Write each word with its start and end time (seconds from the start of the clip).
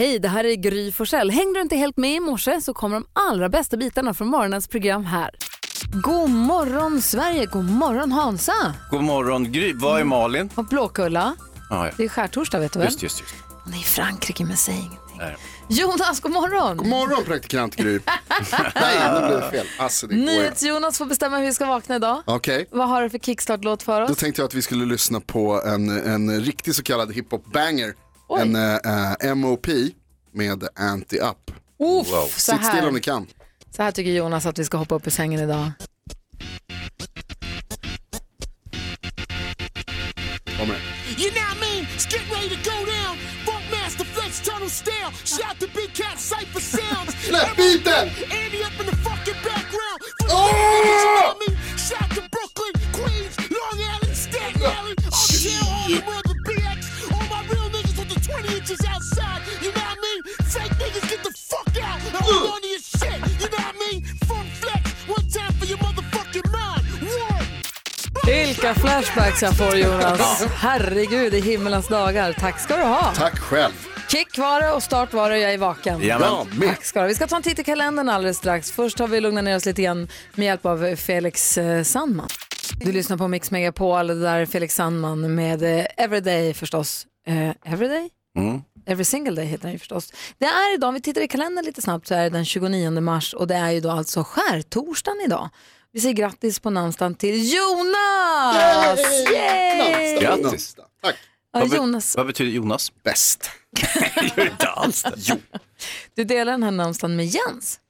Hej, 0.00 0.18
det 0.18 0.28
här 0.28 0.44
är 0.44 0.54
Gry 0.54 0.92
Forssell. 0.92 1.30
Hängde 1.30 1.58
du 1.58 1.62
inte 1.62 1.76
helt 1.76 1.96
med 1.96 2.16
i 2.16 2.20
morse 2.20 2.60
så 2.60 2.74
kommer 2.74 2.96
de 2.96 3.06
allra 3.12 3.48
bästa 3.48 3.76
bitarna 3.76 4.14
från 4.14 4.28
morgonens 4.28 4.68
program 4.68 5.04
här. 5.04 5.30
God 5.92 6.30
morgon 6.30 7.02
Sverige, 7.02 7.46
god 7.46 7.64
morgon 7.64 8.12
Hansa 8.12 8.74
God 8.90 9.02
morgon 9.02 9.52
Gry. 9.52 9.72
Vad 9.74 10.00
är 10.00 10.04
Malin? 10.04 10.50
och 10.54 10.64
Blåkulla. 10.64 11.36
Ah, 11.70 11.86
ja. 11.86 11.92
Det 11.96 12.04
är 12.04 12.08
skärtorsdag 12.08 12.58
vet 12.58 12.72
du 12.72 12.78
väl? 12.78 12.88
Just, 12.88 13.02
just, 13.02 13.20
just. 13.20 13.34
Hon 13.64 13.74
är 13.74 13.78
i 13.78 13.82
Frankrike 13.82 14.44
men 14.44 14.56
säg 14.56 14.74
ingenting. 14.74 14.98
Nej. 15.18 15.36
Jonas, 15.68 16.20
god 16.20 16.32
morgon. 16.32 16.76
God 16.76 16.86
morgon 16.86 17.24
praktikant 17.24 17.76
Gry. 17.76 17.92
Nej, 18.74 19.20
nu 19.20 19.26
blev 19.26 19.40
det 19.40 19.50
fel. 19.50 19.66
Alltså, 19.78 20.06
det. 20.06 20.14
NyhetsJonas 20.14 20.98
får 20.98 21.06
bestämma 21.06 21.38
hur 21.38 21.46
vi 21.46 21.54
ska 21.54 21.66
vakna 21.66 21.96
idag. 21.96 22.22
Okej, 22.26 22.66
Vad 22.70 22.88
har 22.88 23.02
du 23.02 23.10
för 23.10 23.18
kickstart-låt 23.18 23.82
för 23.82 24.00
då 24.00 24.06
oss? 24.06 24.18
tänkte 24.18 24.42
jag 24.42 24.46
att 24.46 24.54
vi 24.54 24.62
skulle 24.62 24.84
lyssna 24.84 25.20
på 25.20 25.62
en, 25.66 25.90
en 26.06 26.40
riktig 26.40 26.74
så 26.74 26.82
kallad 26.82 27.12
hiphop-banger. 27.12 27.94
Oj. 28.32 28.40
En 28.42 28.56
eh, 28.56 29.34
MOP 29.34 29.66
med 30.32 30.68
Anti-Up. 30.76 31.50
Så, 32.06 32.26
Sitt 32.26 32.64
still 32.64 32.78
om 32.78 32.84
här. 32.84 32.90
ni 32.90 33.00
kan. 33.00 33.26
så 33.76 33.82
här 33.82 33.92
tycker 33.92 34.10
Jonas 34.10 34.46
att 34.46 34.58
vi 34.58 34.64
ska 34.64 34.76
hoppa 34.78 34.94
upp 34.94 35.06
i 35.06 35.10
sängen 35.10 35.40
idag. 35.40 35.70
Det. 40.44 40.64
You 41.18 41.30
know 41.30 41.42
what 41.42 41.56
I 41.56 41.60
mean? 41.60 41.86
It's 41.96 42.06
getting 42.12 42.30
ready 42.32 42.48
to 42.48 42.70
go 42.70 42.76
down. 42.86 43.16
Funkmaster 43.46 44.04
Flex 44.04 44.40
Tunnel 44.40 44.68
Style. 44.70 45.10
Shout 45.24 45.58
to 45.60 45.66
Big 45.74 45.92
Cat 45.94 46.18
Cypher 46.18 46.60
Sounds. 46.60 47.14
Släpp 47.26 47.56
beaten! 47.56 48.08
Andy 48.30 48.62
up 48.62 48.80
in 48.80 48.86
the 48.86 48.96
fucking 48.96 49.40
background. 49.44 49.98
Oh! 50.28 50.48
You 50.84 50.96
know 51.04 51.14
what 51.16 51.36
I 51.36 51.50
mean? 51.50 51.56
Shout 51.76 52.10
to 52.16 52.22
Brooklyn, 52.34 52.74
Queens, 52.92 53.34
Long 53.50 53.78
Island, 53.94 54.16
Staten 54.16 54.62
Island. 54.62 54.98
Uptown, 55.06 55.90
the 55.90 56.00
BX. 56.02 56.29
Vilka 68.30 68.74
flashbacks 68.74 69.42
jag 69.42 69.56
får 69.56 69.76
Jonas. 69.76 70.44
Herregud 70.54 71.34
i 71.34 71.40
himmelens 71.40 71.88
dagar. 71.88 72.32
Tack 72.32 72.60
ska 72.60 72.76
du 72.76 72.82
ha. 72.82 73.12
Tack 73.14 73.38
själv. 73.38 73.72
Kick 74.08 74.38
var 74.38 74.60
det 74.60 74.72
och 74.72 74.82
start 74.82 75.12
var 75.12 75.30
det 75.30 75.38
jag 75.38 75.54
är 75.54 75.58
vaken. 75.58 76.00
Ja. 76.02 76.46
Tack 76.60 76.84
ska 76.84 77.02
du. 77.02 77.08
Vi 77.08 77.14
ska 77.14 77.26
ta 77.26 77.36
en 77.36 77.42
titt 77.42 77.58
i 77.58 77.64
kalendern 77.64 78.08
alldeles 78.08 78.36
strax. 78.36 78.72
Först 78.72 78.98
har 78.98 79.08
vi 79.08 79.20
lugnat 79.20 79.44
ner 79.44 79.56
oss 79.56 79.66
lite 79.66 79.82
grann 79.82 80.08
med 80.34 80.46
hjälp 80.46 80.66
av 80.66 80.96
Felix 80.96 81.58
eh, 81.58 81.82
Sandman. 81.82 82.28
Du 82.80 82.92
lyssnar 82.92 83.16
på 83.16 83.28
Mix 83.28 83.50
Megapol, 83.50 84.06
det 84.06 84.20
där 84.20 84.38
är 84.38 84.46
Felix 84.46 84.74
Sandman 84.74 85.34
med 85.34 85.62
eh, 85.62 85.86
Everyday 85.96 86.54
förstås. 86.54 87.06
Eh, 87.26 87.72
everyday? 87.72 88.10
Mm. 88.38 88.62
Every 88.86 89.04
single 89.04 89.34
day 89.34 89.44
heter 89.44 89.62
den 89.62 89.72
ju 89.72 89.78
förstås. 89.78 90.12
Det 90.38 90.46
är 90.46 90.74
idag, 90.74 90.88
om 90.88 90.94
vi 90.94 91.00
tittar 91.00 91.20
i 91.20 91.28
kalendern 91.28 91.64
lite 91.64 91.82
snabbt 91.82 92.06
så 92.06 92.14
är 92.14 92.22
det 92.22 92.30
den 92.30 92.44
29 92.44 93.00
mars 93.00 93.34
och 93.34 93.46
det 93.46 93.54
är 93.54 93.70
ju 93.70 93.80
då 93.80 93.90
alltså 93.90 94.24
skärtorsdagen 94.24 95.20
idag. 95.24 95.48
Vi 95.92 96.00
säger 96.00 96.14
grattis 96.14 96.58
på 96.60 96.70
namnsdagen 96.70 97.14
till 97.14 97.54
Jonas! 97.54 98.98
Yay! 99.32 100.20
Grattis. 100.20 100.74
Tack. 101.02 101.16
Ja, 101.52 101.60
Vad, 101.60 101.70
be- 101.70 101.76
Jonas, 101.76 102.16
vad 102.16 102.26
betyder 102.26 102.50
Jonas? 102.52 102.92
Bäst. 103.04 103.50
Gör 104.36 104.50
inte 104.50 104.66
alls 104.68 105.02
det. 105.02 105.12
Jo. 105.16 105.36
du 106.14 106.24
delar 106.24 106.52
den 106.52 106.62
här 106.62 106.70
namnsdagen 106.70 107.16
med 107.16 107.26
Jens. 107.26 107.80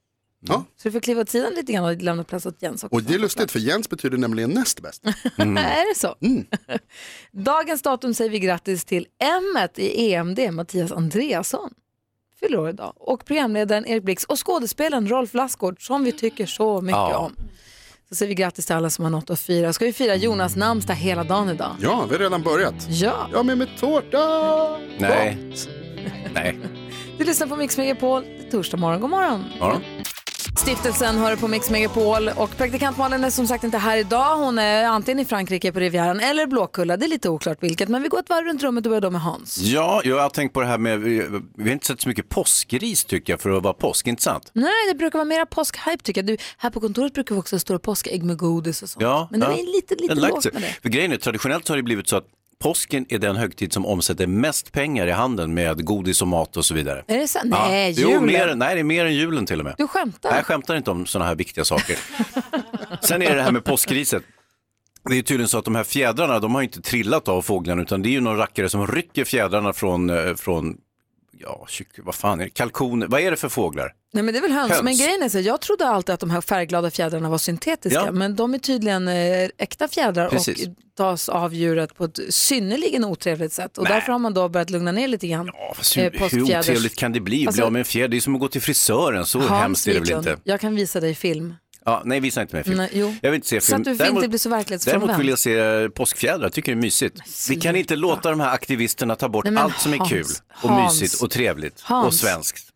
Ja. 0.43 0.65
Så 0.77 0.89
du 0.89 0.93
får 0.93 1.01
kliva 1.01 1.21
åt 1.21 1.29
sidan 1.31 1.53
lite 1.55 1.73
grann 1.73 1.85
och 1.85 2.03
lämna 2.03 2.25
plats 2.25 2.47
åt 2.47 2.63
Jens 2.63 2.85
också. 2.85 2.95
Och 2.97 3.03
det 3.03 3.15
är 3.15 3.19
lustigt 3.19 3.51
för 3.53 3.59
Jens 3.59 3.89
betyder 3.89 4.19
nämligen 4.19 4.51
näst 4.51 4.81
bäst. 4.81 5.05
är 5.39 5.89
det 5.95 5.99
så? 5.99 6.15
Dagens 7.33 7.83
datum 7.83 8.15
säger 8.15 8.31
vi 8.31 8.39
grattis 8.39 8.85
till 8.85 9.07
m 9.19 9.69
i 9.77 10.13
EMD, 10.15 10.39
Mattias 10.53 10.93
Andreasson. 10.93 11.71
Fyller 12.41 12.59
år 12.59 12.69
idag. 12.71 12.93
Och 12.97 13.25
programledaren 13.25 13.87
Erik 13.87 14.03
Blix 14.03 14.25
och 14.25 14.47
skådespelaren 14.47 15.09
Rolf 15.09 15.35
Lassgård 15.35 15.87
som 15.87 16.05
vi 16.05 16.13
tycker 16.13 16.47
så 16.47 16.81
mycket 16.81 16.97
Ja. 16.97 17.17
om. 17.19 17.37
Så 18.13 18.17
säger 18.17 18.29
vi 18.29 18.35
grattis 18.35 18.67
till 18.67 18.77
alla 18.77 18.91
som 18.91 19.05
har 19.05 19.11
något 19.11 19.31
att 19.31 19.41
fira. 19.41 19.73
Ska 19.73 19.85
vi 19.85 19.93
fira 19.93 20.15
Jonas 20.15 20.57
namnsdag 20.57 20.95
hela 20.95 21.25
dagen 21.25 21.49
idag? 21.49 21.77
Ja, 21.81 22.05
vi 22.09 22.15
har 22.15 22.23
redan 22.23 22.43
börjat. 22.43 22.75
Ja, 22.89 23.29
Jag 23.31 23.37
har 23.39 23.45
med 23.45 23.59
mig 23.59 23.71
tårta. 23.81 24.19
Nej. 24.99 25.39
Nej. 26.35 26.59
du 27.19 27.25
lyssnar 27.25 27.47
på 27.47 27.57
Mix 27.57 27.77
Megapol. 27.79 28.23
Det 28.23 28.47
är 28.47 28.51
torsdag 28.51 28.77
morgon. 28.77 29.01
God 29.01 29.11
morgon. 29.11 29.45
Ja. 29.61 29.81
Stiftelsen 30.61 31.19
hör 31.19 31.37
på 31.37 31.49
Mix 31.49 31.71
Megapol 31.71 32.29
och 32.29 32.57
praktikant 32.57 32.99
Malin 32.99 33.25
är 33.25 33.31
som 33.31 33.47
sagt 33.47 33.65
inte 33.65 33.79
här 33.79 33.97
idag. 33.97 34.37
Hon 34.37 34.59
är 34.59 34.85
antingen 34.85 35.19
i 35.19 35.25
Frankrike 35.25 35.73
på 35.73 35.81
Rivieran 35.81 36.21
eller 36.21 36.47
Blåkulla. 36.47 36.97
Det 36.97 37.07
är 37.07 37.09
lite 37.09 37.29
oklart 37.29 37.63
vilket, 37.63 37.89
men 37.89 38.03
vi 38.03 38.09
går 38.09 38.19
ett 38.19 38.29
varv 38.29 38.45
runt 38.47 38.63
rummet 38.63 38.87
och 38.87 38.91
börjar 38.91 39.01
då 39.01 39.11
med 39.11 39.21
Hans. 39.21 39.59
Ja, 39.59 40.03
jag 40.05 40.21
har 40.21 40.31
tänkt 40.31 40.53
på 40.55 40.61
det 40.61 40.67
här 40.67 40.79
med, 40.79 41.01
vi, 41.01 41.19
har 41.59 41.69
inte 41.69 41.87
sett 41.87 42.01
så 42.01 42.09
mycket 42.09 42.29
påskris 42.29 43.05
tycker 43.05 43.33
jag 43.33 43.41
för 43.41 43.51
att 43.51 43.63
vara 43.63 43.75
påsk, 43.75 44.07
inte 44.07 44.23
sant? 44.23 44.51
Nej, 44.53 44.73
det 44.93 44.99
brukar 44.99 45.19
vara 45.19 45.25
mera 45.25 45.47
påskhype 45.47 46.05
tycker 46.05 46.19
jag. 46.21 46.27
Du, 46.27 46.37
här 46.59 46.71
på 46.71 46.81
kontoret 46.81 47.15
brukar 47.15 47.35
vi 47.35 47.41
också 47.41 47.59
stå 47.59 47.79
påskägg 47.79 48.23
med 48.23 48.37
godis 48.37 48.83
och 48.83 48.89
sånt. 48.89 49.03
Ja, 49.03 49.29
Men 49.31 49.41
det 49.41 49.47
ja. 49.47 49.53
är 49.53 49.75
lite, 49.75 49.95
lite 49.95 50.15
lågt 50.15 50.53
med 50.53 50.63
det. 50.63 50.77
För 50.83 50.89
grejen 50.89 51.13
är, 51.13 51.17
traditionellt 51.17 51.69
har 51.69 51.77
det 51.77 51.83
blivit 51.83 52.09
så 52.09 52.17
att 52.17 52.27
påsken 52.61 53.07
är 53.09 53.19
den 53.19 53.37
högtid 53.37 53.73
som 53.73 53.87
omsätter 53.87 54.27
mest 54.27 54.73
pengar 54.73 55.07
i 55.07 55.11
handeln 55.11 55.55
med 55.55 55.85
godis 55.85 56.23
och 56.23 56.29
mat 56.29 56.57
och 56.57 56.65
så 56.65 56.75
vidare. 56.75 57.05
Är 57.07 57.19
det 57.19 57.29
så? 57.29 57.39
Ja. 57.45 57.67
Nej, 57.69 57.95
Jo, 57.97 58.09
julen. 58.11 58.27
mer, 58.27 58.55
nej, 58.55 58.75
det 58.75 58.81
är 58.81 58.85
mer 58.85 59.05
än 59.05 59.15
julen 59.15 59.47
till 59.47 59.59
och 59.59 59.65
med. 59.65 59.75
Du 59.79 59.89
skämtar? 59.89 60.31
Nej, 60.31 60.39
jag 60.39 60.47
skämtar 60.47 60.77
inte 60.77 60.91
om 60.91 61.07
sådana 61.07 61.29
här 61.29 61.35
viktiga 61.35 61.65
saker. 61.65 61.99
Sen 63.01 63.23
är 63.23 63.29
det 63.31 63.35
det 63.35 63.43
här 63.43 63.53
med 63.53 63.65
påskriset. 63.65 64.23
Det 65.11 65.19
är 65.19 65.23
tydligen 65.23 65.49
så 65.49 65.59
att 65.59 65.65
de 65.65 65.75
här 65.75 65.85
fjädrarna, 65.85 66.39
de 66.39 66.55
har 66.55 66.63
inte 66.63 66.83
trillat 66.83 67.29
av 67.29 67.43
fåglarna 67.43 67.83
utan 67.83 68.03
det 68.03 68.09
är 68.09 68.11
ju 68.11 68.21
någon 68.21 68.37
rackare 68.37 68.69
som 68.69 68.87
rycker 68.87 69.25
fjädrarna 69.25 69.73
från, 69.73 70.11
eh, 70.11 70.35
från 70.35 70.77
ja, 71.41 71.67
kyck, 71.69 71.89
vad 71.99 72.15
fan 72.15 72.41
är 72.41 72.45
det, 72.45 72.51
kalkoner, 72.51 73.07
vad 73.07 73.21
är 73.21 73.31
det 73.31 73.37
för 73.37 73.49
fåglar? 73.49 73.93
Nej, 74.13 74.23
men 74.25 74.35
det 74.35 74.39
är 74.39 74.43
väl 74.43 74.53
höns. 74.53 74.71
Höns. 74.73 74.83
Men 74.83 74.97
grejen 74.97 75.23
är 75.23 75.29
så, 75.29 75.39
jag 75.41 75.61
trodde 75.61 75.87
alltid 75.89 76.13
att 76.15 76.21
de 76.21 76.31
här 76.31 76.41
färgglada 76.41 76.91
fjädrarna 76.91 77.29
var 77.29 77.39
syntetiska, 77.39 78.03
Ja. 78.07 78.13
men 78.13 78.37
de 78.37 78.55
är 78.55 78.59
tydligen 78.59 79.09
eh, 79.09 79.49
äkta 79.59 79.89
fjädrar 79.89 80.29
Precis. 80.29 80.67
och 80.67 80.75
tas 80.97 81.29
av 81.29 81.55
djuret 81.55 81.95
på 81.95 82.05
ett 82.05 82.19
synnerligen 82.31 83.05
otrevligt 83.05 83.53
sätt. 83.53 83.79
Och 83.79 83.85
Nej. 83.85 83.93
därför 83.93 84.13
har 84.13 84.19
man 84.19 84.35
då 84.35 84.49
börjat 84.49 84.71
lugna 84.71 84.93
ner 84.93 85.09
lite 85.09 85.27
grann. 85.29 85.51
Ja, 85.53 85.73
fast 85.77 85.97
Eh, 85.97 86.03
hur, 86.03 86.31
hur 86.31 86.43
otrevligt 86.59 86.97
kan 86.97 87.13
det 87.13 87.21
bli 87.21 87.43
att 87.43 87.47
Alltså- 87.49 87.61
bli 87.61 87.67
av 87.67 87.73
med 87.73 87.81
en 87.81 87.85
fjäder? 87.85 88.09
Det 88.09 88.17
är 88.17 88.21
som 88.21 88.35
att 88.35 88.41
gå 88.41 88.49
till 88.49 88.63
frisören, 88.63 89.27
så 89.27 89.39
Hans 89.39 89.51
hemskt 89.63 89.87
är 89.89 89.95
det 89.95 90.01
väl 90.01 90.11
inte? 90.19 90.37
Jag 90.45 90.61
kan 90.61 90.75
visa 90.75 91.01
dig 91.01 91.15
film. 91.15 91.55
Ja, 91.85 92.03
nej, 92.05 92.21
visa 92.21 92.43
inte 92.43 92.55
mig 92.57 92.65
film. 92.65 92.77
Nej, 92.77 92.91
jo. 92.93 93.15
Jag 93.23 93.31
vill 93.31 93.37
inte 93.37 93.49
se 93.49 93.61
Så 93.61 93.67
film. 93.67 93.81
att 93.81 93.85
du 93.85 93.95
Däremot- 93.95 94.17
inte 94.19 94.29
blir 94.29 94.39
så 94.39 94.49
verklighetsfrånvänd. 94.49 95.09
Däremot 95.09 95.21
vill 95.21 95.29
jag 95.29 95.39
se 95.39 95.89
påskfjädrar, 95.91 96.43
jag 96.43 96.53
tycker 96.53 96.73
det 96.73 96.79
är 96.79 96.83
mysigt. 96.83 97.21
Vi 97.51 97.57
kan 97.57 97.77
inte 97.77 97.97
låta 97.97 98.31
de 98.31 98.41
här 98.41 98.53
aktivisterna 98.55 99.17
ta 99.17 99.29
bort 99.29 99.45
Nej, 99.45 99.57
allt 99.63 99.79
som 99.81 99.93
är 99.95 99.99
Hans, 99.99 100.11
kul 100.11 100.27
och 100.63 100.69
Hans, 100.69 101.01
mysigt 101.01 101.23
och 101.23 101.31
trevligt 101.31 101.75
och 101.81 101.87
Hans. 101.89 102.19
svenskt. 102.21 102.67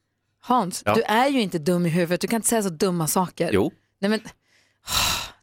Hans, 0.41 0.82
Ja. 0.87 0.94
du 0.94 1.03
är 1.03 1.28
ju 1.28 1.41
inte 1.41 1.59
dum 1.59 1.87
i 1.87 1.88
huvudet. 1.88 2.20
Du 2.20 2.26
kan 2.28 2.37
inte 2.37 2.48
säga 2.48 2.62
så 2.62 2.69
dumma 2.69 3.06
saker. 3.06 3.50
Jo, 3.53 3.72
Nej, 4.00 4.09
men, 4.10 4.20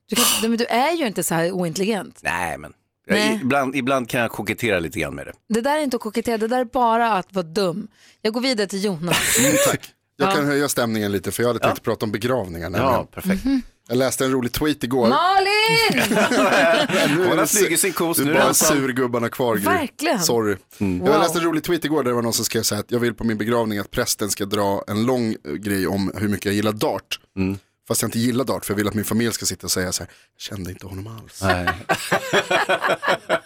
du, 0.10 0.16
kan, 0.16 0.26
nej, 0.42 0.50
men 0.50 0.58
du 0.58 0.66
är 0.66 0.92
ju 0.92 1.08
inte 1.08 1.24
så 1.24 1.36
här 1.36 1.52
ointelligent. 1.52 2.20
nej 2.24 2.58
men 2.58 2.74
Nej. 3.08 3.40
Ibland, 3.44 3.76
ibland 3.76 4.10
kan 4.10 4.22
jag 4.22 4.32
kokettera 4.32 4.80
lite 4.80 5.00
grann 5.00 5.16
med 5.16 5.26
det. 5.28 5.34
Det 5.50 5.62
där 5.62 5.78
är 5.78 5.84
inte 5.84 5.96
att 5.96 6.02
kokettera, 6.02 6.38
det 6.38 6.48
där 6.48 6.60
är 6.60 6.66
bara 6.66 7.14
att 7.14 7.34
vara 7.34 7.44
dum. 7.46 7.88
Jag 8.22 8.34
går 8.34 8.42
vidare 8.42 8.68
till 8.68 8.84
Jonas. 8.84 9.38
Mm, 9.40 9.52
tack. 9.68 9.90
Jag 10.22 10.32
Ja. 10.32 10.36
kan 10.36 10.46
höja 10.46 10.70
stämningen 10.70 11.12
lite 11.12 11.32
för 11.32 11.44
jag 11.44 11.48
hade 11.50 11.60
tänkt 11.60 11.84
prata 11.84 12.06
om 12.06 12.12
begravningar. 12.12 12.72
Ja, 12.76 13.08
perfekt. 13.14 13.46
Mhm. 13.46 13.62
Jag 13.88 13.98
läste 13.98 14.26
en 14.26 14.32
rolig 14.32 14.52
tweet 14.52 14.84
igår. 14.84 15.08
Malin! 15.10 16.18
Nu 17.18 17.28
Hon 17.28 17.38
har 17.38 17.46
flugit 17.46 17.80
sin 17.80 17.94
kos, 17.94 18.20
nu 18.20 18.32
är 18.32 18.40
bara 18.40 18.54
surgubbarna 18.54 19.30
kvar. 19.30 19.56
Gry. 19.56 19.64
Verkligen. 19.66 20.20
Sorry. 20.20 20.56
Wow. 20.78 21.08
Jag 21.10 21.20
läste 21.20 21.38
en 21.40 21.46
rolig 21.46 21.64
tweet 21.64 21.86
igår 21.86 22.04
där 22.04 22.10
det 22.12 22.16
var 22.16 22.22
någon 22.22 22.34
som 22.34 22.46
skrev 22.46 22.62
så 22.62 22.76
här 22.76 22.80
att 22.82 22.92
jag 22.92 23.00
vill 23.00 23.14
på 23.14 23.24
min 23.24 23.38
begravning 23.38 23.80
att 23.80 23.92
prästen 23.92 24.30
ska 24.30 24.46
dra 24.46 24.84
en 24.88 25.06
lång 25.06 25.36
eh, 25.48 25.52
grej 25.54 25.88
om 25.88 26.12
hur 26.16 26.28
mycket 26.30 26.46
jag 26.46 26.56
gillar 26.56 26.72
dart. 26.72 27.20
Mm. 27.38 27.58
Fast 27.92 28.02
jag 28.02 28.08
inte 28.08 28.20
gillar 28.20 28.46
dart 28.46 28.66
för 28.66 28.74
jag 28.74 28.78
vill 28.78 28.88
att 28.88 28.94
min 28.94 29.06
familj 29.06 29.34
ska 29.34 29.46
sitta 29.46 29.68
och 29.68 29.72
säga 29.72 29.92
så 29.92 30.04
här, 30.04 30.12
jag 30.36 30.42
kände 30.42 30.72
inte 30.72 30.88
honom 30.88 31.08
alls. 31.08 31.42
Nej. 31.42 31.70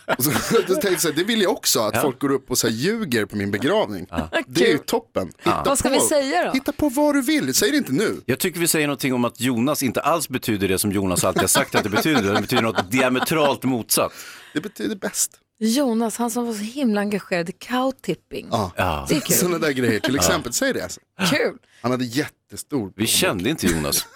Och 0.18 0.24
så, 0.24 0.32
då 0.68 0.74
tänkte 0.74 0.88
jag 0.88 1.02
så 1.02 1.08
här, 1.08 1.16
det 1.16 1.24
vill 1.24 1.42
jag 1.42 1.52
också, 1.52 1.80
att 1.80 2.02
folk 2.02 2.22
går 2.22 2.32
upp 2.32 2.52
och 2.52 2.58
så 2.58 2.68
här, 2.68 2.74
ljuger 2.74 3.26
på 3.26 3.36
min 3.36 3.52
begravning. 3.52 4.08
Det 4.48 4.66
är 4.68 4.72
ju 4.72 4.78
toppen. 4.78 5.32
Hitta 5.38 5.64
Vad 5.66 5.80
ska 5.80 5.90
på, 5.90 5.96
vi 5.96 6.02
säga 6.02 6.46
då? 6.46 6.52
Hitta 6.52 6.72
på 6.72 6.90
vad 6.90 7.16
du 7.16 7.22
vill, 7.22 7.54
säg 7.54 7.72
det 7.72 7.78
inte 7.78 7.92
nu. 7.92 8.22
Jag 8.26 8.40
tycker 8.40 8.60
vi 8.60 8.68
säger 8.68 8.88
någonting 8.88 9.14
om 9.14 9.26
att 9.26 9.42
Jonas 9.42 9.84
inte 9.84 10.02
alls 10.02 10.30
betyder 10.30 10.68
det 10.68 10.80
som 10.80 10.92
Jonas 10.92 11.24
alltid 11.24 11.42
har 11.42 11.48
sagt 11.48 11.76
att 11.76 11.84
det 11.84 11.90
betyder. 11.90 12.34
Det 12.34 12.42
betyder 12.42 12.64
något 12.64 12.92
diametralt 12.92 13.64
motsatt. 13.64 14.12
Det 14.54 14.62
betyder 14.62 14.96
bäst. 14.96 15.32
Jonas, 15.60 16.18
han 16.18 16.32
som 16.32 16.46
var 16.46 16.54
så 16.54 16.60
himla 16.60 17.02
engagerad 17.02 17.50
i 17.50 17.52
cowtipping. 17.52 18.48
Ja. 18.52 18.72
Ja. 18.76 19.06
Det 19.10 19.16
är 19.16 19.20
kul. 19.20 19.36
Sådana 19.36 19.58
där 19.58 19.72
grejer, 19.72 20.00
till 20.00 20.16
exempel, 20.16 20.54
säg 20.54 20.74
det. 20.74 20.84
Alltså. 20.84 21.00
Kul. 21.32 21.58
Han 21.82 21.92
hade 21.92 22.06
jättestor 22.06 22.94
Vi 22.96 23.08
kände 23.08 23.50
inte 23.50 23.68
Jonas. 23.68 24.08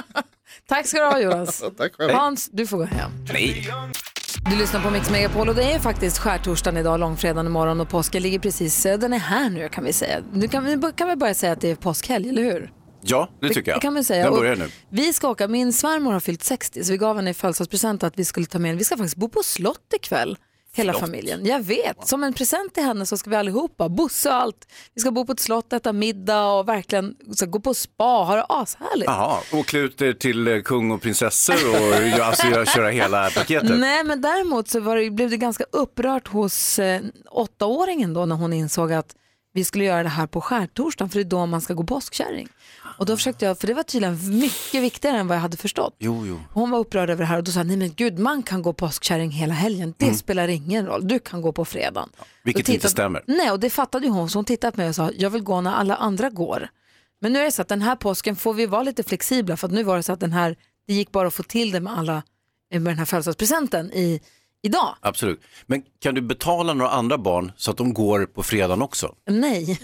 Tack 0.68 0.86
ska 0.86 0.98
du 0.98 1.04
ha 1.04 1.20
Jonas. 1.20 1.64
Tack 1.76 1.94
själv. 1.94 2.12
Hans, 2.12 2.50
du 2.52 2.66
får 2.66 2.76
gå 2.76 2.84
hem. 2.84 3.10
Nej. 3.32 3.68
Du 4.50 4.56
lyssnar 4.56 4.82
på 4.82 4.90
Mix 4.90 5.10
Megapol 5.10 5.48
och 5.48 5.54
det 5.54 5.72
är 5.72 5.78
faktiskt 5.78 6.18
skärtorsdagen 6.18 6.80
idag, 6.80 7.00
långfredagen 7.00 7.46
imorgon 7.46 7.80
och 7.80 7.88
påsken 7.88 8.22
ligger 8.22 8.38
precis, 8.38 8.86
eh, 8.86 8.98
den 8.98 9.12
är 9.12 9.18
här 9.18 9.50
nu 9.50 9.68
kan 9.68 9.84
vi 9.84 9.92
säga. 9.92 10.20
Nu 10.32 10.48
kan 10.48 10.64
vi, 10.64 10.92
kan 10.96 11.08
vi 11.08 11.16
börja 11.16 11.34
säga 11.34 11.52
att 11.52 11.60
det 11.60 11.70
är 11.70 11.74
påskhelg, 11.74 12.28
eller 12.28 12.42
hur? 12.42 12.72
Ja, 13.02 13.28
det 13.40 13.48
tycker 13.48 13.70
jag. 13.70 13.76
Det 13.76 13.82
kan 13.82 13.94
man 13.94 14.04
säga. 14.04 14.24
Den 14.24 14.32
Och 14.32 14.38
börjar 14.38 14.56
nu. 14.56 14.68
Vi 14.88 15.12
ska 15.12 15.28
åka, 15.28 15.48
min 15.48 15.72
svärmor 15.72 16.12
har 16.12 16.20
fyllt 16.20 16.42
60 16.42 16.84
så 16.84 16.92
vi 16.92 16.98
gav 16.98 17.16
henne 17.16 17.30
i 17.30 17.34
födelsedagspresent 17.34 18.02
att 18.02 18.18
vi 18.18 18.24
skulle 18.24 18.46
ta 18.46 18.58
med 18.58 18.76
Vi 18.76 18.84
ska 18.84 18.96
faktiskt 18.96 19.16
bo 19.16 19.28
på 19.28 19.42
slott 19.42 19.92
ikväll. 19.94 20.36
Hela 20.76 20.92
familjen. 20.92 21.46
Jag 21.46 21.60
vet. 21.60 22.08
Som 22.08 22.24
en 22.24 22.32
present 22.32 22.74
till 22.74 22.82
henne 22.82 23.06
så 23.06 23.16
ska 23.16 23.30
vi 23.30 23.36
allihopa, 23.36 23.88
Bosse 23.88 24.28
och 24.28 24.34
allt. 24.34 24.68
Vi 24.94 25.00
ska 25.00 25.10
bo 25.10 25.26
på 25.26 25.32
ett 25.32 25.40
slott, 25.40 25.72
äta 25.72 25.92
middag 25.92 26.46
och 26.46 26.68
verkligen 26.68 27.14
så, 27.34 27.46
gå 27.46 27.60
på 27.60 27.74
spa, 27.74 28.04
ha 28.04 28.36
det 28.36 28.46
ashärligt. 28.48 29.06
Jaha, 29.06 29.38
och 29.52 29.66
klä 29.66 29.78
ut 29.80 30.02
er 30.02 30.12
till 30.12 30.48
eh, 30.48 30.62
kung 30.62 30.90
och 30.90 31.02
prinsessor 31.02 31.54
och 31.54 32.20
alltså, 32.26 32.64
köra 32.64 32.90
hela 32.90 33.30
paketet. 33.30 33.78
Nej, 33.78 34.04
men 34.04 34.20
däremot 34.20 34.68
så 34.68 34.80
var 34.80 34.96
det, 34.96 35.10
blev 35.10 35.30
det 35.30 35.36
ganska 35.36 35.64
upprört 35.72 36.28
hos 36.28 36.78
eh, 36.78 37.00
åttaåringen 37.30 38.14
då 38.14 38.26
när 38.26 38.36
hon 38.36 38.52
insåg 38.52 38.92
att 38.92 39.16
vi 39.54 39.64
skulle 39.64 39.84
göra 39.84 40.02
det 40.02 40.08
här 40.08 40.26
på 40.26 40.40
skärtorsdagen 40.40 41.10
för 41.10 41.18
det 41.18 41.22
är 41.22 41.30
då 41.30 41.46
man 41.46 41.60
ska 41.60 41.74
gå 41.74 41.84
påskkärring. 41.84 42.48
Och 42.98 43.06
då 43.06 43.16
försökte 43.16 43.44
jag, 43.44 43.58
för 43.58 43.66
det 43.66 43.74
var 43.74 43.82
tydligen 43.82 44.38
mycket 44.38 44.82
viktigare 44.82 45.18
än 45.18 45.28
vad 45.28 45.36
jag 45.36 45.42
hade 45.42 45.56
förstått. 45.56 45.94
Jo, 45.98 46.26
jo. 46.26 46.40
Hon 46.52 46.70
var 46.70 46.78
upprörd 46.78 47.10
över 47.10 47.22
det 47.22 47.26
här 47.26 47.36
och 47.36 47.44
då 47.44 47.52
sa 47.52 47.62
nej 47.62 47.76
men 47.76 47.94
gud 47.94 48.18
man 48.18 48.42
kan 48.42 48.62
gå 48.62 48.72
påskkärring 48.72 49.30
hela 49.30 49.54
helgen, 49.54 49.94
det 49.96 50.14
spelar 50.14 50.48
ingen 50.48 50.86
roll, 50.86 51.08
du 51.08 51.18
kan 51.18 51.42
gå 51.42 51.52
på 51.52 51.64
fredagen. 51.64 52.08
vilket 52.42 52.66
Då 52.66 52.72
inte 52.72 52.88
stämmer. 52.88 53.24
Nej 53.26 53.50
och 53.50 53.60
det 53.60 53.70
fattade 53.70 54.06
ju 54.06 54.12
hon 54.12 54.30
så 54.30 54.38
hon 54.38 54.44
tittade 54.44 54.72
på 54.72 54.80
mig 54.80 54.88
och 54.88 54.94
sa, 54.94 55.10
jag 55.16 55.30
vill 55.30 55.42
gå 55.42 55.60
när 55.60 55.72
alla 55.72 55.96
andra 55.96 56.30
går. 56.30 56.68
Men 57.20 57.32
nu 57.32 57.38
är 57.38 57.44
det 57.44 57.52
så 57.52 57.62
att 57.62 57.68
den 57.68 57.82
här 57.82 57.96
påsken 57.96 58.36
får 58.36 58.54
vi 58.54 58.66
vara 58.66 58.82
lite 58.82 59.02
flexibla 59.02 59.56
för 59.56 59.66
att 59.66 59.72
nu 59.72 59.82
var 59.82 59.96
det 59.96 60.02
så 60.02 60.12
att 60.12 60.20
den 60.20 60.32
här, 60.32 60.56
det 60.86 60.94
gick 60.94 61.12
bara 61.12 61.28
att 61.28 61.34
få 61.34 61.42
till 61.42 61.70
det 61.70 61.80
med 61.80 61.98
alla, 61.98 62.22
med 62.72 62.82
den 62.82 62.98
här 62.98 63.04
födelsedagspresenten 63.04 63.92
i, 63.92 64.20
idag. 64.62 64.94
Absolut. 65.00 65.40
Men 65.66 65.82
kan 66.02 66.14
du 66.14 66.20
betala 66.20 66.74
några 66.74 66.90
andra 66.90 67.18
barn 67.18 67.52
så 67.56 67.70
att 67.70 67.76
de 67.76 67.94
går 67.94 68.26
på 68.26 68.42
fredagen 68.42 68.82
också? 68.82 69.14
Nej, 69.30 69.80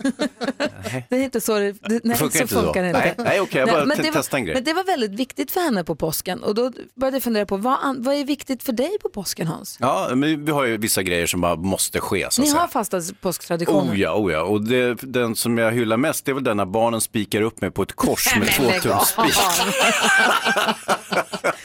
det 1.08 1.16
är 1.16 1.22
inte 1.24 1.40
så 1.40 1.58
det, 1.58 1.72
det 1.72 2.00
nej, 2.04 2.16
funkar 2.16 2.36
så 2.38 2.42
inte 2.42 2.54
så. 2.54 2.62
funkar 2.62 2.82
det 2.82 2.88
inte. 2.88 3.14
Nej, 3.18 3.40
okej, 3.40 3.58
jag 3.60 3.68
bara 3.68 3.84
men 3.84 3.96
te- 3.96 4.02
det 4.02 4.10
var- 4.10 4.16
testar 4.20 4.38
en 4.38 4.44
grej. 4.44 4.54
Men 4.54 4.64
det 4.64 4.72
var 4.72 4.84
väldigt 4.84 5.10
viktigt 5.10 5.50
för 5.50 5.60
henne 5.60 5.84
på 5.84 5.96
påsken 5.96 6.42
och 6.42 6.54
då 6.54 6.72
började 6.94 7.16
jag 7.16 7.22
fundera 7.22 7.46
på 7.46 7.56
vad, 7.56 8.04
vad 8.04 8.14
är 8.14 8.24
viktigt 8.24 8.62
för 8.62 8.72
dig 8.72 8.90
på 9.02 9.08
påsken 9.08 9.46
Hans? 9.46 9.76
Ja, 9.80 10.08
men 10.14 10.44
vi 10.44 10.52
har 10.52 10.64
ju 10.64 10.76
vissa 10.76 11.02
grejer 11.02 11.26
som 11.26 11.40
bara 11.40 11.56
måste 11.56 12.00
ske 12.00 12.26
så 12.30 12.42
Ni 12.42 12.48
säga. 12.48 12.60
har 12.60 12.68
fasta 12.68 13.00
påsktraditioner. 13.20 13.92
Oh 13.92 14.00
ja, 14.00 14.14
oh 14.14 14.32
ja. 14.32 14.42
Och 14.42 14.62
det, 14.64 14.94
den 15.02 15.36
som 15.36 15.58
jag 15.58 15.72
hyllar 15.72 15.96
mest 15.96 16.24
det 16.24 16.32
är 16.32 16.34
väl 16.34 16.44
den 16.44 16.56
när 16.56 16.66
barnen 16.66 17.00
spikar 17.00 17.42
upp 17.42 17.60
mig 17.60 17.70
på 17.70 17.82
ett 17.82 17.92
kors 17.92 18.36
med 18.36 18.48
två 18.48 18.64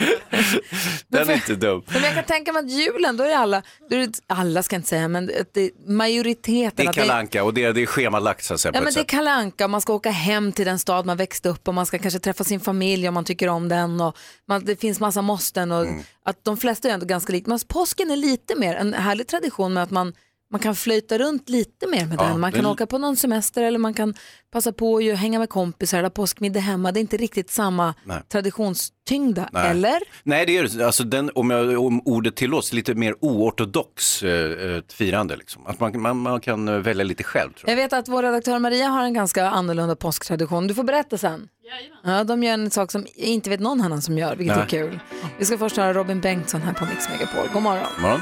Den 1.07 1.29
är 1.29 1.33
inte 1.33 1.55
dum. 1.55 1.83
Men 1.93 2.03
jag 2.03 2.13
kan 2.13 2.23
tänka 2.23 2.53
mig 2.53 2.59
att 2.59 2.71
julen, 2.71 3.17
då 3.17 3.23
är 3.23 3.27
det 3.27 3.37
alla, 3.37 3.61
då 3.89 3.95
är 3.95 3.99
det, 3.99 4.19
alla 4.27 4.63
ska 4.63 4.75
jag 4.75 4.79
inte 4.79 4.89
säga, 4.89 5.07
men 5.07 5.31
det 5.53 5.71
majoriteten. 5.87 6.75
Det 6.75 6.83
är 6.83 6.89
att 6.89 6.95
Kalle 6.95 7.13
Anka 7.13 7.43
och 7.43 7.53
det 7.53 7.63
är, 7.63 7.73
det 7.73 7.81
är 7.81 7.85
schemalagt 7.85 8.43
så 8.45 8.53
att 8.53 8.59
säga. 8.59 8.71
Ja, 8.75 8.81
men 8.81 8.93
det 8.93 8.99
är 8.99 9.01
sätt. 9.01 9.07
Kalle 9.07 9.31
Anka, 9.31 9.67
man 9.67 9.81
ska 9.81 9.93
åka 9.93 10.11
hem 10.11 10.51
till 10.51 10.65
den 10.65 10.79
stad 10.79 11.05
man 11.05 11.17
växte 11.17 11.49
upp 11.49 11.67
och 11.67 11.73
man 11.73 11.85
ska 11.85 11.97
kanske 11.99 12.19
träffa 12.19 12.43
sin 12.43 12.59
familj 12.59 13.07
om 13.07 13.13
man 13.13 13.25
tycker 13.25 13.47
om 13.47 13.69
den 13.69 14.01
och 14.01 14.17
man, 14.47 14.65
det 14.65 14.75
finns 14.81 14.99
massa 14.99 15.21
måsten 15.21 15.71
och 15.71 15.83
Mm. 15.83 16.03
att 16.25 16.43
de 16.45 16.57
flesta 16.57 16.89
är 16.89 16.93
ändå 16.93 17.05
ganska 17.05 17.33
lika. 17.33 17.49
Men 17.49 17.59
påsken 17.67 18.11
är 18.11 18.15
lite 18.15 18.55
mer 18.55 18.75
en 18.75 18.93
härlig 18.93 19.27
tradition 19.27 19.73
med 19.73 19.83
att 19.83 19.91
man, 19.91 20.13
man 20.53 20.59
kan 20.59 20.75
flöjta 20.75 21.17
runt 21.17 21.49
lite 21.49 21.87
mer 21.87 22.05
med 22.05 22.17
Ja, 22.19 22.23
den. 22.23 22.39
Man 22.39 22.51
kan 22.51 22.63
det- 22.63 22.69
åka 22.69 22.85
på 22.85 22.97
någon 22.97 23.15
semester 23.17 23.63
eller 23.63 23.79
man 23.79 23.93
kan 23.93 24.13
passa 24.51 24.71
på 24.73 24.97
att 24.97 25.03
ju 25.03 25.13
hänga 25.13 25.39
med 25.39 25.49
kompisar 25.49 25.97
eller 25.97 26.05
ha 26.05 26.13
påskmiddag 26.13 26.59
hemma. 26.59 26.91
Det 26.91 26.99
är 26.99 27.01
inte 27.01 27.17
riktigt 27.17 27.49
samma 27.51 27.93
Nej. 28.05 28.21
traditionstyngda, 28.31 29.49
Nej. 29.51 29.69
eller? 29.71 29.99
Nej, 30.23 30.45
det 30.45 30.57
är 30.57 30.77
det. 30.77 30.85
alltså 30.85 31.03
den, 31.03 31.31
om, 31.35 31.49
jag, 31.49 31.85
om 31.85 32.01
ordet 32.05 32.35
tillåts, 32.35 32.73
lite 32.73 32.93
mer 32.93 33.15
oortodox 33.21 34.23
eh, 34.23 34.51
eh, 34.71 34.81
firande. 34.93 35.35
Liksom. 35.35 35.67
Att 35.67 35.79
man, 35.79 36.01
man, 36.01 36.17
man 36.17 36.41
kan 36.41 36.67
eh, 36.67 36.75
välja 36.75 37.03
lite 37.03 37.23
själv. 37.23 37.49
Tror 37.53 37.69
jag. 37.69 37.71
Jag 37.71 37.83
vet 37.83 37.93
att 37.93 38.07
vår 38.07 38.23
redaktör 38.23 38.59
Maria 38.59 38.87
har 38.87 39.03
en 39.03 39.13
ganska 39.13 39.49
annorlunda 39.49 39.95
påsktradition. 39.95 40.67
Du 40.67 40.73
får 40.73 40.83
berätta 40.83 41.17
sen. 41.17 41.47
Ja, 42.03 42.23
de 42.23 42.43
gör 42.43 42.53
en 42.53 42.71
sak 42.71 42.91
som 42.91 43.05
inte 43.15 43.49
vet 43.49 43.59
någon 43.59 43.81
annan 43.81 44.01
som 44.01 44.17
gör, 44.17 44.35
vilket 44.35 44.55
Nej. 44.55 44.65
är 44.65 44.69
kul. 44.69 44.99
Vi 45.39 45.45
ska 45.45 45.57
först 45.57 45.77
höra 45.77 45.93
Robin 45.93 46.21
Bengtsson 46.21 46.61
här 46.61 46.73
på 46.73 46.85
Mix 46.85 47.09
Megapol. 47.09 47.49
God 47.53 47.61
morgon. 47.63 47.83
God 47.95 48.01
morgon. 48.01 48.19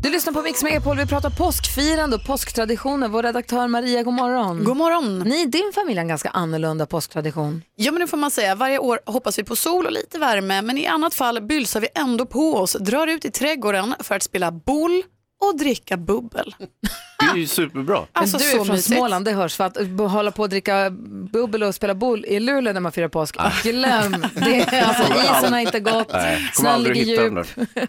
Du 0.00 0.10
lyssnar 0.10 0.32
på 0.32 0.42
Mix 0.42 0.62
Megapol. 0.62 0.96
Vi 0.96 1.06
pratar 1.06 1.30
påskfirande 1.30 2.16
och 2.16 2.24
påsktraditioner. 2.26 3.08
Vår 3.08 3.22
redaktör 3.22 3.68
Maria, 3.68 4.02
god 4.02 4.14
morgon. 4.14 4.64
God 4.64 4.76
morgon. 4.76 5.18
Ni, 5.18 5.46
din 5.46 5.72
familj 5.74 5.96
har 5.98 6.02
en 6.02 6.08
ganska 6.08 6.28
annorlunda 6.28 6.86
påsktradition. 6.86 7.62
Ja 7.76 7.92
men 7.92 8.00
det 8.00 8.06
får 8.06 8.16
man 8.16 8.30
säga. 8.30 8.54
Varje 8.54 8.78
år 8.78 9.00
hoppas 9.06 9.38
vi 9.38 9.44
på 9.44 9.56
sol 9.56 9.86
och 9.86 9.92
lite 9.92 10.18
värme 10.18 10.62
men 10.62 10.78
i 10.78 10.86
annat 10.86 11.14
fall 11.14 11.42
bylsar 11.42 11.80
vi 11.80 11.88
ändå 11.94 12.26
på 12.26 12.54
oss, 12.54 12.76
drar 12.80 13.06
ut 13.06 13.24
i 13.24 13.30
trädgården 13.30 13.94
för 14.00 14.14
att 14.14 14.22
spela 14.22 14.52
boll 14.52 15.02
och 15.40 15.58
dricka 15.58 15.96
bubbel. 15.96 16.54
Det 17.26 17.38
är 17.38 17.40
ju 17.40 17.46
superbra. 17.46 17.98
Men 17.98 18.06
Alltså, 18.12 18.38
du 18.38 18.50
är 18.50 18.54
från 18.56 18.68
mysigt. 18.68 18.96
Småland, 18.96 19.24
det 19.24 19.32
hörs. 19.32 19.56
För 19.56 19.64
att 19.64 19.74
b- 19.86 20.04
hålla 20.04 20.30
på 20.30 20.44
att 20.44 20.50
dricka 20.50 20.90
bubbel 21.32 21.62
och 21.62 21.74
spela 21.74 21.94
boll 21.94 22.24
i 22.24 22.40
Luleå 22.40 22.72
när 22.72 22.80
man 22.80 22.92
firar 22.92 23.08
påsk, 23.08 23.36
glöm 23.62 24.26
det. 24.34 24.82
Alltså, 24.86 25.12
isen 25.38 25.52
har 25.52 25.60
inte 25.60 25.80
gått, 25.80 26.12
snön 26.54 26.82
ligger 26.82 27.02
djup. 27.04 27.46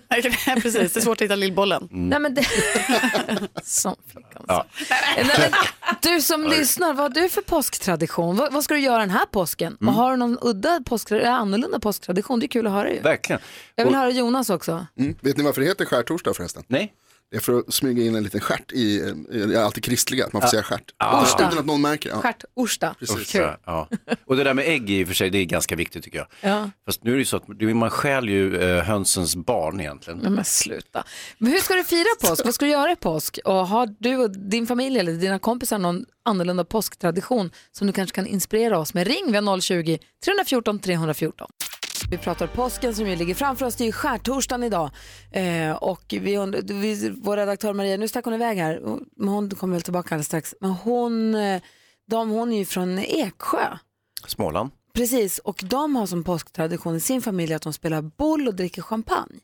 Precis, 0.61 0.93
det 0.93 0.99
är 0.99 1.01
svårt 1.01 1.17
att 1.17 1.21
hitta 1.21 1.35
lillbollen. 1.35 1.87
Nej, 1.91 2.19
men 2.19 2.33
det... 2.33 2.43
som 3.63 3.95
flickan 4.13 4.43
sa. 4.47 4.65
Nej, 5.15 5.25
men, 5.39 5.51
du 6.01 6.21
som 6.21 6.43
lyssnar, 6.47 6.87
vad 6.93 6.97
har 6.97 7.09
du 7.21 7.29
för 7.29 7.41
påsktradition? 7.41 8.35
Vad, 8.37 8.53
vad 8.53 8.63
ska 8.63 8.73
du 8.73 8.79
göra 8.79 8.97
den 8.99 9.09
här 9.09 9.25
påsken? 9.25 9.75
Och 9.87 9.93
har 9.93 10.11
du 10.11 10.17
någon 10.17 10.37
udda 10.41 10.81
påsk, 10.85 11.11
eller 11.11 11.25
annorlunda 11.25 11.79
påsktradition? 11.79 12.39
Det 12.39 12.45
är 12.45 12.47
kul 12.47 12.67
att 12.67 12.73
höra 12.73 12.89
ju. 12.91 12.99
Verkligen. 13.01 13.41
Jag 13.75 13.85
vill 13.85 13.93
Och- 13.93 13.99
höra 13.99 14.09
Jonas 14.11 14.49
också. 14.49 14.85
Mm. 14.99 15.15
Vet 15.21 15.37
ni 15.37 15.43
varför 15.43 15.61
det 15.61 15.67
heter 15.67 15.85
skärtorsdag 15.85 16.33
förresten? 16.33 16.63
Nej? 16.67 16.93
Det 17.33 17.37
är 17.37 17.41
för 17.41 17.59
att 17.59 17.73
smyga 17.73 18.03
in 18.03 18.15
en 18.15 18.23
liten 18.23 18.39
stjärt 18.41 18.71
i, 18.71 18.99
eh, 19.01 19.13
det 19.47 19.55
är 19.55 19.63
alltid 19.63 19.83
kristliga, 19.83 20.25
att 20.25 20.33
man 20.33 20.41
får 20.41 20.49
säga 20.49 20.63
stjärt. 20.63 20.91
Orsta. 21.23 21.47
Utan 21.47 21.59
att 21.59 21.65
någon 21.65 21.81
märker. 21.81 22.09
Ja. 22.09 22.21
Stjärt-Orsta. 22.21 22.95
Precis. 22.99 23.31
Kul. 23.31 23.49
Ja. 23.65 23.89
Och 24.25 24.35
det 24.35 24.43
där 24.43 24.53
med 24.53 24.67
ägg 24.67 24.89
i 24.89 25.03
och 25.03 25.07
för 25.07 25.15
sig, 25.15 25.29
det 25.29 25.37
är 25.37 25.45
ganska 25.45 25.75
viktigt 25.75 26.03
tycker 26.03 26.17
jag. 26.17 26.27
Ja. 26.51 26.69
Fast 26.85 27.03
nu 27.03 27.11
är 27.11 27.15
det 27.15 27.19
ju 27.19 27.25
så 27.25 27.37
att 27.37 27.43
det- 27.59 27.73
man 27.73 27.89
stjäl 27.89 28.29
ju 28.29 28.57
eh, 28.77 28.83
hönsens 28.83 29.35
barn 29.35 29.79
egentligen. 29.79 30.19
Nej, 30.19 30.31
men 30.31 30.45
sluta. 30.45 31.03
Men 31.37 31.51
hur 31.51 31.59
ska 31.59 31.73
du 31.73 31.83
fira 31.83 32.05
påsk? 32.29 32.45
Vad 32.45 32.53
ska 32.55 32.65
du 32.65 32.71
göra 32.71 32.91
i 32.91 32.95
påsk? 32.95 33.39
Och 33.45 33.67
har 33.67 33.95
du 33.99 34.17
och 34.17 34.31
din 34.31 34.67
familj 34.67 34.99
eller 34.99 35.11
dina 35.13 35.39
kompisar 35.39 35.77
någon 35.77 36.05
annorlunda 36.25 36.65
påsktradition 36.65 37.51
som 37.71 37.87
du 37.87 37.93
kanske 37.93 38.15
kan 38.15 38.27
inspirera 38.27 38.77
oss 38.79 38.93
med? 38.93 39.07
Ring, 39.07 39.25
vi 39.31 39.37
har 39.37 39.61
020 39.61 39.97
314 40.25 40.79
314. 40.79 41.47
Vi 42.09 42.17
pratar 42.17 42.47
påsken 42.47 42.95
som 42.95 43.07
ju 43.07 43.15
ligger 43.15 43.35
framför 43.35 43.65
oss. 43.65 43.75
Det 43.75 43.83
är 43.83 43.85
ju 43.85 43.91
skärtorsdagen 43.91 44.63
idag. 44.63 44.91
Eh, 45.31 45.71
och 45.71 46.03
vi, 46.09 46.61
vi, 46.63 47.09
vår 47.09 47.37
redaktör 47.37 47.73
Maria, 47.73 47.97
nu 47.97 48.07
stack 48.07 48.25
hon 48.25 48.33
iväg 48.33 48.57
här. 48.57 48.81
Hon 49.17 49.49
kommer 49.49 49.73
väl 49.73 49.81
tillbaka 49.81 50.15
alldeles 50.15 50.27
strax. 50.27 50.55
Men 50.59 50.71
hon, 50.71 51.35
eh, 51.35 51.61
de, 52.07 52.29
hon 52.29 52.53
är 52.53 52.57
ju 52.57 52.65
från 52.65 52.99
Eksjö. 52.99 53.77
Småland. 54.27 54.71
Precis, 54.93 55.39
och 55.39 55.63
de 55.65 55.95
har 55.95 56.05
som 56.05 56.23
påsktradition 56.23 56.95
i 56.95 56.99
sin 56.99 57.21
familj 57.21 57.53
att 57.53 57.61
de 57.61 57.73
spelar 57.73 58.01
boll 58.01 58.47
och 58.47 58.55
dricker 58.55 58.81
champagne. 58.81 59.39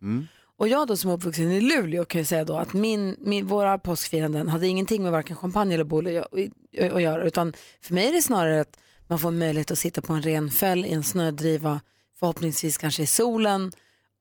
Och 0.58 0.68
jag 0.68 0.88
då 0.88 0.98
som 0.98 1.10
är 1.10 1.14
uppvuxen 1.14 1.52
i 1.52 1.62
Luleå 1.62 2.06
kan 2.06 2.22
ju 2.22 2.26
säga 2.26 2.46
då 2.46 2.58
att 2.58 2.74
min, 2.74 3.16
min, 3.20 3.48
våra 3.48 3.78
påskfiranden 3.78 4.48
hade 4.48 4.68
ingenting 4.68 5.04
med 5.04 5.12
varken 5.12 5.36
champagne 5.36 5.74
eller 5.74 5.86
gö- 5.86 6.96
att 6.96 7.02
göra. 7.02 7.24
Utan 7.24 7.54
för 7.82 7.94
mig 7.94 8.08
är 8.08 8.14
det 8.14 8.22
snarare 8.22 8.62
att 8.62 8.80
man 9.08 9.20
får 9.20 9.32
möjlighet 9.32 9.72
att 9.72 9.80
sitta 9.80 10.02
på 10.02 10.14
en 10.14 10.22
ren 10.22 10.50
fäll 10.52 10.86
i 10.86 10.90
en 10.92 11.04
snödriva, 11.04 11.82
förhoppningsvis 12.20 12.78
kanske 12.78 13.04
i 13.04 13.08
solen 13.08 13.72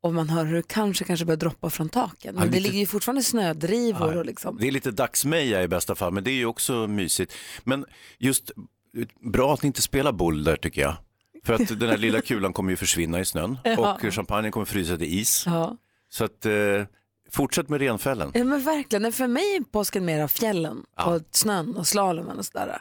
och 0.03 0.15
man 0.15 0.29
hör 0.29 0.45
hur 0.45 0.57
det 0.57 0.69
kanske, 0.69 1.05
kanske 1.05 1.27
börjar 1.27 1.37
droppa 1.37 1.71
från 1.71 1.89
taken. 1.89 2.35
Men 2.35 2.45
Ja, 2.45 2.51
det 2.51 2.61
ligger 2.61 2.79
ju 2.79 2.87
fortfarande 2.87 3.23
snödrivor 3.23 4.17
och 4.17 4.27
liksom. 4.27 4.59
Det 4.61 4.67
är 4.67 4.71
lite 4.71 4.91
dagsmeja 4.91 5.63
i 5.63 5.69
bästa 5.69 5.95
fall, 5.95 6.13
men 6.13 6.25
det 6.25 6.31
är 6.31 6.35
ju 6.35 6.47
också 6.47 6.87
mysigt. 6.87 7.35
Men 7.65 7.85
just 8.19 8.51
bra 9.21 9.55
att 9.55 9.63
ni 9.63 9.67
inte 9.67 9.83
spelar 9.83 10.13
boll 10.13 10.45
där 10.45 10.57
tycker 10.57 10.81
jag. 10.81 10.97
För 11.45 11.55
att 11.55 11.81
den 11.81 11.89
här 11.89 11.97
lilla 11.97 12.21
kulan 12.21 12.53
kommer 12.53 12.71
ju 12.71 12.77
försvinna 12.77 13.21
i 13.21 13.25
snön 13.25 13.59
och 13.79 14.13
champagnen 14.15 14.53
kommer 14.53 14.67
frysa 14.67 14.97
till 14.97 15.19
is. 15.19 15.43
Ja. 15.47 15.77
Så 16.09 16.25
att 16.25 16.47
eh, 16.47 16.53
fortsätt 17.31 17.69
med 17.69 17.81
renfällen. 17.81 18.31
Ja 18.35 18.45
men 18.45 18.63
verkligen, 18.63 19.13
för 19.13 19.27
mig 19.27 19.57
är 19.57 19.61
påsken 19.61 20.05
mera 20.05 20.29
fjällen 20.29 20.85
och 21.07 21.23
snön 21.31 21.77
och 21.77 21.87
slalomen 21.87 22.39
och 22.39 22.47
sådär. 22.47 22.79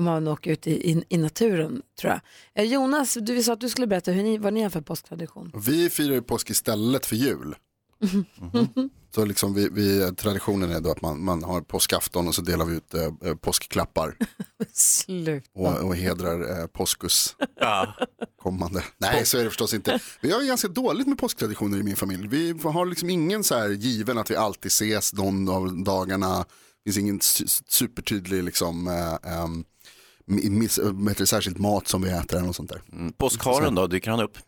Om 0.00 0.04
man 0.04 0.28
åker 0.28 0.50
ut 0.50 0.66
i, 0.66 0.90
i, 0.90 1.04
i 1.08 1.18
naturen 1.18 1.82
tror 2.00 2.12
jag. 2.12 2.20
Eh, 2.64 2.72
Jonas, 2.72 3.14
du 3.20 3.42
sa 3.42 3.52
att 3.52 3.60
du 3.60 3.68
skulle 3.68 3.86
berätta 3.86 4.10
hur 4.10 4.22
ni, 4.22 4.38
vad 4.38 4.52
ni 4.52 4.62
har 4.62 4.70
för 4.70 4.80
påsktradition. 4.80 5.52
Vi 5.66 5.90
firar 5.90 6.14
ju 6.14 6.22
påsk 6.22 6.50
istället 6.50 7.06
för 7.06 7.16
jul. 7.16 7.54
Så 9.14 9.24
liksom 9.24 9.54
vi, 9.54 9.68
vi, 9.72 10.12
traditionen 10.16 10.70
är 10.70 10.80
då 10.80 10.90
att 10.90 11.02
man, 11.02 11.24
man 11.24 11.44
har 11.44 11.60
påskafton 11.60 12.28
och 12.28 12.34
så 12.34 12.42
delar 12.42 12.64
vi 12.64 12.76
ut 12.76 12.94
eh, 12.94 13.02
eh, 13.24 13.34
påskklappar 13.34 14.16
Slut. 14.72 15.44
och, 15.54 15.78
och 15.84 15.96
hedrar 15.96 16.60
eh, 16.60 16.66
påskus 16.66 17.36
Ja. 17.60 17.94
kommande. 18.42 18.84
Nej, 18.98 19.26
så 19.26 19.38
är 19.38 19.44
det 19.44 19.50
förstås 19.50 19.74
inte. 19.74 20.00
Vi 20.20 20.32
har 20.32 20.42
ganska 20.42 20.68
dåligt 20.68 21.06
med 21.06 21.18
påsktraditioner 21.18 21.78
i 21.78 21.82
min 21.82 21.96
familj. 21.96 22.28
Vi 22.28 22.54
har 22.64 22.86
liksom 22.86 23.10
ingen 23.10 23.44
så 23.44 23.54
här 23.58 23.68
given 23.68 24.18
att 24.18 24.30
vi 24.30 24.36
alltid 24.36 24.66
ses 24.70 25.12
någon 25.14 25.48
av 25.48 25.84
dagarna. 25.84 26.44
Det 26.84 26.90
finns 26.92 26.98
ingen 26.98 27.18
su- 27.20 27.62
supertydlig 27.68 28.44
liksom, 28.44 28.88
eh, 28.88 29.32
miss, 30.30 30.80
det, 31.18 31.26
särskilt 31.26 31.58
mat 31.58 31.88
som 31.88 32.02
vi 32.02 32.10
äter 32.10 32.36
eller 32.36 32.46
något 32.46 32.56
sånt 32.56 32.70
där. 32.70 32.82
Mm. 32.92 33.12
Påskharen 33.12 33.74
då, 33.74 33.86
dyker 33.86 34.10
han 34.10 34.20
upp? 34.20 34.38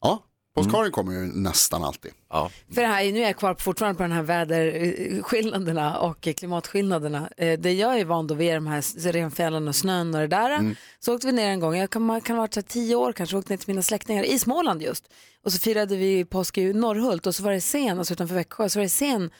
Ja, 0.00 0.22
påskharen 0.56 0.92
kommer 0.92 1.12
ju 1.12 1.18
nästan 1.26 1.84
alltid. 1.84 2.12
Ja. 2.30 2.50
För 2.74 2.82
det 2.82 2.88
här, 2.88 3.12
nu 3.12 3.18
är 3.18 3.22
jag 3.22 3.36
kvar 3.36 3.54
fortfarande 3.58 3.96
på 3.96 4.02
den 4.02 4.12
här 4.12 4.22
väderskillnaderna 4.22 5.98
och 5.98 6.20
klimatskillnaderna. 6.20 7.30
Eh, 7.36 7.58
Det 7.58 7.72
jag 7.72 8.00
är 8.00 8.04
van 8.04 8.26
då 8.26 8.34
vid 8.34 8.48
är 8.50 8.54
de 8.54 8.66
här 8.66 9.12
renfjällen 9.12 9.68
och 9.68 9.76
snön 9.76 10.14
och 10.14 10.20
det 10.20 10.26
där. 10.26 10.76
Så 11.00 11.14
åkte 11.14 11.26
vi 11.26 11.32
ner 11.32 11.48
en 11.48 11.60
gång, 11.60 11.76
jag 11.76 11.90
kan, 11.90 12.02
man 12.02 12.20
kan 12.20 12.36
ha 12.36 12.40
varit 12.42 12.68
tio 12.68 12.96
år 12.96 13.12
kanske, 13.12 13.36
åkte 13.36 13.52
ner 13.52 13.56
till 13.58 13.68
mina 13.68 13.82
släktingar 13.82 14.22
i 14.24 14.38
Småland 14.38 14.82
just. 14.82 15.04
Och 15.44 15.52
så 15.52 15.58
firade 15.58 15.96
vi 15.96 16.24
påsk 16.24 16.58
i 16.58 16.72
Norrhult 16.72 17.26
och 17.26 17.34
så 17.34 17.42
var 17.42 17.52
det 17.52 17.60
sen, 17.60 17.98
alltså 17.98 18.14
utanför 18.14 18.34
Växjö, 18.34 18.68
så 18.68 18.78
var 18.78 18.82
det 18.84 18.88
sen 18.88 19.30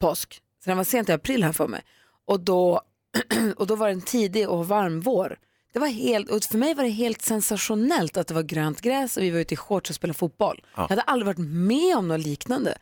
påsk. 0.00 0.40
Så 0.64 0.70
den 0.70 0.76
var 0.76 0.84
sent 0.84 1.08
i 1.08 1.12
april 1.12 1.44
här 1.44 1.52
för 1.52 1.68
mig. 1.68 1.82
Och 2.26 2.40
då, 2.40 2.80
och 3.56 3.66
då 3.66 3.76
var 3.76 3.86
det 3.86 3.92
en 3.92 4.00
tidig 4.02 4.48
och 4.48 4.68
varm 4.68 5.00
vår. 5.00 5.38
Det 5.72 5.78
var 5.78 5.86
helt, 5.88 6.30
och 6.30 6.44
för 6.44 6.58
mig 6.58 6.74
var 6.74 6.84
det 6.84 6.90
helt 6.90 7.22
sensationellt 7.22 8.16
att 8.16 8.26
det 8.26 8.34
var 8.34 8.42
grönt 8.42 8.80
gräs 8.80 9.16
och 9.16 9.22
vi 9.22 9.30
var 9.30 9.38
ute 9.38 9.54
i 9.54 9.56
shorts 9.56 9.90
och 9.90 9.96
spelade 9.96 10.18
fotboll. 10.18 10.64
Jag 10.76 10.88
hade 10.88 11.02
aldrig 11.02 11.26
varit 11.26 11.48
med 11.48 11.96
om 11.96 12.08
något 12.08 12.20
liknande. 12.20 12.78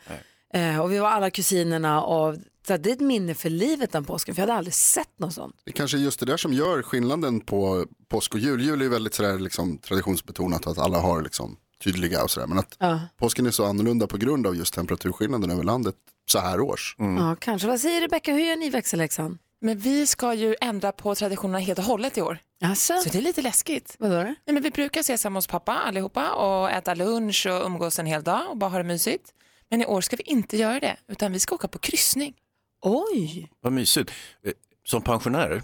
Eh, 0.54 0.80
och 0.80 0.92
vi 0.92 0.98
var 0.98 1.08
alla 1.08 1.30
kusinerna 1.30 2.02
och 2.02 2.36
så 2.66 2.76
det 2.76 2.90
är 2.90 2.92
ett 2.94 3.00
minne 3.00 3.34
för 3.34 3.50
livet 3.50 3.92
den 3.92 4.04
påsken, 4.04 4.34
för 4.34 4.42
jag 4.42 4.46
hade 4.48 4.58
aldrig 4.58 4.74
sett 4.74 5.18
något 5.18 5.34
sånt. 5.34 5.56
Det 5.64 5.72
kanske 5.72 5.96
är 5.96 6.00
just 6.00 6.20
det 6.20 6.26
där 6.26 6.36
som 6.36 6.52
gör 6.52 6.82
skillnaden 6.82 7.40
på 7.40 7.86
påsk 8.08 8.34
och 8.34 8.40
jul. 8.40 8.60
Jul 8.60 8.80
är 8.80 8.84
ju 8.84 8.90
väldigt 8.90 9.14
sådär 9.14 9.38
liksom 9.38 9.78
traditionsbetonat 9.78 10.66
att 10.66 10.78
alla 10.78 10.98
har 10.98 11.22
liksom 11.22 11.56
tydliga 11.84 12.22
och 12.22 12.30
sådär. 12.30 12.46
Men 12.46 12.58
att 12.58 12.76
Ja. 12.78 13.00
påsken 13.18 13.46
är 13.46 13.50
så 13.50 13.64
annorlunda 13.64 14.06
på 14.06 14.16
grund 14.16 14.46
av 14.46 14.56
just 14.56 14.74
temperaturskillnaden 14.74 15.50
över 15.50 15.62
landet 15.62 15.94
så 16.26 16.38
här 16.38 16.60
års. 16.60 16.96
Ja, 16.98 17.36
kanske. 17.40 17.68
Vad 17.68 17.80
säger 17.80 18.00
Rebecka, 18.00 18.32
hur 18.32 18.40
gör 18.40 18.56
ni 18.56 18.70
växelläxan? 18.70 19.38
Men 19.62 19.78
vi 19.78 20.06
ska 20.06 20.34
ju 20.34 20.56
ändra 20.60 20.92
på 20.92 21.14
traditionerna 21.14 21.58
helt 21.58 21.78
och 21.78 21.84
hållet 21.84 22.18
i 22.18 22.22
år. 22.22 22.38
Alltså, 22.64 22.96
Så 22.96 23.08
det 23.08 23.18
är 23.18 23.22
lite 23.22 23.42
läskigt. 23.42 23.96
vadå 23.98 24.14
då? 24.14 24.22
Nej, 24.22 24.36
men 24.44 24.62
vi 24.62 24.70
brukar 24.70 25.00
ses 25.00 25.24
hemma 25.24 25.38
hos 25.38 25.46
pappa 25.46 25.72
allihopa 25.72 26.30
och 26.30 26.70
äta 26.70 26.94
lunch 26.94 27.46
och 27.46 27.66
umgås 27.66 27.98
en 27.98 28.06
hel 28.06 28.22
dag 28.22 28.50
och 28.50 28.56
bara 28.56 28.70
ha 28.70 28.78
det 28.78 28.84
mysigt. 28.84 29.32
Men 29.70 29.82
i 29.82 29.86
år 29.86 30.00
ska 30.00 30.16
vi 30.16 30.22
inte 30.22 30.56
göra 30.56 30.80
det, 30.80 30.96
utan 31.08 31.32
vi 31.32 31.38
ska 31.40 31.54
åka 31.54 31.68
på 31.68 31.78
kryssning. 31.78 32.34
Oj, 32.80 33.50
Vad 33.60 33.72
mysigt. 33.72 34.10
Eh, 34.46 34.52
Som 34.84 35.02
pensionärer? 35.02 35.62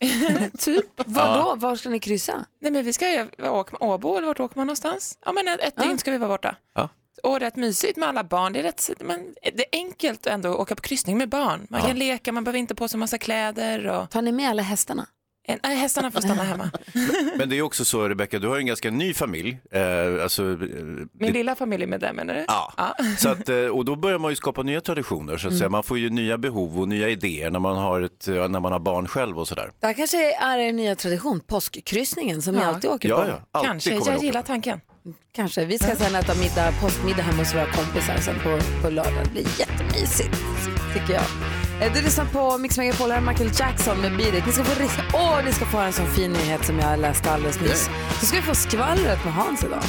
typ. 0.58 0.86
Vadå, 1.06 1.54
var 1.56 1.76
ska 1.76 1.88
ni 1.88 2.00
kryssa? 2.00 2.44
Nej, 2.60 2.70
men 2.72 2.84
vi 2.84 2.92
ska 2.92 3.10
ju 3.12 3.28
åka 3.50 3.76
med 3.80 3.88
Åbo, 3.90 4.16
eller 4.16 4.26
vart 4.26 4.40
åker 4.40 4.56
man 4.56 4.66
någonstans? 4.66 5.18
Ja, 5.24 5.32
men 5.32 5.48
ett, 5.48 5.60
ett 5.60 5.76
dygn 5.76 5.98
ska 5.98 6.10
vi 6.10 6.18
vara 6.18 6.28
borta. 6.28 6.56
Ja. 6.74 6.88
Och 7.22 7.40
rätt 7.40 7.56
mysigt 7.56 7.96
med 7.98 8.08
alla 8.08 8.24
barn. 8.24 8.52
Det 8.52 8.58
är, 8.58 8.62
rätt, 8.62 8.90
men 9.00 9.34
det 9.42 9.60
är 9.62 9.78
enkelt 9.78 10.26
ändå 10.26 10.48
att 10.52 10.56
åka 10.60 10.74
på 10.74 10.82
kryssning 10.82 11.18
med 11.18 11.28
barn. 11.28 11.66
Man 11.70 11.80
kan 11.82 11.98
leka, 11.98 12.32
man 12.32 12.44
behöver 12.44 12.58
inte 12.58 12.74
på 12.74 12.88
sig 12.88 12.98
massa 13.00 13.18
kläder. 13.18 13.86
Och... 13.86 14.10
Tar 14.10 14.22
ni 14.22 14.32
med 14.32 14.50
alla 14.50 14.62
hästarna? 14.62 15.06
Eh, 15.48 15.56
Nej, 15.62 15.76
hästarna 15.76 16.10
får 16.10 16.20
stanna 16.20 16.42
hemma. 16.42 16.70
Men 17.36 17.48
det 17.48 17.58
är 17.58 17.62
också 17.62 17.84
så 17.84 18.08
Rebecka, 18.08 18.38
du 18.38 18.48
har 18.48 18.54
ju 18.56 18.60
en 18.60 18.66
ganska 18.66 18.90
ny 18.90 19.14
familj. 19.14 19.58
Eh, 19.70 20.22
alltså, 20.22 20.42
eh, 20.42 20.48
Min 20.58 21.08
det- 21.18 21.32
lilla 21.32 21.54
familj 21.54 21.86
med 21.86 22.00
där 22.00 22.12
menar 22.12 22.34
du? 22.34 22.44
Ja, 22.48 22.94
så 23.18 23.28
att, 23.28 23.48
eh, 23.48 23.56
och 23.56 23.84
då 23.84 23.96
börjar 23.96 24.18
man 24.18 24.30
ju 24.32 24.36
skapa 24.36 24.62
nya 24.62 24.80
traditioner. 24.80 25.36
Så 25.36 25.48
att 25.48 25.56
säga. 25.58 25.68
Man 25.68 25.82
får 25.82 25.98
ju 25.98 26.10
nya 26.10 26.38
behov 26.38 26.80
och 26.80 26.88
nya 26.88 27.08
idéer 27.08 27.50
när 27.50 27.58
man 27.60 27.76
har, 27.76 28.00
ett, 28.02 28.26
när 28.26 28.60
man 28.60 28.72
har 28.72 28.78
barn 28.80 29.08
själv 29.08 29.38
och 29.38 29.48
sådär. 29.48 29.70
Det 29.80 29.86
här 29.86 29.94
kanske 29.94 30.34
är 30.34 30.58
er 30.58 30.72
nya 30.72 30.94
tradition, 30.94 31.40
påskkryssningen 31.40 32.42
som 32.42 32.54
ni 32.54 32.60
Ja. 32.60 32.66
alltid 32.66 32.90
åker 32.90 33.08
på. 33.08 33.14
Ja, 33.14 33.26
ja, 33.28 33.58
alltid 33.60 33.66
Kanske, 33.70 33.90
jag 34.10 34.16
åka. 34.16 34.26
gillar 34.26 34.42
tanken. 34.42 34.80
Kanske. 35.32 35.64
Vi 35.64 35.78
ska 35.78 35.96
sen 35.96 36.14
äta 36.14 36.34
middag, 36.34 36.72
påskmiddag 36.80 37.22
hemma 37.22 37.38
hos 37.38 37.54
våra 37.54 37.66
kompisar 37.66 38.16
sen 38.16 38.34
på, 38.42 38.58
på 38.82 38.90
lördag. 38.90 39.24
Det 39.24 39.30
blir 39.30 39.46
jättemysigt, 39.60 40.36
tycker 40.94 41.12
jag. 41.12 41.22
Eh, 41.86 41.92
Du 41.94 42.02
lyssnar 42.02 42.24
på 42.24 42.58
Mix 42.58 42.78
Megapol, 42.78 43.10
här 43.10 43.16
är 43.16 43.20
Michael 43.26 43.50
Jackson 43.58 44.00
med 44.00 44.16
Beat. 44.16 44.46
Ni 44.46 44.52
ska 44.52 44.64
få, 44.64 44.82
Åh, 45.14 45.44
ni 45.44 45.52
ska 45.52 45.64
få 45.64 45.76
höra 45.76 45.86
en 45.86 45.92
sån 45.92 46.06
fin 46.06 46.32
nyhet 46.32 46.64
som 46.66 46.78
jag 46.78 46.98
läste 46.98 47.30
alldeles 47.30 47.60
nyss. 47.60 47.90
Så 48.20 48.26
ska 48.26 48.36
vi 48.36 48.42
få 48.42 48.54
skvallret 48.54 49.24
med 49.24 49.34
Hans 49.34 49.64
idag. 49.64 49.82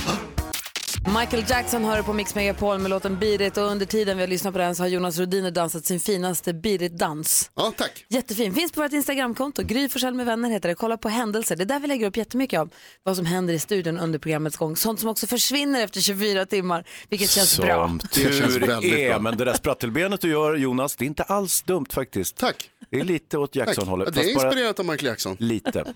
Michael 1.07 1.43
Jackson 1.49 1.83
hör 1.83 2.01
på 2.01 2.13
Mix 2.13 2.35
Megapol 2.35 2.79
med 2.79 2.89
låten 2.89 3.19
Beat 3.19 3.41
It 3.41 3.57
och 3.57 3.63
under 3.63 3.85
tiden 3.85 4.17
vi 4.17 4.23
har 4.23 4.27
lyssnat 4.27 4.53
på 4.53 4.57
den 4.59 4.75
så 4.75 4.83
har 4.83 4.87
Jonas 4.87 5.17
Rhodiner 5.19 5.51
dansat 5.51 5.85
sin 5.85 5.99
finaste 5.99 6.53
Beat 6.53 6.81
It-dans. 6.81 7.51
Ja, 7.55 7.73
tack. 7.77 8.05
Jättefin. 8.09 8.53
Finns 8.53 8.71
på 8.71 8.81
vårt 8.81 8.93
Instagramkonto. 8.93 9.63
Gry 9.63 9.89
Forssell 9.89 10.13
med 10.13 10.25
vänner 10.25 10.49
heter 10.49 10.69
det. 10.69 10.75
Kolla 10.75 10.97
på 10.97 11.09
händelser. 11.09 11.55
Det 11.55 11.63
är 11.63 11.65
där 11.65 11.79
vi 11.79 11.87
lägger 11.87 12.07
upp 12.07 12.17
jättemycket 12.17 12.59
av 12.59 12.69
vad 13.03 13.15
som 13.15 13.25
händer 13.25 13.53
i 13.53 13.59
studion 13.59 13.97
under 13.99 14.19
programmets 14.19 14.57
gång. 14.57 14.75
Sånt 14.75 14.99
som 14.99 15.09
också 15.09 15.27
försvinner 15.27 15.83
efter 15.83 16.01
24 16.01 16.45
timmar, 16.45 16.85
vilket 17.09 17.29
känns 17.29 17.59
bra. 17.59 17.87
Som 17.87 17.97
Det 18.13 18.19
känns 18.33 18.53
tur 18.55 18.63
är, 18.69 19.09
bra. 19.09 19.19
men 19.19 19.37
det 19.37 19.45
där 19.45 19.53
sprattelbenet 19.53 20.21
du 20.21 20.29
gör 20.29 20.55
Jonas, 20.55 20.95
det 20.95 21.05
är 21.05 21.07
inte 21.07 21.23
alls 21.23 21.61
dumt 21.61 21.85
faktiskt. 21.89 22.37
Tack. 22.37 22.69
Det 22.89 22.99
är 22.99 23.03
lite 23.03 23.37
åt 23.37 23.55
Jackson-hållet, 23.55 24.13
det 24.13 24.21
är 24.21 24.33
inspirerat 24.33 24.79
av 24.79 24.85
Michael 24.85 25.05
Jackson. 25.07 25.35
lite. 25.39 25.93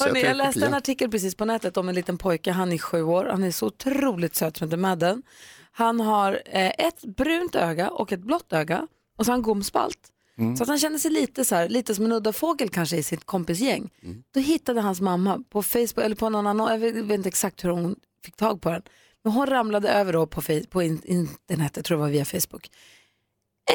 Hörrni, 0.00 0.22
jag 0.22 0.36
läste 0.36 0.66
en 0.66 0.74
artikel 0.74 1.10
precis 1.10 1.34
på 1.34 1.44
nätet 1.44 1.76
om 1.76 1.88
en 1.88 1.94
liten 1.94 2.18
pojke. 2.18 2.52
Han 2.52 2.72
är 2.72 2.78
sju 2.78 3.02
år. 3.02 3.24
Han 3.30 3.44
är 3.44 3.50
så 3.50 3.66
otroligt 3.66 4.34
söt 4.36 4.47
som 4.56 4.68
heter 4.68 4.76
Madden. 4.76 5.22
Han 5.72 6.00
har 6.00 6.42
eh, 6.46 6.72
ett 6.78 7.04
brunt 7.04 7.54
öga 7.54 7.90
och 7.90 8.12
ett 8.12 8.20
blått 8.20 8.52
öga 8.52 8.86
och 9.16 9.24
så 9.24 9.30
har 9.30 9.34
han 9.34 9.42
gomspalt. 9.42 10.12
Så 10.56 10.62
att 10.62 10.68
han 10.68 10.78
känner 10.78 10.98
sig 10.98 11.10
lite, 11.10 11.44
så 11.44 11.54
här, 11.54 11.68
lite 11.68 11.94
som 11.94 12.04
en 12.04 12.12
udda 12.12 12.32
fågel 12.32 12.68
kanske 12.68 12.96
i 12.96 13.02
sitt 13.02 13.24
kompisgäng. 13.24 13.90
Då 14.34 14.40
hittade 14.40 14.80
hans 14.80 15.00
mamma 15.00 15.42
på 15.50 15.62
Facebook, 15.62 16.04
eller 16.04 16.16
på 16.16 16.28
någon 16.28 16.46
annan, 16.46 16.72
jag 16.72 16.78
vet, 16.78 17.10
inte 17.10 17.28
exakt 17.28 17.64
hur 17.64 17.70
hon 17.70 17.96
fick 18.24 18.36
tag 18.36 18.60
på 18.60 18.70
den. 18.70 18.82
Men 19.24 19.32
hon 19.32 19.46
ramlade 19.46 19.88
över 19.88 20.12
då 20.12 20.26
på, 20.26 20.42
på 20.70 20.82
in, 20.82 21.00
internet, 21.04 21.72
jag 21.76 21.84
tror 21.84 21.96
det 21.98 22.02
var 22.02 22.10
via 22.10 22.24
Facebook. 22.24 22.70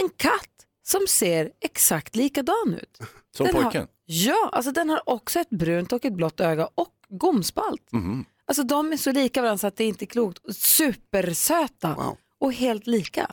En 0.01 0.09
katt 0.09 0.49
som 0.83 1.07
ser 1.07 1.51
exakt 1.61 2.15
likadan 2.15 2.79
ut. 2.81 2.97
Som 3.37 3.45
Den 3.45 3.55
pojken. 3.55 3.81
Har, 3.81 3.89
ja, 4.05 4.49
alltså 4.51 4.71
den 4.71 4.89
har 4.89 5.09
också 5.09 5.39
ett 5.39 5.49
brunt 5.49 5.93
och 5.93 6.05
ett 6.05 6.13
blått 6.13 6.39
öga 6.39 6.69
och 6.75 6.93
gomspalt. 7.09 7.91
Mhm. 7.91 8.25
Alltså 8.53 8.63
de 8.63 8.93
är 8.93 8.97
så 8.97 9.11
lika 9.11 9.41
varandra 9.41 9.57
så 9.57 9.67
att 9.67 9.75
det 9.77 9.83
är 9.83 9.87
inte 9.87 10.05
är 10.05 10.07
klokt. 10.07 10.39
Supersöta 10.55 11.93
Wow. 11.95 12.17
och 12.39 12.53
helt 12.53 12.87
lika. 12.87 13.31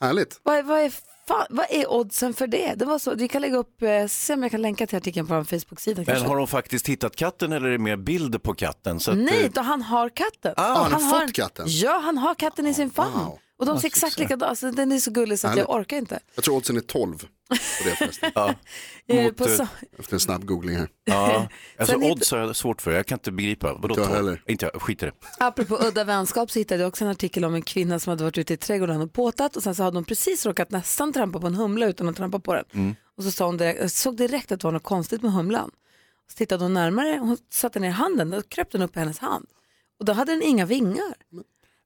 Härligt. 0.00 0.40
Vad, 0.42 0.58
är- 0.58 0.62
vad, 0.62 0.80
är, 0.80 0.92
fan, 1.28 1.46
vad 1.50 1.66
är 1.70 1.90
oddsen 1.92 2.34
för 2.34 2.46
det? 2.46 2.74
det 2.76 2.84
var 2.84 2.98
så, 2.98 3.14
vi 3.14 3.28
kan 3.28 3.42
lägga 3.42 3.56
upp, 3.56 3.82
eh, 3.82 4.06
se 4.06 4.34
om 4.34 4.42
jag 4.42 4.50
kan 4.50 4.62
länka 4.62 4.86
till 4.86 4.96
artikeln 4.98 5.26
på 5.26 5.34
vår 5.34 5.44
Facebook-sida. 5.44 5.96
Men 5.98 6.06
kanske. 6.06 6.28
har 6.28 6.36
de 6.36 6.46
faktiskt 6.46 6.88
hittat 6.88 7.16
katten 7.16 7.52
eller 7.52 7.68
är 7.68 7.72
det 7.72 7.78
mer 7.78 7.96
bilder 7.96 8.38
på 8.38 8.54
katten? 8.54 9.00
Så 9.00 9.10
att, 9.10 9.18
Nej, 9.18 9.44
eh, 9.44 9.50
då 9.52 9.60
han 9.60 9.82
har 9.82 10.08
katten. 10.08 10.54
Ah, 10.56 10.74
han 10.82 10.92
har 10.92 11.00
har 11.00 11.20
fått 11.20 11.32
katten? 11.32 11.66
Ja, 11.68 12.00
han 12.04 12.18
har 12.18 12.34
katten 12.34 12.66
i 12.66 12.74
sin 12.74 12.90
famn. 12.90 13.12
wow. 13.14 13.38
Och 13.60 13.66
de 13.66 13.80
ser 13.80 13.86
exakt 13.86 14.18
likadana 14.18 14.50
alltså, 14.50 14.70
Den 14.70 14.92
är 14.92 14.98
så 14.98 15.10
gullig 15.10 15.38
så 15.38 15.48
att 15.48 15.56
jag 15.56 15.70
orkar 15.70 15.96
inte. 15.96 16.18
Jag 16.34 16.44
tror 16.44 16.56
oddsen 16.56 16.76
är 16.76 16.80
12 16.80 17.18
på 17.18 17.26
det 17.84 17.96
förresten. 17.96 18.30
ja, 18.34 18.54
mot, 19.08 19.36
på 19.36 19.44
eh, 19.44 19.56
så, 19.56 19.66
Efter 19.98 20.14
en 20.14 20.20
snabb 20.20 20.44
googling 20.44 20.76
här. 20.76 20.88
ja. 21.04 21.48
Alltså, 21.78 22.00
Sen 22.00 22.10
odds 22.10 22.30
har 22.30 22.38
jag 22.38 22.56
svårt 22.56 22.82
för, 22.82 22.90
jag 22.90 23.06
kan 23.06 23.16
inte 23.16 23.32
begripa. 23.32 23.74
Vadå 23.74 23.88
Inte 23.88 24.00
jag 24.00 24.08
heller. 24.08 24.42
Inte 24.46 24.70
jag, 24.72 24.82
skit 24.82 25.02
i 25.02 25.06
det. 25.06 25.12
Apropå 25.38 25.78
udda 25.80 26.04
vänskap 26.04 26.50
så 26.50 26.58
hittade 26.58 26.80
jag 26.80 26.88
också 26.88 27.04
en 27.04 27.10
artikel 27.10 27.44
om 27.44 27.54
en 27.54 27.62
kvinna 27.62 27.98
som 27.98 28.10
hade 28.10 28.24
varit 28.24 28.38
ute 28.38 28.54
i 28.54 28.56
trädgården 28.56 29.00
och 29.00 29.12
påtat 29.12 29.56
och 29.56 29.62
sen 29.62 29.74
så 29.74 29.82
hade 29.82 29.96
hon 29.96 30.04
precis 30.04 30.46
råkat 30.46 30.70
nästan 30.70 31.12
trampa 31.12 31.40
på 31.40 31.46
en 31.46 31.54
humla 31.54 31.86
utan 31.86 32.08
att 32.08 32.16
trampa 32.16 32.38
på 32.38 32.54
den. 32.54 32.96
Och 33.16 33.24
så 33.24 33.30
sa 33.30 33.46
hon 33.46 33.56
direkt, 33.56 33.92
såg 33.92 34.16
direkt 34.16 34.52
att 34.52 34.60
det 34.60 34.64
var 34.66 34.72
något 34.72 34.82
konstigt 34.82 35.22
med 35.22 35.32
humlan. 35.32 35.70
Så 36.30 36.36
tittade 36.36 36.64
hon 36.64 36.74
närmare, 36.74 37.18
hon 37.18 37.38
satte 37.50 37.80
ner 37.80 37.90
handen, 37.90 38.30
då 38.30 38.42
kröp 38.42 38.70
den 38.70 38.82
upp 38.82 38.96
i 38.96 38.98
hennes 38.98 39.18
hand. 39.18 39.46
Och 39.98 40.04
då 40.04 40.12
hade 40.12 40.32
den 40.32 40.42
inga 40.42 40.66
vingar. 40.66 41.14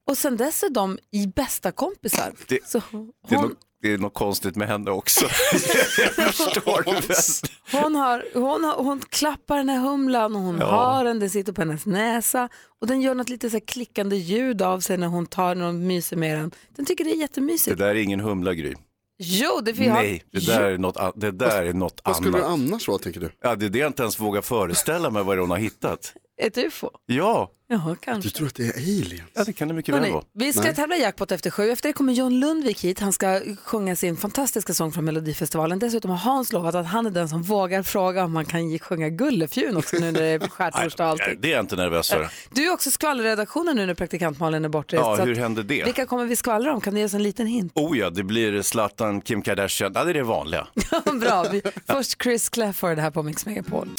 Och 0.07 0.17
sen 0.17 0.37
dess 0.37 0.63
är 0.63 0.69
de 0.69 0.97
i 1.11 1.27
bästa 1.27 1.71
kompisar. 1.71 2.31
Det- 2.47 2.67
så 2.67 2.81
Det 3.29 3.35
är, 3.35 3.39
hon, 3.39 3.49
något, 3.49 3.57
det 3.81 3.91
är 3.93 3.97
något 3.97 4.13
konstigt 4.13 4.55
med 4.55 4.67
henne 4.67 4.91
också. 4.91 5.25
jag 6.17 6.33
förstår 6.35 6.83
du 6.85 6.91
väl? 7.07 7.83
hon, 7.83 7.95
har, 7.95 8.23
hon, 8.33 8.63
har, 8.63 8.75
hon 8.83 8.99
klappar 9.09 9.57
den 9.57 9.69
här 9.69 9.79
humlan 9.79 10.35
och 10.35 10.41
hon 10.41 10.57
Ja. 10.59 10.65
har 10.65 11.03
den, 11.05 11.19
den 11.19 11.29
sitter 11.29 11.53
på 11.53 11.61
hennes 11.61 11.85
näsa 11.85 12.49
och 12.81 12.87
den 12.87 13.01
gör 13.01 13.15
något 13.15 13.29
lite 13.29 13.49
så 13.49 13.55
här 13.55 13.65
klickande 13.65 14.15
ljud 14.15 14.61
av 14.61 14.79
sig 14.79 14.97
när 14.97 15.07
hon 15.07 15.25
tar 15.25 15.55
när 15.55 15.65
hon 15.65 15.87
myser 15.87 16.17
med 16.17 16.37
den. 16.37 16.51
Den 16.75 16.85
tycker 16.85 17.03
det 17.03 17.09
är 17.11 17.15
Det 17.15 17.21
jättemysigt. 17.21 17.77
där 17.77 17.87
är 17.87 17.95
ingen 17.95 18.19
humlagry. 18.19 18.73
Jo, 19.17 19.59
det 19.61 19.73
får 19.73 19.85
jag. 19.85 19.93
Nej, 19.93 20.23
det 20.31 20.45
där 20.47 20.61
är 20.63 20.77
något, 20.77 20.97
det 21.21 21.31
där 21.31 21.63
är 21.63 21.73
något 21.73 22.01
Vad 22.03 22.15
skulle 22.15 22.37
det 22.37 22.45
annat. 22.45 22.59
annars 22.69 22.87
vara 22.87 22.97
tänker 22.97 23.19
du? 23.19 23.29
Ja, 23.41 23.55
det 23.55 23.65
är 23.65 23.69
det 23.69 23.79
jag 23.79 23.89
inte 23.89 24.01
ens 24.01 24.19
vågar 24.19 24.41
föreställa 24.41 25.09
mig 25.09 25.23
vad 25.23 25.37
hon 25.39 25.49
har 25.49 25.57
hittat. 25.57 26.13
Ett 26.41 26.57
ufo? 26.57 26.89
Ja, 27.05 27.51
Ja, 27.67 27.81
Du 27.89 27.95
kanske. 27.95 28.29
tror 28.29 28.47
att 28.47 28.55
det 28.55 28.63
är 28.63 28.73
aliens? 28.77 29.21
ja 29.33 29.43
det 29.43 29.53
kan 29.53 29.67
det 29.67 29.73
mycket 29.73 29.95
väl 29.95 30.11
vara. 30.11 30.23
vi 30.33 30.53
ska 30.53 30.61
Nej. 30.61 30.75
tävla 30.75 30.95
i 30.97 31.01
jackpot 31.01 31.31
efter 31.31 31.49
sju. 31.49 31.69
Efter 31.71 31.89
det 31.89 31.93
kommer 31.93 32.13
John 32.13 32.39
Lundvik 32.39 32.83
hit. 32.83 32.99
Han 32.99 33.13
ska 33.13 33.41
sjunga 33.63 33.95
sin 33.95 34.17
fantastiska 34.17 34.73
sång 34.73 34.91
från 34.91 35.05
Melodifestivalen. 35.05 35.79
Dessutom 35.79 36.11
har 36.11 36.17
Hans 36.17 36.53
lovat 36.53 36.75
att 36.75 36.85
han 36.85 37.05
är 37.05 37.09
den 37.09 37.29
som 37.29 37.41
vågar 37.43 37.83
fråga 37.83 38.23
om 38.23 38.31
man 38.33 38.45
kan 38.45 38.79
sjunga 38.79 39.09
Gullefjun 39.09 39.77
också 39.77 39.97
nu 39.99 40.11
när 40.11 40.19
det 40.21 40.25
är 40.27 40.39
skärtorsdag 40.49 41.03
och 41.05 41.09
allting. 41.11 41.37
Det 41.41 41.47
är 41.47 41.51
jag 41.51 41.59
inte 41.63 41.75
nervös 41.75 42.09
för. 42.09 42.29
Du 42.53 42.65
är 42.67 42.73
också 42.73 42.91
skvallerredaktionen 42.91 43.75
nu 43.75 43.85
när 43.85 43.93
praktikant 43.93 44.39
Malin 44.39 44.65
är 44.65 44.69
bortrest. 44.69 45.01
Ja, 45.01 45.15
hur 45.15 45.35
hände 45.35 45.63
det? 45.63 45.83
Vilka 45.83 46.05
kommer 46.05 46.25
vi 46.25 46.35
skvallra 46.35 46.73
om? 46.73 46.81
Kan 46.81 46.93
du 46.93 46.99
ge 46.99 47.05
oss 47.05 47.13
en 47.13 47.23
liten 47.23 47.47
hint? 47.47 47.71
Oh 47.75 47.97
ja, 47.97 48.09
det 48.09 48.23
blir 48.23 48.61
Zlatan, 48.61 49.21
Kim 49.21 49.41
Kardashian. 49.41 49.91
Ja, 49.95 50.03
det 50.03 50.09
är 50.09 50.13
det 50.13 50.23
vanliga. 50.23 50.67
Bra. 51.21 51.45
Först 51.87 52.23
Chris 52.23 52.49
Clafford 52.49 52.97
här 52.99 53.11
på 53.11 53.23
Mix 53.23 53.45
Megapol. 53.45 53.89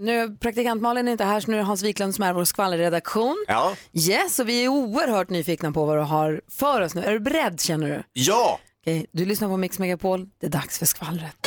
Nu, 0.00 0.36
praktikant 0.36 0.82
Malin 0.82 1.08
är 1.08 1.12
inte 1.12 1.24
här 1.24 1.40
så 1.40 1.50
nu 1.50 1.56
är 1.56 1.58
det 1.58 1.66
Hans 1.66 1.82
Wiklund 1.82 2.14
som 2.14 2.24
är 2.24 2.32
vår 2.32 2.44
skvallerredaktion. 2.44 3.44
Ja. 3.48 3.76
Yes, 3.92 4.38
och 4.38 4.48
vi 4.48 4.64
är 4.64 4.68
oerhört 4.68 5.30
nyfikna 5.30 5.72
på 5.72 5.84
vad 5.84 5.96
du 5.96 6.02
har 6.02 6.40
för 6.48 6.80
oss 6.80 6.94
nu. 6.94 7.02
Är 7.02 7.12
du 7.12 7.20
beredd 7.20 7.60
känner 7.60 7.88
du? 7.88 8.02
Ja! 8.12 8.58
Okej, 8.80 9.06
du 9.12 9.24
lyssnar 9.24 9.48
på 9.48 9.56
Mix 9.56 9.78
Megapol. 9.78 10.28
Det 10.40 10.46
är 10.46 10.50
dags 10.50 10.78
för 10.78 10.86
skvallret. 10.86 11.43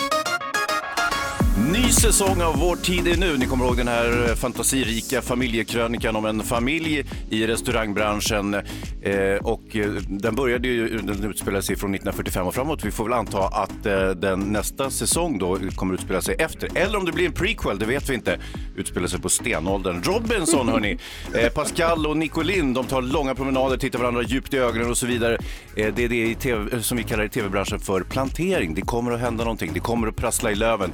Ny 1.57 1.91
säsong 1.91 2.41
av 2.41 2.59
Vår 2.59 2.75
tid 2.75 3.07
är 3.07 3.17
nu. 3.17 3.37
Ni 3.37 3.45
kommer 3.45 3.65
ihåg 3.65 3.77
den 3.77 3.87
här 3.87 4.35
fantasirika 4.35 5.21
familjekrönikan 5.21 6.15
om 6.15 6.25
en 6.25 6.43
familj 6.43 7.05
i 7.29 7.47
restaurangbranschen. 7.47 8.53
Eh, 8.53 9.35
och 9.41 9.75
eh, 9.75 9.91
den 10.07 10.35
började 10.35 10.67
ju, 10.67 10.97
den 10.97 11.23
utspelade 11.23 11.63
sig 11.63 11.75
från 11.75 11.95
1945 11.95 12.47
och 12.47 12.55
framåt. 12.55 12.85
Vi 12.85 12.91
får 12.91 13.03
väl 13.03 13.13
anta 13.13 13.39
att 13.39 13.85
eh, 13.85 14.09
den 14.09 14.39
nästa 14.39 14.89
säsong 14.89 15.39
då 15.39 15.57
kommer 15.75 15.93
utspela 15.93 16.21
sig 16.21 16.35
efter. 16.39 16.77
Eller 16.77 16.97
om 16.97 17.05
det 17.05 17.11
blir 17.11 17.25
en 17.25 17.33
prequel, 17.33 17.79
det 17.79 17.85
vet 17.85 18.09
vi 18.09 18.13
inte. 18.13 18.39
Utspelar 18.75 19.07
sig 19.07 19.21
på 19.21 19.29
stenåldern. 19.29 20.03
Robinson 20.03 20.69
hörni. 20.69 20.97
Eh, 21.33 21.49
Pascal 21.49 22.07
och 22.07 22.17
Nicolin, 22.17 22.73
de 22.73 22.85
tar 22.85 23.01
långa 23.01 23.35
promenader, 23.35 23.77
tittar 23.77 23.99
varandra 23.99 24.23
djupt 24.23 24.53
i 24.53 24.57
ögonen 24.57 24.89
och 24.89 24.97
så 24.97 25.05
vidare. 25.05 25.37
Eh, 25.75 25.93
det 25.95 26.03
är 26.03 26.09
det 26.09 26.35
TV, 26.35 26.81
som 26.81 26.97
vi 26.97 27.03
kallar 27.03 27.23
i 27.23 27.29
tv-branschen 27.29 27.79
för 27.79 28.01
plantering. 28.01 28.73
Det 28.75 28.81
kommer 28.81 29.11
att 29.11 29.19
hända 29.19 29.43
någonting. 29.43 29.71
Det 29.73 29.79
kommer 29.79 30.07
att 30.07 30.15
prassla 30.15 30.51
i 30.51 30.55
löven. 30.55 30.91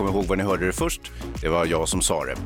Kom 0.00 0.08
ihåg 0.08 0.24
var 0.24 0.36
ni 0.36 0.42
hörde 0.42 0.66
det 0.66 0.72
först. 0.72 1.00
Det 1.40 1.48
var 1.48 1.66
jag 1.66 1.88
som 1.88 2.02
sa 2.02 2.24
det. 2.24 2.36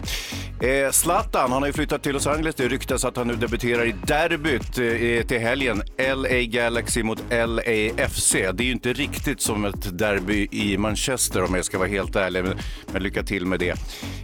Eh, 0.69 0.91
Zlatan, 0.91 1.53
han 1.53 1.63
har 1.63 1.67
ju 1.67 1.73
flyttat 1.73 2.03
till 2.03 2.13
Los 2.13 2.27
Angeles. 2.27 2.55
Det 2.55 2.69
ryktas 2.69 3.05
att 3.05 3.17
han 3.17 3.29
nu 3.29 3.35
debuterar 3.35 3.87
i 3.87 3.95
derbyt 4.07 4.79
eh, 4.79 5.27
till 5.27 5.39
helgen. 5.39 5.83
LA 5.99 6.43
Galaxy 6.43 7.03
mot 7.03 7.19
LAFC. 7.31 8.33
Det 8.33 8.63
är 8.63 8.63
ju 8.63 8.73
inte 8.73 8.93
riktigt 8.93 9.41
som 9.41 9.65
ett 9.65 9.99
derby 9.99 10.49
i 10.51 10.79
Manchester 10.79 11.45
om 11.45 11.55
jag 11.55 11.65
ska 11.65 11.79
vara 11.79 11.89
helt 11.89 12.17
ärlig. 12.17 12.45
Men, 12.45 12.59
men 12.93 13.03
lycka 13.03 13.23
till 13.23 13.47
med 13.47 13.61
det. 13.61 13.75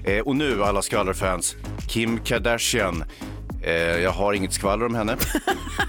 Eh, 0.04 0.20
och 0.20 0.36
nu 0.36 0.64
alla 0.64 0.82
skvallerfans. 0.82 1.56
Kim 1.88 2.18
Kardashian. 2.18 3.04
Eh, 3.62 3.72
jag 3.74 4.10
har 4.10 4.32
inget 4.32 4.52
skvaller 4.52 4.86
om 4.86 4.94
henne. 4.94 5.12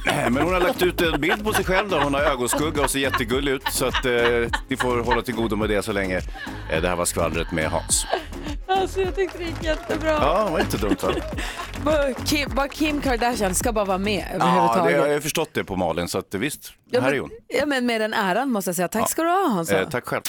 Eh, 0.07 0.29
Men 0.29 0.43
hon 0.43 0.53
har 0.53 0.59
lagt 0.61 0.81
ut 0.81 1.01
en 1.01 1.21
bild 1.21 1.43
på 1.43 1.53
sig 1.53 1.65
själv 1.65 1.89
där 1.89 1.99
hon 2.01 2.13
har 2.13 2.21
ögonskugga 2.21 2.83
och 2.83 2.89
ser 2.89 2.99
jättegullig 2.99 3.51
ut. 3.51 3.63
Så 3.71 3.85
att 3.85 4.05
eh, 4.05 4.11
ni 4.67 4.77
får 4.77 5.03
hålla 5.03 5.21
till 5.21 5.35
godo 5.35 5.55
med 5.55 5.69
det 5.69 5.83
så 5.83 5.91
länge. 5.91 6.17
Eh, 6.71 6.81
det 6.81 6.87
här 6.87 6.95
var 6.95 7.05
skvallret 7.05 7.51
med 7.51 7.69
Hans. 7.71 8.05
Alltså 8.67 9.01
jag 9.01 9.15
tyckte 9.15 9.37
det 9.37 9.43
gick 9.43 9.63
jättebra. 9.63 10.09
Ja, 10.11 10.43
det 10.45 10.51
var 10.51 10.59
inte 10.59 10.77
dumt 10.77 10.95
va? 11.01 11.11
Bara 11.83 12.13
Kim, 12.13 12.49
bara 12.55 12.67
Kim 12.67 13.01
Kardashian 13.01 13.55
ska 13.55 13.71
bara 13.73 13.85
vara 13.85 13.97
med 13.97 14.25
Ja, 14.31 14.37
det, 14.39 14.43
överhuvudtaget. 14.45 15.07
jag 15.07 15.13
har 15.13 15.19
förstått 15.19 15.49
det 15.53 15.63
på 15.63 15.75
Malin 15.75 16.07
så 16.07 16.17
att 16.17 16.33
visst, 16.33 16.73
Ja, 16.91 17.01
här 17.01 17.07
är 17.07 17.11
men, 17.11 17.21
hon. 17.21 17.29
ja, 17.47 17.65
men 17.65 17.85
med 17.85 18.01
den 18.01 18.13
äran 18.13 18.51
måste 18.51 18.69
jag 18.69 18.75
säga. 18.75 18.87
Tack 18.87 19.09
ska 19.09 19.23
du 19.23 19.29
ha 19.29 19.47
Hansa. 19.47 19.81
Eh, 19.81 19.89
tack 19.89 20.05
själv. 20.07 20.21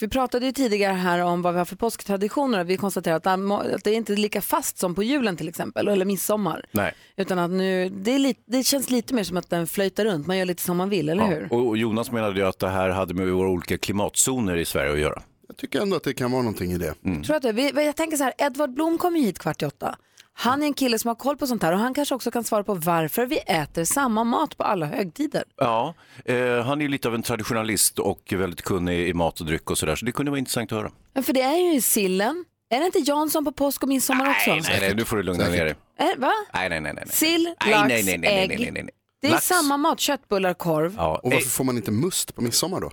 Vi 0.00 0.08
pratade 0.08 0.46
ju 0.46 0.52
tidigare 0.52 0.92
här 0.94 1.18
om 1.18 1.42
vad 1.42 1.52
vi 1.54 1.58
har 1.58 1.64
för 1.64 1.76
påsktraditioner 1.76 2.60
och 2.60 2.70
vi 2.70 2.76
konstaterade 2.76 3.30
att 3.32 3.84
det 3.84 3.90
är- 3.90 3.94
inte 3.94 4.12
lika 4.12 4.40
fast 4.42 4.78
som 4.78 4.94
på 4.94 5.02
julen 5.02 5.36
till 5.36 5.48
exempel, 5.48 5.88
eller 5.88 6.04
midsommar. 6.04 6.64
Nej. 6.70 6.94
Utan 7.16 7.38
att 7.38 7.50
nu, 7.50 7.88
det, 7.88 8.10
är 8.14 8.18
lite, 8.18 8.40
det 8.46 8.62
känns 8.62 8.90
lite 8.90 9.14
mer 9.14 9.24
som 9.24 9.36
att 9.36 9.50
den 9.50 9.66
flöjtar 9.66 10.04
runt, 10.04 10.26
man 10.26 10.38
gör 10.38 10.44
lite 10.46 10.62
som 10.62 10.76
man 10.76 10.88
vill, 10.88 11.08
eller 11.08 11.24
hur? 11.26 11.48
Ja. 11.50 11.56
Och 11.56 11.68
och 11.68 11.76
Jonas 11.76 12.10
menade 12.10 12.40
ju 12.40 12.46
att 12.46 12.58
det 12.58 12.68
här 12.68 12.88
hade 12.88 13.14
med 13.14 13.28
våra 13.28 13.48
olika 13.48 13.78
klimatzoner 13.78 14.56
i 14.56 14.64
Sverige 14.64 14.92
att 14.92 14.98
göra. 14.98 15.22
Jag 15.48 15.56
tycker 15.56 15.80
ändå 15.80 15.96
att 15.96 16.04
det 16.04 16.14
kan 16.14 16.30
vara 16.32 16.42
någonting 16.42 16.72
i 16.72 16.78
det. 16.78 16.94
Mm. 17.04 17.22
Tror 17.22 17.36
att 17.36 17.42
det, 17.42 17.52
vi, 17.52 17.72
jag 17.74 17.96
tänker 17.96 18.16
så 18.16 18.24
här, 18.24 18.32
Edvard 18.38 18.70
Blom 18.74 18.98
kommer 18.98 19.18
ju 19.18 19.24
hit 19.26 19.38
kvart 19.38 19.62
i 19.62 19.66
åtta. 19.66 19.96
Han 20.36 20.62
är 20.62 20.66
en 20.66 20.74
kille 20.74 20.98
som 20.98 21.08
har 21.08 21.14
koll 21.14 21.36
på 21.36 21.46
sånt 21.46 21.62
här 21.62 21.72
och 21.72 21.78
han 21.78 21.94
kanske 21.94 22.14
också 22.14 22.30
kan 22.30 22.44
svara 22.44 22.64
på 22.64 22.74
varför 22.74 23.26
vi 23.26 23.38
äter 23.38 23.84
samma 23.84 24.24
mat 24.24 24.56
på 24.56 24.64
alla 24.64 24.86
högtider. 24.86 25.44
Ja, 25.56 25.94
eh, 26.24 26.36
han 26.64 26.78
är 26.80 26.82
ju 26.82 26.88
lite 26.88 27.08
av 27.08 27.14
en 27.14 27.22
traditionalist 27.22 27.98
och 27.98 28.32
väldigt 28.36 28.62
kunnig 28.62 29.08
i 29.08 29.14
mat 29.14 29.40
och 29.40 29.46
dryck 29.46 29.70
och 29.70 29.78
sådär, 29.78 29.96
så 29.96 30.04
det 30.04 30.12
kunde 30.12 30.30
vara 30.30 30.38
intressant 30.38 30.72
att 30.72 30.78
höra. 30.78 30.90
Ja, 31.12 31.22
För 31.22 31.32
det 31.32 31.42
är 31.42 31.74
ju 31.74 31.80
sillen. 31.80 32.44
Är 32.70 32.80
det 32.80 32.86
inte 32.86 32.98
Jansson 32.98 33.44
på 33.44 33.52
påsk 33.52 33.82
och 33.82 33.88
midsommar 33.88 34.30
också? 34.30 34.50
Nej, 34.50 34.62
nej, 34.80 34.94
nu 34.94 35.04
får 35.04 35.16
du 35.16 35.22
lugna 35.22 35.44
ner 35.48 35.64
dig. 35.64 35.74
Är, 35.98 36.16
va? 36.16 36.32
Nej, 36.54 36.68
nej, 36.68 36.80
nej. 36.80 36.92
nej. 36.96 37.04
Sill, 37.08 37.54
Nej, 37.64 37.70
lax, 37.74 37.88
nej, 37.88 38.02
nej, 38.04 38.18
nej, 38.18 38.38
ägg. 38.42 38.48
nej, 38.48 38.58
nej, 38.58 38.70
nej, 38.72 38.82
nej. 38.82 38.92
Det 39.20 39.26
är 39.26 39.30
Lax. 39.32 39.46
samma 39.46 39.76
mat, 39.76 40.00
köttbullar, 40.00 40.54
korv. 40.54 40.94
Ja, 40.96 41.20
Och 41.22 41.32
eh, 41.32 41.36
varför 41.36 41.50
får 41.50 41.64
man 41.64 41.76
inte 41.76 41.90
must 41.90 42.34
på 42.34 42.42
midsommar 42.42 42.80
då? 42.80 42.90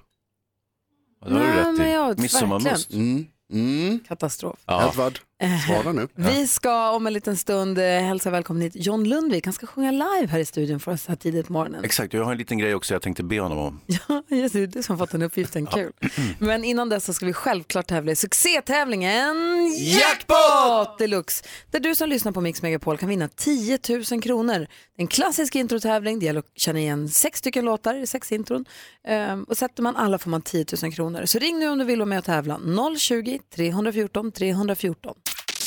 det 1.25 1.33
har 1.33 1.39
du 1.39 1.45
Nej, 1.48 1.57
rätt 1.57 1.77
men 1.77 1.88
i. 1.88 1.93
jag- 1.93 2.19
Midsommarmust. 2.19 2.93
Mm. 2.93 3.25
Mm. 3.53 4.00
Katastrof. 4.07 4.60
Ja. 4.65 4.89
Edvard, 4.89 5.19
svara 5.67 5.91
nu. 5.91 6.07
Vi 6.15 6.48
ska 6.48 6.91
om 6.91 7.07
en 7.07 7.13
liten 7.13 7.38
stund 7.38 7.77
eh, 7.77 7.86
hälsa 7.86 8.29
välkommen 8.29 8.62
hit 8.62 8.74
John 8.75 9.03
Lundvik. 9.03 9.45
Han 9.45 9.53
ska 9.53 9.67
sjunga 9.67 9.91
live 9.91 10.27
här 10.27 10.39
i 10.39 10.45
studion 10.45 10.79
för 10.79 10.91
oss 10.91 11.07
här 11.07 11.15
tidigt 11.15 11.48
på 11.48 11.53
morgonen. 11.53 11.83
Exakt, 11.83 12.13
jag 12.13 12.24
har 12.24 12.31
en 12.31 12.38
liten 12.38 12.57
grej 12.57 12.75
också 12.75 12.93
jag 12.93 13.01
tänkte 13.01 13.24
be 13.24 13.39
honom 13.39 13.57
om. 13.57 13.81
Ja, 14.07 14.24
just 14.29 14.53
det, 14.53 14.67
du 14.67 14.83
som 14.83 14.98
fått 14.98 15.12
den 15.12 15.21
uppgiften. 15.21 15.65
Kul. 15.65 15.91
Men 16.39 16.63
innan 16.63 16.89
dess 16.89 17.05
så 17.05 17.13
ska 17.13 17.25
vi 17.25 17.33
självklart 17.33 17.88
tävla 17.88 18.12
i 18.12 18.15
succétävlingen 18.15 19.36
Jackpot 19.77 20.98
Deluxe. 20.98 21.45
Där 21.71 21.79
du 21.79 21.95
som 21.95 22.10
lyssnar 22.10 22.31
på 22.31 22.41
Mix 22.41 22.62
Megapol 22.62 22.98
kan 22.98 23.10
vinna 23.10 23.27
10 23.27 23.79
000 24.12 24.21
kronor. 24.21 24.67
En 24.98 25.07
klassisk 25.07 25.55
introtävling. 25.55 26.19
Det 26.19 26.25
gäller 26.25 26.39
att 26.39 26.51
känna 26.55 26.79
igen 26.79 27.10
sex 27.10 27.39
stycken 27.39 27.65
låtar 27.65 27.95
i 27.95 28.07
sex 28.07 28.31
intron. 28.31 28.65
Ehm, 29.07 29.43
och 29.43 29.57
sätter 29.57 29.83
man 29.83 29.95
alla 29.95 30.17
får 30.17 30.29
man 30.29 30.41
10 30.41 30.65
000 30.83 30.93
kronor. 30.93 31.25
Så 31.25 31.39
ring 31.39 31.60
nu 31.60 31.69
om 31.69 31.77
du 31.77 31.86
vill 31.86 32.00
vara 32.00 32.05
med 32.05 32.19
och 32.19 32.25
tävla. 32.25 32.57
020-314 32.57 34.31
314. 34.31 35.15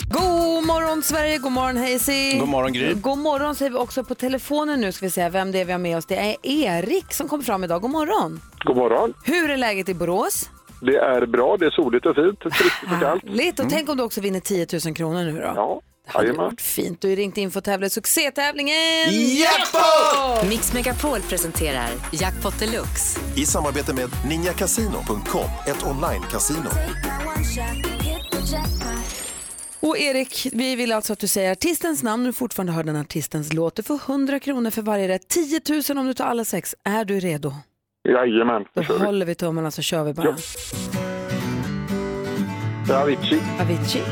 God 0.09 0.67
morgon 0.67 1.03
Sverige, 1.03 1.39
god 1.39 1.53
morgon 1.53 1.77
Hazy. 1.77 2.39
God 2.39 2.49
morgon, 2.49 2.73
Gry. 2.73 2.95
God 2.95 3.19
morgon 3.19 3.55
säger 3.55 3.71
vi 3.71 3.77
också 3.77 4.05
på 4.05 4.15
telefonen 4.15 4.81
nu 4.81 4.93
ska 4.93 5.07
vi 5.07 5.11
se 5.11 5.29
vem 5.29 5.53
det 5.53 5.61
är 5.61 5.65
vi 5.65 5.73
har 5.73 5.79
med 5.79 5.97
oss. 5.97 6.07
Det 6.07 6.17
är 6.17 6.37
Erik 6.43 7.13
som 7.13 7.29
kommer 7.29 7.45
fram 7.45 7.65
idag. 7.65 7.83
God 7.83 7.91
morgon. 7.91 8.41
God 8.65 8.77
morgon. 8.77 9.15
Hur 9.25 9.51
är 9.51 9.57
läget 9.57 9.89
i 9.89 9.95
Borås? 9.95 10.51
Det 10.81 10.97
är 10.97 11.27
bra, 11.27 11.57
det 11.57 11.67
är 11.67 11.71
soligt 11.71 12.07
och 12.07 12.15
fint, 12.17 12.39
friskt 12.55 12.83
och 12.95 13.01
kallt. 13.01 13.25
Lite 13.25 13.63
och 13.63 13.71
tänk 13.71 13.89
om 13.89 13.97
du 13.97 14.03
också 14.03 14.21
vinner 14.21 14.41
10 14.41 14.67
000 14.87 14.95
kronor 14.95 15.25
nu 15.25 15.33
då. 15.33 15.39
Ja, 15.57 15.81
Det 16.07 16.13
hade 16.13 16.33
varit 16.33 16.61
fint. 16.61 17.01
Du 17.01 17.13
är 17.13 17.17
ringt 17.17 17.37
in 17.39 17.51
för 17.51 17.59
att 17.59 17.65
tävla 17.65 17.87
i 17.87 17.91
succétävlingen 17.91 18.77
Mix 20.49 20.73
Megapol 20.73 21.21
presenterar 21.21 21.89
Jackpot 22.13 22.59
Deluxe. 22.59 23.21
I 23.37 23.47
samarbete 23.47 23.93
med 23.95 24.09
ninjakasino.com, 24.29 25.49
ett 25.67 25.83
online-casino. 25.87 26.69
Och 29.85 29.99
Erik, 29.99 30.47
vi 30.53 30.77
vill 30.77 30.93
alltså 30.93 31.13
att 31.13 31.19
du 31.19 31.27
säger 31.27 31.53
artistens 31.53 32.03
namn 32.03 32.25
du 32.25 32.33
fortfarande 32.33 32.73
hör 32.73 32.85
den 32.85 32.97
artistens 32.97 33.53
låt. 33.53 33.75
Du 33.77 33.83
får 33.83 34.01
100 34.09 34.41
kronor 34.41 34.71
för 34.71 34.83
varje 34.83 35.09
rätt. 35.09 35.29
10 35.29 35.61
000 35.89 35.99
om 35.99 36.07
du 36.07 36.15
tar 36.15 36.25
alla 36.25 36.45
sex. 36.45 36.75
Är 36.85 37.05
du 37.05 37.21
redo? 37.21 37.55
Jajamän, 38.09 38.65
Då 38.75 38.81
det 38.81 38.87
kör 38.87 38.99
vi. 38.99 39.05
håller 39.05 39.27
vi 39.27 39.35
tummarna 39.35 39.71
så 39.71 39.83
kör 39.83 40.05
vi 40.05 40.13
bara. 40.15 40.37
Ja. 42.89 43.03
Avicii, 43.03 43.41
Avicii. 43.61 44.03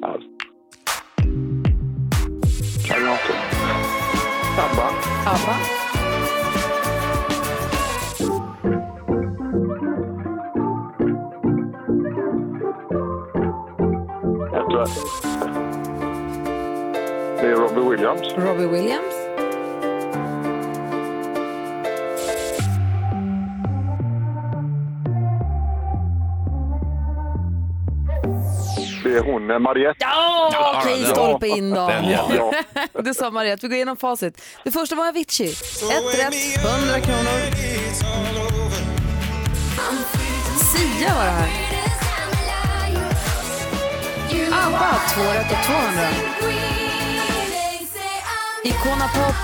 ja. 0.00 0.18
Karaoke. 2.86 3.34
ABBA, 4.58 4.88
ABBA. 5.26 5.77
Williams. 17.98 18.32
Robbie 18.36 18.66
Williams. 18.66 19.14
Det 29.04 29.16
är 29.16 29.22
hon, 29.32 29.50
eh, 29.50 29.58
Mariette. 29.58 29.96
Ja, 30.00 30.80
okej, 30.80 31.02
ja. 31.02 31.08
stolpe 31.08 31.46
in 31.48 31.70
då. 31.70 31.90
Ja, 32.02 32.52
Du 33.02 33.14
sa 33.14 33.30
Mariette, 33.30 33.66
vi 33.66 33.68
går 33.68 33.76
igenom 33.76 33.96
facit. 33.96 34.42
Det 34.64 34.70
första 34.70 34.96
var 34.96 35.08
Avicii. 35.08 35.50
Ett 35.50 36.18
rätt, 36.18 36.34
100 36.64 37.00
kronor. 37.00 37.38
Sia 40.58 41.14
var 41.14 41.24
det 41.24 41.30
här. 41.30 41.48
ABBA, 44.52 45.00
två 45.14 45.22
rätt 45.22 45.52
och 45.52 45.66
200. 45.66 46.37
Icona 48.64 49.08
Pop, 49.14 49.34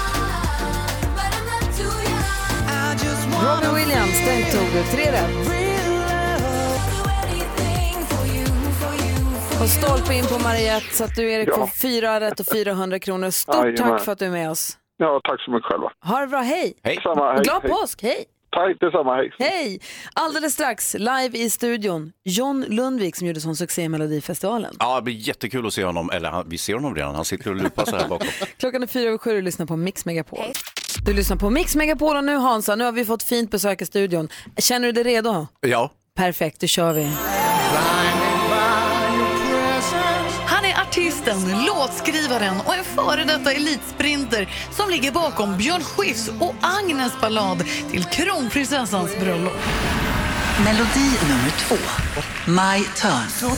Robbie 3.44 3.74
Williams, 3.80 4.18
den 4.26 4.42
tog 4.52 4.72
du. 4.72 4.82
Tre 4.96 5.12
rätt. 5.12 5.50
Och 9.62 9.68
stolpe 9.68 10.14
in 10.14 10.24
på 10.24 10.38
Mariette 10.38 10.94
så 10.94 11.04
att 11.04 11.14
du 11.16 11.32
Erik 11.32 11.48
Ja. 11.48 11.54
får 11.56 11.66
fyra 11.66 12.20
rätt 12.20 12.40
och 12.40 12.46
400 12.46 12.98
kronor. 12.98 13.30
Stort 13.30 13.54
Jajamän. 13.54 13.76
tack 13.76 14.00
för 14.04 14.12
att 14.12 14.18
du 14.18 14.24
är 14.26 14.30
med 14.30 14.50
oss. 14.50 14.78
ja, 14.96 15.20
tack 15.24 15.40
så 15.44 15.50
mycket 15.50 15.66
själva. 15.70 15.90
Ha 16.04 16.20
det 16.20 16.26
bra, 16.26 16.38
hej! 16.40 16.74
Hej. 16.82 16.98
Samma, 17.02 17.32
hej. 17.32 17.42
Glad 17.42 17.62
hej. 17.62 17.70
påsk, 17.70 18.02
hej! 18.02 18.24
Tack 18.54 18.80
detsamma, 18.80 19.16
hej. 19.16 19.32
Hej! 19.38 19.80
Alldeles 20.14 20.52
strax, 20.52 20.94
live 20.98 21.38
i 21.38 21.50
studion, 21.50 22.12
John 22.24 22.64
Lundvik 22.68 23.16
som 23.16 23.26
gjorde 23.26 23.40
sån 23.40 23.56
succé 23.56 23.82
i 23.82 23.88
Melodifestivalen. 23.88 24.74
Ja, 24.78 24.96
det 24.96 25.02
blir 25.02 25.14
jättekul 25.14 25.66
att 25.66 25.72
se 25.72 25.84
honom, 25.84 26.10
eller 26.10 26.30
han, 26.30 26.48
vi 26.48 26.58
ser 26.58 26.74
honom 26.74 26.94
redan, 26.94 27.14
han 27.14 27.24
sitter 27.24 27.50
och 27.50 27.56
lupar 27.56 27.84
så 27.84 27.96
här 27.96 28.08
bakom. 28.08 28.28
Klockan 28.58 28.82
är 28.82 28.86
fyra 28.86 29.08
över 29.08 29.18
sju 29.18 29.36
och 29.36 29.42
lyssnar 29.42 29.66
på 29.66 29.76
Mix 29.76 30.04
Megapol. 30.04 30.44
Du 31.06 31.12
lyssnar 31.14 31.36
på 31.36 31.50
Mix 31.50 31.76
Megapol 31.76 32.16
och 32.16 32.24
nu 32.24 32.36
Hansa, 32.36 32.76
nu 32.76 32.84
har 32.84 32.92
vi 32.92 33.04
fått 33.04 33.22
fint 33.22 33.50
besök 33.50 33.82
i 33.82 33.86
studion. 33.86 34.28
Känner 34.58 34.86
du 34.86 34.92
dig 34.92 35.14
redo? 35.14 35.46
Ja, 35.60 35.90
Perfekt, 36.16 36.60
då 36.60 36.66
kör 36.66 36.92
vi. 36.92 37.04
Han 37.04 38.23
artisten, 41.06 41.64
låtskrivaren 41.66 42.60
och 42.60 42.74
en 42.74 42.84
före 42.84 43.24
detta 43.24 43.52
elitsprinter 43.52 44.48
som 44.70 44.90
ligger 44.90 45.12
bakom 45.12 45.56
Björn 45.56 45.82
Skifs 45.82 46.30
och 46.40 46.54
Agnes 46.60 47.12
ballad 47.20 47.64
till 47.90 48.04
kronprinsessans 48.04 49.18
bröllop. 49.20 49.56
Melodi 50.64 51.10
nummer 51.28 51.50
två. 51.58 51.76
My 52.46 52.84
turn. 52.84 53.50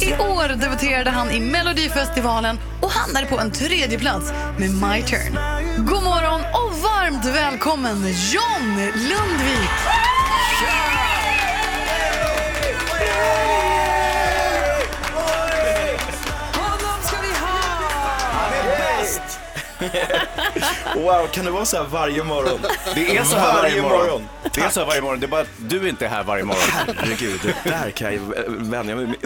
I 0.00 0.12
år 0.12 0.48
debuterade 0.48 1.10
han 1.10 1.30
i 1.30 1.40
Melodifestivalen 1.40 2.58
och 2.80 2.90
hamnade 2.90 3.26
på 3.26 3.38
en 3.38 3.50
tredje 3.50 3.98
plats 3.98 4.32
med 4.58 4.70
My 4.70 5.02
Turn. 5.02 5.38
God 5.76 6.02
morgon 6.02 6.40
och 6.40 6.78
varmt 6.78 7.24
välkommen 7.24 7.96
John 8.32 8.76
Lundvik! 8.94 9.70
Wow, 20.94 21.26
kan 21.26 21.44
det 21.44 21.50
vara 21.50 21.64
så 21.64 21.76
här 21.76 21.84
varje 21.84 22.24
morgon? 22.24 22.60
Det 22.94 23.16
är 23.16 23.24
så 23.24 23.36
här 23.36 23.54
varje 23.54 23.82
morgon. 23.82 24.22
Det 24.54 24.60
är 24.60 24.68
så 24.68 24.80
här 24.80 24.86
varje 24.86 25.02
morgon. 25.02 25.20
Det 25.20 25.26
är 25.26 25.28
bara 25.28 25.40
att 25.40 25.48
du 25.58 25.88
inte 25.88 26.04
är 26.04 26.08
här 26.08 26.24
varje 26.24 26.44
morgon. 26.44 26.62
Herregud, 26.96 27.40
det 27.42 27.70
där 27.70 27.90
kan 27.90 28.14
jag 28.14 28.20
vänja 28.48 28.96
mig 28.96 29.06
med. 29.06 29.16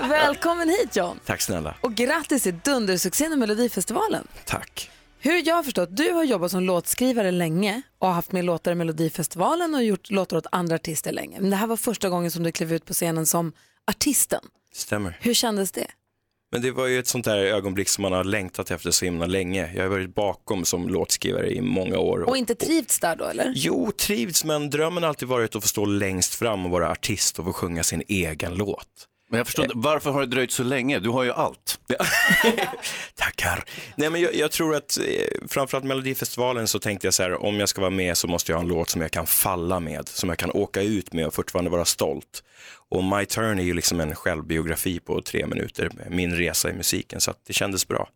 Välkommen 0.08 0.68
hit 0.68 0.96
John. 0.96 1.20
Tack 1.26 1.40
snälla. 1.40 1.74
Och 1.80 1.94
grattis 1.94 2.42
till 2.42 2.58
dundersuccén 2.64 3.32
i 3.32 3.36
Melodifestivalen. 3.36 4.26
Tack. 4.44 4.90
Hur 5.18 5.46
jag 5.48 5.54
har 5.56 5.62
förstått, 5.62 5.88
du 5.92 6.10
har 6.12 6.24
jobbat 6.24 6.50
som 6.50 6.62
låtskrivare 6.64 7.30
länge 7.30 7.82
och 7.98 8.08
haft 8.08 8.32
med 8.32 8.44
låtar 8.44 8.72
i 8.72 8.74
Melodifestivalen 8.74 9.74
och 9.74 9.84
gjort 9.84 10.10
låtar 10.10 10.36
åt 10.36 10.46
andra 10.52 10.74
artister 10.74 11.12
länge. 11.12 11.40
Men 11.40 11.50
det 11.50 11.56
här 11.56 11.66
var 11.66 11.76
första 11.76 12.08
gången 12.08 12.30
som 12.30 12.42
du 12.42 12.52
klev 12.52 12.72
ut 12.72 12.84
på 12.84 12.92
scenen 12.94 13.26
som 13.26 13.52
artisten. 13.90 14.40
Stämmer. 14.74 15.18
Hur 15.20 15.34
kändes 15.34 15.72
det? 15.72 15.86
Men 16.52 16.62
det 16.62 16.70
var 16.70 16.86
ju 16.86 16.98
ett 16.98 17.06
sånt 17.06 17.24
där 17.24 17.36
ögonblick 17.38 17.88
som 17.88 18.02
man 18.02 18.12
har 18.12 18.24
längtat 18.24 18.70
efter 18.70 18.90
så 18.90 19.04
himla 19.04 19.26
länge. 19.26 19.72
Jag 19.74 19.82
har 19.82 19.88
varit 19.88 20.14
bakom 20.14 20.64
som 20.64 20.88
låtskrivare 20.88 21.50
i 21.50 21.60
många 21.60 21.98
år. 21.98 22.28
Och 22.28 22.36
inte 22.36 22.54
trivts 22.54 23.00
där 23.00 23.16
då 23.16 23.24
eller? 23.24 23.52
Jo, 23.54 23.92
trivts, 23.92 24.44
men 24.44 24.70
drömmen 24.70 25.02
har 25.02 25.08
alltid 25.08 25.28
varit 25.28 25.56
att 25.56 25.62
få 25.62 25.68
stå 25.68 25.84
längst 25.84 26.34
fram 26.34 26.66
och 26.66 26.70
vara 26.70 26.90
artist 26.90 27.38
och 27.38 27.44
få 27.44 27.52
sjunga 27.52 27.82
sin 27.82 28.02
egen 28.08 28.54
låt. 28.54 29.08
Men 29.28 29.38
jag 29.38 29.46
förstår 29.46 29.70
varför 29.74 30.10
har 30.10 30.20
det 30.20 30.26
dröjt 30.26 30.50
så 30.50 30.62
länge? 30.62 30.98
Du 30.98 31.08
har 31.08 31.22
ju 31.24 31.32
allt. 31.32 31.80
Tackar. 33.14 33.64
Nej, 33.96 34.10
men 34.10 34.20
jag, 34.20 34.34
jag 34.34 34.50
tror 34.50 34.74
att 34.74 34.98
eh, 34.98 35.48
framförallt 35.48 35.84
Melodifestivalen 35.84 36.68
så 36.68 36.78
tänkte 36.78 37.06
jag 37.06 37.14
så 37.14 37.22
här, 37.22 37.42
om 37.44 37.60
jag 37.60 37.68
ska 37.68 37.80
vara 37.80 37.90
med 37.90 38.16
så 38.16 38.28
måste 38.28 38.52
jag 38.52 38.56
ha 38.56 38.62
en 38.62 38.68
låt 38.68 38.90
som 38.90 39.00
jag 39.00 39.10
kan 39.10 39.26
falla 39.26 39.80
med, 39.80 40.08
som 40.08 40.28
jag 40.28 40.38
kan 40.38 40.50
åka 40.50 40.82
ut 40.82 41.12
med 41.12 41.26
och 41.26 41.34
fortfarande 41.34 41.70
vara 41.70 41.84
stolt. 41.84 42.42
Och 42.88 43.04
My 43.04 43.24
Turn 43.24 43.58
är 43.58 43.64
ju 43.64 43.74
liksom 43.74 44.00
en 44.00 44.14
självbiografi 44.14 45.00
på 45.00 45.22
tre 45.22 45.46
minuter, 45.46 45.90
min 46.10 46.34
resa 46.36 46.70
i 46.70 46.72
musiken, 46.72 47.20
så 47.20 47.30
att 47.30 47.40
det 47.46 47.52
kändes 47.52 47.88
bra. 47.88 48.08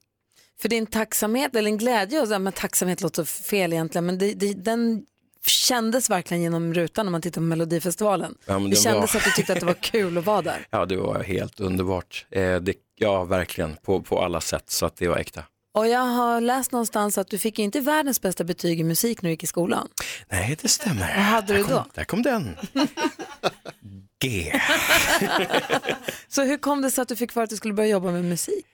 För 0.63 0.69
din 0.69 0.87
tacksamhet, 0.87 1.57
eller 1.57 1.71
en 1.71 1.79
glädje, 1.79 2.21
och 2.21 2.27
så 2.27 2.33
här, 2.33 2.39
men 2.39 2.53
tacksamhet 2.53 3.01
låter 3.01 3.25
fel 3.25 3.73
egentligen, 3.73 4.07
men 4.07 4.19
det, 4.19 4.35
det, 4.35 4.55
den 4.55 5.07
kändes 5.47 6.11
verkligen 6.11 6.43
genom 6.43 6.75
rutan 6.75 7.07
när 7.07 7.11
man 7.11 7.23
tittar 7.23 7.41
på 7.41 7.45
Melodifestivalen. 7.45 8.35
Ja, 8.47 8.59
det 8.59 8.69
det 8.71 8.77
kändes 8.77 9.15
var- 9.15 9.21
att 9.21 9.25
du 9.25 9.31
tyckte 9.31 9.53
att 9.53 9.61
det 9.61 9.67
var 9.67 9.75
kul 9.83 10.19
att 10.19 10.25
vara 10.27 10.43
där. 10.43 10.67
Ja, 10.71 10.87
det 10.87 10.97
var 10.97 11.23
helt 11.23 11.61
underbart. 11.61 12.27
Eh, 12.31 12.57
det, 12.57 12.75
ja, 12.99 13.25
verkligen, 13.25 13.77
på, 13.83 14.03
på 14.03 14.23
alla 14.25 14.41
sätt, 14.41 14.71
så 14.71 14.87
att 14.87 14.97
det 14.97 15.09
var 15.09 15.17
äkta. 15.17 15.43
Och 15.75 15.89
jag 15.89 16.01
har 16.01 16.41
läst 16.41 16.73
någonstans 16.73 17.19
att 17.19 17.29
du 17.29 17.39
fick 17.39 17.59
ju 17.59 17.65
inte 17.65 17.81
världens 17.81 18.21
bästa 18.21 18.45
betyg 18.45 18.81
i 18.81 18.85
musik 18.85 19.23
när 19.23 19.29
du 19.29 19.33
gick 19.33 19.43
i 19.45 19.47
skolan. 19.47 19.89
Nej, 20.29 20.57
det 20.63 20.69
stämmer. 20.69 21.17
Vad 21.17 21.25
hade 21.25 21.47
du 21.55 21.63
Där 21.63 21.63
kom- 21.65 21.73
då? 21.77 21.85
Där 21.95 22.05
kom 22.05 22.23
den. 22.23 22.57
G. 24.23 24.53
Så 26.29 26.43
hur 26.43 26.57
kom 26.57 26.83
det 26.83 26.91
sig 26.91 27.03
att 27.03 27.09
du 27.09 27.17
fick 27.17 27.33
för 27.33 27.43
att 27.43 27.51
du 27.51 27.57
skulle 27.57 27.75
börja 27.75 27.89
jobba 27.89 28.11
med 28.11 28.25
musik? 28.25 28.67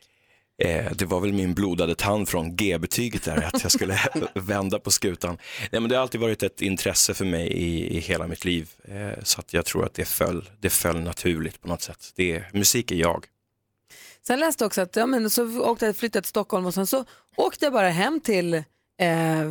Eh, 0.59 0.92
det 0.92 1.05
var 1.05 1.21
väl 1.21 1.33
min 1.33 1.55
blodade 1.55 1.95
tand 1.95 2.29
från 2.29 2.57
G-betyget 2.57 3.25
där, 3.25 3.42
att 3.55 3.62
jag 3.62 3.73
skulle 3.73 3.99
vända 4.35 4.79
på 4.79 4.90
skutan. 4.90 5.38
Nej, 5.73 5.81
men 5.81 5.88
det 5.88 5.95
har 5.95 6.03
alltid 6.03 6.21
varit 6.21 6.42
ett 6.42 6.62
intresse 6.62 7.14
för 7.14 7.25
mig 7.25 7.47
i, 7.47 7.97
i 7.97 8.01
hela 8.01 8.27
mitt 8.27 8.45
liv, 8.45 8.71
eh, 8.85 9.23
så 9.23 9.40
att 9.40 9.53
jag 9.53 9.64
tror 9.64 9.85
att 9.85 9.95
det 9.95 10.05
föll, 10.05 10.51
det 10.61 10.71
föll 10.71 11.01
naturligt 11.01 11.61
på 11.61 11.69
något 11.69 11.83
sätt. 11.83 12.12
Det, 12.16 12.53
musik 12.53 12.92
är 12.92 12.97
jag. 12.97 13.25
Sen 14.27 14.40
läste 14.40 14.64
jag 14.64 14.66
också 14.66 14.81
att 14.81 14.97
ja, 14.97 15.07
men 15.07 15.31
så 15.31 15.61
åkte 15.61 15.87
jag 15.87 15.97
flyttade 15.97 16.23
till 16.23 16.29
Stockholm 16.29 16.66
och 16.66 16.75
sen 16.75 16.87
så 16.87 17.05
åkte 17.37 17.66
jag 17.66 17.73
bara 17.73 17.90
hem 17.90 18.21
till 18.21 18.55
eh, 18.55 19.51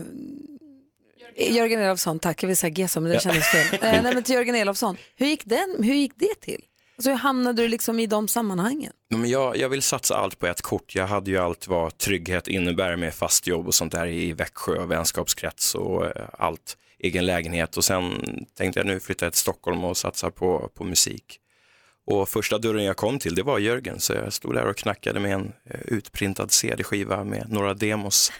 Jörgen 1.37 1.79
Elofsson, 1.79 2.19
tack, 2.19 2.43
jag 2.43 2.47
vill 2.47 2.57
säga 2.57 2.73
Gesson 2.73 3.03
men 3.03 3.11
det 3.11 3.19
kändes 3.19 3.47
fel. 3.47 3.73
Eh, 3.73 3.79
nej, 4.03 4.13
men 4.13 4.23
till 4.23 4.35
Jörgen 4.35 4.55
Elofsson. 4.55 4.97
Hur 5.15 5.27
gick, 5.27 5.45
den, 5.45 5.75
hur 5.83 5.93
gick 5.93 6.13
det 6.15 6.35
till? 6.41 6.61
Alltså, 6.97 7.09
hur 7.09 7.17
hamnade 7.17 7.61
du 7.61 7.67
liksom 7.67 7.99
i 7.99 8.07
de 8.07 8.27
sammanhangen? 8.27 8.93
Men 9.09 9.29
jag, 9.29 9.57
jag 9.57 9.69
vill 9.69 9.81
satsa 9.81 10.15
allt 10.15 10.39
på 10.39 10.47
ett 10.47 10.61
kort. 10.61 10.95
Jag 10.95 11.07
hade 11.07 11.31
ju 11.31 11.37
allt 11.37 11.67
vad 11.67 11.97
trygghet 11.97 12.47
innebär 12.47 12.95
med 12.95 13.13
fast 13.13 13.47
jobb 13.47 13.67
och 13.67 13.75
sånt 13.75 13.91
där 13.91 14.07
i 14.07 14.33
Växjö, 14.33 14.85
vänskapskrets 14.85 15.75
och 15.75 16.05
eh, 16.05 16.11
allt, 16.39 16.77
egen 16.99 17.25
lägenhet. 17.25 17.77
Och 17.77 17.83
sen 17.83 18.23
tänkte 18.57 18.79
jag 18.79 18.87
nu 18.87 18.99
flytta 18.99 19.31
till 19.31 19.39
Stockholm 19.39 19.83
och 19.83 19.97
satsa 19.97 20.31
på, 20.31 20.69
på 20.73 20.83
musik. 20.83 21.39
Och 22.07 22.29
första 22.29 22.57
dörren 22.57 22.83
jag 22.83 22.97
kom 22.97 23.19
till, 23.19 23.35
det 23.35 23.43
var 23.43 23.59
Jörgen, 23.59 23.99
så 23.99 24.13
jag 24.13 24.33
stod 24.33 24.53
där 24.53 24.65
och 24.65 24.77
knackade 24.77 25.19
med 25.19 25.33
en 25.33 25.53
eh, 25.69 25.79
utprintad 25.85 26.51
CD-skiva 26.51 27.23
med 27.23 27.45
några 27.49 27.73
demos. 27.73 28.31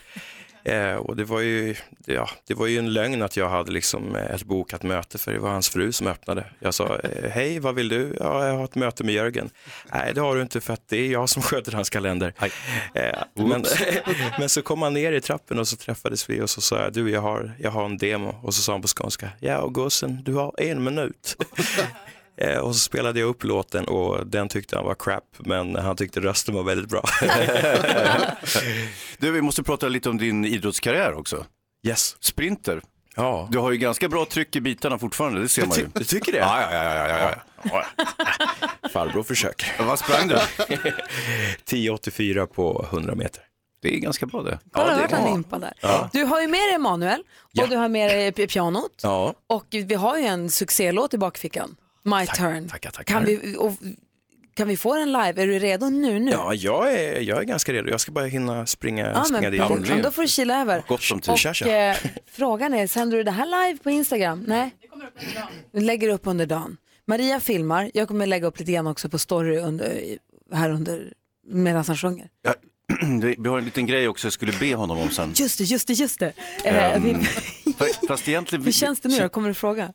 Eh, 0.65 0.95
och 0.95 1.15
det 1.15 1.23
var, 1.23 1.39
ju, 1.41 1.75
ja, 2.05 2.29
det 2.47 2.53
var 2.53 2.67
ju 2.67 2.77
en 2.79 2.93
lögn 2.93 3.21
att 3.21 3.37
jag 3.37 3.49
hade 3.49 3.71
liksom 3.71 4.15
eh, 4.15 4.35
ett 4.35 4.43
bokat 4.43 4.83
möte 4.83 5.17
för 5.17 5.33
det 5.33 5.39
var 5.39 5.49
hans 5.49 5.69
fru 5.69 5.91
som 5.91 6.07
öppnade. 6.07 6.45
Jag 6.59 6.73
sa, 6.73 6.99
eh, 6.99 7.29
hej 7.29 7.59
vad 7.59 7.75
vill 7.75 7.89
du? 7.89 8.15
Ja, 8.19 8.47
jag 8.47 8.57
har 8.57 8.63
ett 8.63 8.75
möte 8.75 9.03
med 9.03 9.15
Jörgen. 9.15 9.49
Nej 9.93 10.11
det 10.13 10.21
har 10.21 10.35
du 10.35 10.41
inte 10.41 10.61
för 10.61 10.73
att 10.73 10.87
det 10.87 10.97
är 10.97 11.11
jag 11.11 11.29
som 11.29 11.41
sköter 11.41 11.71
hans 11.71 11.89
kalender. 11.89 12.33
Eh, 12.93 13.19
men, 13.33 13.65
men 14.39 14.49
så 14.49 14.61
kom 14.61 14.81
han 14.81 14.93
ner 14.93 15.11
i 15.11 15.21
trappen 15.21 15.59
och 15.59 15.67
så 15.67 15.75
träffades 15.75 16.29
vi 16.29 16.41
och 16.41 16.49
så 16.49 16.61
sa 16.61 16.81
jag, 16.81 16.93
du 16.93 17.11
jag 17.11 17.21
har, 17.21 17.51
jag 17.59 17.71
har 17.71 17.85
en 17.85 17.97
demo. 17.97 18.35
Och 18.41 18.53
så 18.53 18.61
sa 18.61 18.71
han 18.71 18.81
på 18.81 18.87
skånska, 18.87 19.29
ja 19.39 19.57
och 19.57 19.73
gossen 19.73 20.23
du 20.23 20.33
har 20.33 20.53
en 20.57 20.83
minut. 20.83 21.37
Eh, 22.37 22.57
och 22.57 22.75
så 22.75 22.79
spelade 22.79 23.19
jag 23.19 23.29
upp 23.29 23.43
låten 23.43 23.85
och 23.85 24.27
den 24.27 24.49
tyckte 24.49 24.75
han 24.75 24.85
var 24.85 24.95
crap, 24.95 25.23
men 25.39 25.75
han 25.75 25.95
tyckte 25.95 26.19
rösten 26.19 26.55
var 26.55 26.63
väldigt 26.63 26.89
bra. 26.89 27.03
Du, 29.17 29.31
vi 29.31 29.41
måste 29.41 29.63
prata 29.63 29.87
lite 29.87 30.09
om 30.09 30.17
din 30.17 30.45
idrottskarriär 30.45 31.13
också. 31.13 31.45
Yes. 31.87 32.15
Sprinter. 32.19 32.81
Ja. 33.15 33.47
Du 33.51 33.57
har 33.57 33.71
ju 33.71 33.77
ganska 33.77 34.09
bra 34.09 34.25
tryck 34.25 34.55
i 34.55 34.61
bitarna 34.61 34.99
fortfarande, 34.99 35.41
det 35.41 35.49
ser 35.49 35.61
Du 35.61 35.67
man 35.67 35.77
ju. 35.77 35.87
du 35.93 36.03
tycker 36.03 36.31
det? 36.31 36.37
Ja, 36.37 36.61
ja, 36.61 36.83
ja. 36.83 37.07
ja, 37.07 37.07
ja, 37.63 37.85
ja. 38.81 38.89
Farbror 38.89 39.23
försöker. 39.23 39.83
Vad 39.83 39.99
sprang 39.99 40.27
du? 40.27 40.35
10,84 41.65 42.45
på 42.45 42.85
100 42.91 43.15
meter. 43.15 43.43
Det 43.81 43.95
är 43.95 43.99
ganska 43.99 44.25
bra 44.25 44.41
det. 44.43 44.59
Kolla, 44.71 44.87
Ja, 44.91 44.95
det 44.95 45.01
vart 45.01 45.11
han 45.11 45.27
impad 45.33 45.61
där. 45.61 45.73
Ja. 45.81 46.09
Du 46.13 46.23
har 46.23 46.41
ju 46.41 46.47
med 46.47 46.59
dig 46.59 46.73
Emanuel 46.73 47.19
och 47.19 47.49
Ja. 47.51 47.67
du 47.67 47.75
har 47.75 47.89
med 47.89 48.09
dig 48.09 48.31
pi- 48.31 48.47
pianot 48.47 48.99
Ja, 49.03 49.33
och 49.47 49.65
vi 49.71 49.95
har 49.95 50.17
ju 50.17 50.25
en 50.25 50.49
succélåt 50.49 51.13
i 51.13 51.17
bakfickan, 51.17 51.75
My 52.05 52.25
Turn. 52.27 52.67
tackar, 52.69 52.91
tackar. 52.91 53.13
Kan 53.13 53.25
vi, 53.25 53.55
och, 53.57 53.73
kan 54.53 54.67
vi 54.67 54.77
få 54.77 54.95
den 54.95 55.11
live? 55.11 55.41
Är 55.41 55.47
du 55.47 55.59
redo 55.59 55.89
nu? 55.89 56.19
nu? 56.19 56.31
ja 56.31 56.53
jag, 56.53 56.93
är, 56.93 57.21
jag 57.21 57.39
är 57.39 57.43
ganska 57.43 57.73
redo. 57.73 57.89
Jag 57.89 58.01
ska 58.01 58.11
bara 58.11 58.25
hinna 58.25 58.65
springa, 58.65 59.11
Ja, 59.11 59.23
springa 59.23 59.49
dit. 59.49 59.89
Men 59.89 60.01
då 60.01 60.11
får 60.11 60.21
du 60.21 60.27
kila 60.27 60.61
över. 60.61 60.83
Gott 60.87 61.11
om 61.11 61.21
tid. 61.21 61.33
Och 61.33 61.67
eh, 61.67 61.97
frågan 62.31 62.73
är, 62.73 62.87
sänder 62.87 63.17
du 63.17 63.23
det 63.23 63.31
här 63.31 63.45
live 63.45 63.79
på 63.83 63.89
Instagram? 63.89 64.43
Nej? 64.47 64.75
Det 64.81 64.87
kommer 64.87 65.05
upp 65.05 65.13
under 65.19 65.35
dagen. 65.35 65.85
lägger 65.85 66.09
upp 66.09 66.27
under 66.27 66.45
dagen. 66.45 66.77
Maria 67.07 67.39
filmar, 67.39 67.91
jag 67.93 68.07
kommer 68.07 68.25
lägga 68.27 68.47
upp 68.47 68.59
lite 68.59 68.71
grann 68.71 68.87
också 68.87 69.09
på 69.09 69.19
story 69.19 69.57
under, 69.57 70.01
här 70.53 70.69
under 70.69 71.13
medan 71.47 71.83
han 71.87 71.97
sjunger. 71.97 72.29
Ja, 72.41 72.53
vi 73.37 73.49
har 73.49 73.57
en 73.57 73.65
liten 73.65 73.85
grej 73.85 74.07
också 74.07 74.25
jag 74.25 74.33
skulle 74.33 74.51
be 74.59 74.75
honom 74.75 74.97
om 74.97 75.09
sen. 75.09 75.33
Just 75.35 75.57
det, 75.57 75.63
just 75.63 75.87
det, 75.87 75.93
just 75.93 76.19
det. 76.19 76.33
Vi, 76.63 77.13
Fa- 77.71 78.07
Fast 78.07 78.27
egentligen... 78.27 78.65
hur 78.65 78.71
känns 78.71 78.99
det 78.99 79.09
nu 79.09 79.19
då? 79.19 79.29
Kommer 79.29 79.47
du 79.47 79.53
fråga? 79.53 79.93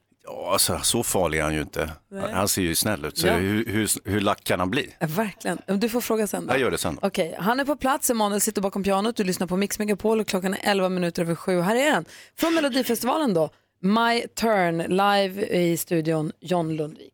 Alltså, 0.53 0.79
så 0.83 1.03
farlig 1.03 1.39
är 1.39 1.43
han 1.43 1.55
ju 1.55 1.61
inte. 1.61 1.91
Nej. 2.11 2.33
Han 2.33 2.49
ser 2.49 2.63
ju 2.63 2.75
snäll 2.75 3.05
ut, 3.05 3.19
så 3.19 3.27
Ja. 3.27 3.33
hur, 3.33 3.65
hur, 3.67 3.89
hur 4.11 4.21
lack 4.21 4.45
kan 4.45 4.61
han 4.61 4.71
bli? 4.71 4.95
Verkligen. 5.01 5.59
Du 5.67 5.89
får 5.89 6.01
fråga 6.01 6.27
sen 6.27 6.47
då. 6.47 6.53
Jag 6.53 6.61
gör 6.61 6.71
det 6.71 6.79
sen. 6.79 6.99
Okej, 7.03 7.37
han 7.39 7.61
är 7.61 7.65
på 7.65 7.77
plats, 7.77 8.11
Emanuel 8.11 8.41
sitter 8.41 8.63
bakom 8.63 8.83
pianot, 8.83 9.17
du 9.17 9.25
lyssnar 9.25 9.47
på 9.47 9.57
Mix 9.57 9.79
Megapol 9.79 10.21
och 10.21 10.27
klockan 10.27 10.55
är 10.55 10.59
11 10.63 10.89
minuter 10.89 11.23
över 11.23 11.35
sju. 11.35 11.61
Här 11.61 11.77
är 11.77 11.91
den, 11.93 12.05
från 12.39 12.55
Melodifestivalen 12.55 13.35
då, 13.35 13.51
My 13.83 14.21
Turn, 14.27 14.79
live 14.79 15.47
i 15.47 15.77
studion, 15.77 16.33
John 16.41 16.77
Lundvik. 16.77 17.13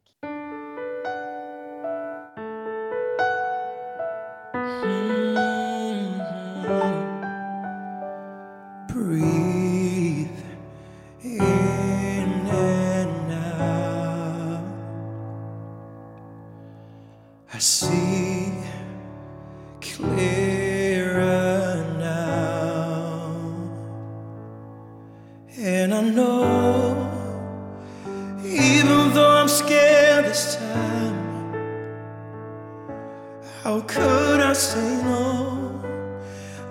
How 33.67 33.81
could 33.81 34.39
I 34.39 34.53
say 34.53 35.03
no 35.03 35.25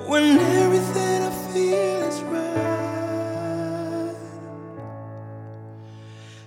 when 0.08 0.39
everything 0.39 1.23
I 1.29 1.31
feel 1.51 1.97
is 2.10 2.21
right? 2.34 4.15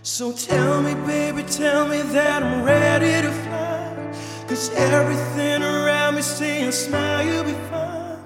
So 0.02 0.32
tell 0.32 0.80
me, 0.80 0.94
baby, 1.06 1.42
tell 1.42 1.87
me 1.87 2.00
that 2.16 2.42
I'm 2.42 2.64
ready 2.64 3.20
to 3.26 3.32
fly. 3.42 3.94
Cause 4.48 4.70
everything 4.70 5.62
around 5.62 6.14
me 6.14 6.22
saying 6.22 6.72
smile, 6.72 7.26
you'll 7.26 7.44
be 7.44 7.58
fine. 7.68 8.16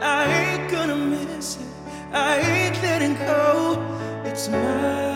I 0.00 0.24
ain't 0.40 0.68
gonna 0.72 0.96
miss 0.96 1.56
it, 1.56 1.72
I 2.12 2.40
ain't 2.40 2.82
letting 2.82 3.14
go. 3.14 3.78
It's 4.24 4.48
my 4.48 5.09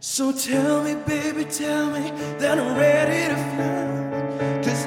So 0.00 0.30
tell 0.30 0.84
me, 0.84 0.94
baby, 0.94 1.44
tell 1.44 1.90
me 1.90 2.12
that 2.38 2.56
I'm 2.56 2.76
ready 2.78 3.34
to 3.34 3.36
fly. 3.50 4.62
Cause 4.62 4.86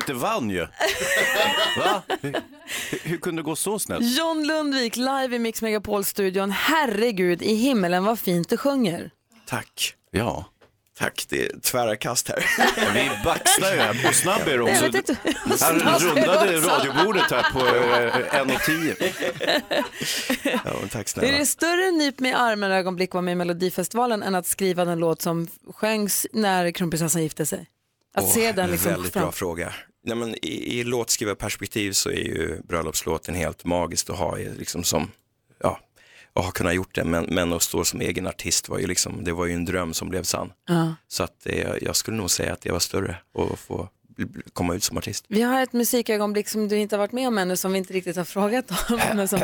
inte 0.00 0.12
vann 0.12 0.50
ju. 0.50 0.66
Va? 1.78 2.02
Hur, 2.20 2.36
hur, 3.02 3.16
kunde 3.16 3.42
det 3.42 3.46
gå 3.46 3.56
så 3.56 3.78
snällt? 3.78 4.18
John 4.18 4.46
Lundvik 4.46 4.96
live 4.96 5.36
i 5.36 5.38
Mix 5.38 5.62
Megapol-studion. 5.62 6.50
Herregud 6.50 7.42
i 7.42 7.54
himmelen 7.54 8.04
vad 8.04 8.18
fint 8.18 8.48
du 8.48 8.56
sjunger. 8.56 9.10
Tack. 9.46 9.94
Ja. 10.10 10.44
Tack, 10.98 11.26
det 11.28 11.46
är 11.46 11.60
tvära 11.60 11.96
kast 11.96 12.28
här. 12.28 12.44
Vi 12.94 13.10
baxnar 13.24 13.72
ju 13.72 13.78
här. 13.80 14.08
Och 14.08 14.14
snabb 14.14 14.40
är 14.48 14.60
också. 14.60 14.74
Jag 14.84 14.92
vet 14.92 15.08
inte. 15.08 15.16
Han 15.60 15.98
rundade 15.98 16.58
också. 16.58 16.70
radiobordet 16.70 17.30
här 17.30 17.52
på 17.52 17.58
eh, 17.58 18.44
1,10. 18.44 20.54
Ja, 20.64 20.72
men 20.80 20.88
tack 20.88 21.06
Det 21.06 21.10
snälla. 21.10 21.28
är 21.28 21.38
det 21.38 21.46
större 21.46 21.90
nyp 21.90 22.20
med 22.20 22.40
armen 22.40 22.72
ögonblick 22.72 23.14
var 23.14 23.22
med 23.22 23.32
i 23.32 23.34
Melodifestivalen 23.34 24.22
än 24.22 24.34
att 24.34 24.46
skriva 24.46 24.84
den 24.84 24.98
låt 24.98 25.22
som 25.22 25.48
sjöngs 25.74 26.26
när 26.32 26.70
kronprinsessan 26.70 27.22
gifte 27.22 27.46
sig. 27.46 27.66
Att 28.14 28.24
Åh, 28.24 28.30
se 28.34 28.52
den 28.52 28.70
liksom 28.70 28.92
Väldigt 28.92 29.12
fram- 29.12 29.22
bra 29.22 29.32
fråga. 29.32 29.72
Nej, 30.02 30.16
men 30.16 30.34
i, 30.34 30.78
I 30.80 30.84
låtskrivarperspektiv 30.84 31.92
så 31.92 32.10
är 32.10 32.24
ju 32.24 32.60
bröllopslåten 32.62 33.34
helt 33.34 33.64
magiskt 33.64 34.10
att 34.10 34.18
ha 34.18 34.36
liksom 34.36 34.84
som, 34.84 35.10
ja, 35.58 35.80
att 36.32 36.44
ha 36.44 36.50
kunnat 36.50 36.74
gjort 36.74 36.94
det. 36.94 37.04
Men, 37.04 37.24
men 37.24 37.52
att 37.52 37.62
stå 37.62 37.84
som 37.84 38.00
egen 38.00 38.26
artist 38.26 38.68
var 38.68 38.78
ju 38.78 38.86
liksom, 38.86 39.24
det 39.24 39.32
var 39.32 39.46
ju 39.46 39.52
en 39.52 39.64
dröm 39.64 39.94
som 39.94 40.08
blev 40.08 40.22
sann. 40.22 40.52
Ja. 40.68 40.94
Så 41.08 41.22
att 41.22 41.40
det, 41.42 41.78
jag 41.82 41.96
skulle 41.96 42.16
nog 42.16 42.30
säga 42.30 42.52
att 42.52 42.60
det 42.60 42.72
var 42.72 42.78
större 42.78 43.16
att 43.34 43.58
få 43.58 43.88
komma 44.52 44.74
ut 44.74 44.82
som 44.84 44.98
artist. 44.98 45.24
Vi 45.28 45.42
har 45.42 45.62
ett 45.62 45.72
musikögonblick 45.72 46.48
som 46.48 46.68
du 46.68 46.76
inte 46.76 46.96
har 46.96 46.98
varit 46.98 47.12
med 47.12 47.28
om 47.28 47.38
ännu 47.38 47.56
som 47.56 47.72
vi 47.72 47.78
inte 47.78 47.92
riktigt 47.92 48.16
har 48.16 48.24
frågat 48.24 48.70
om. 48.90 49.00
Men 49.14 49.28
som, 49.28 49.40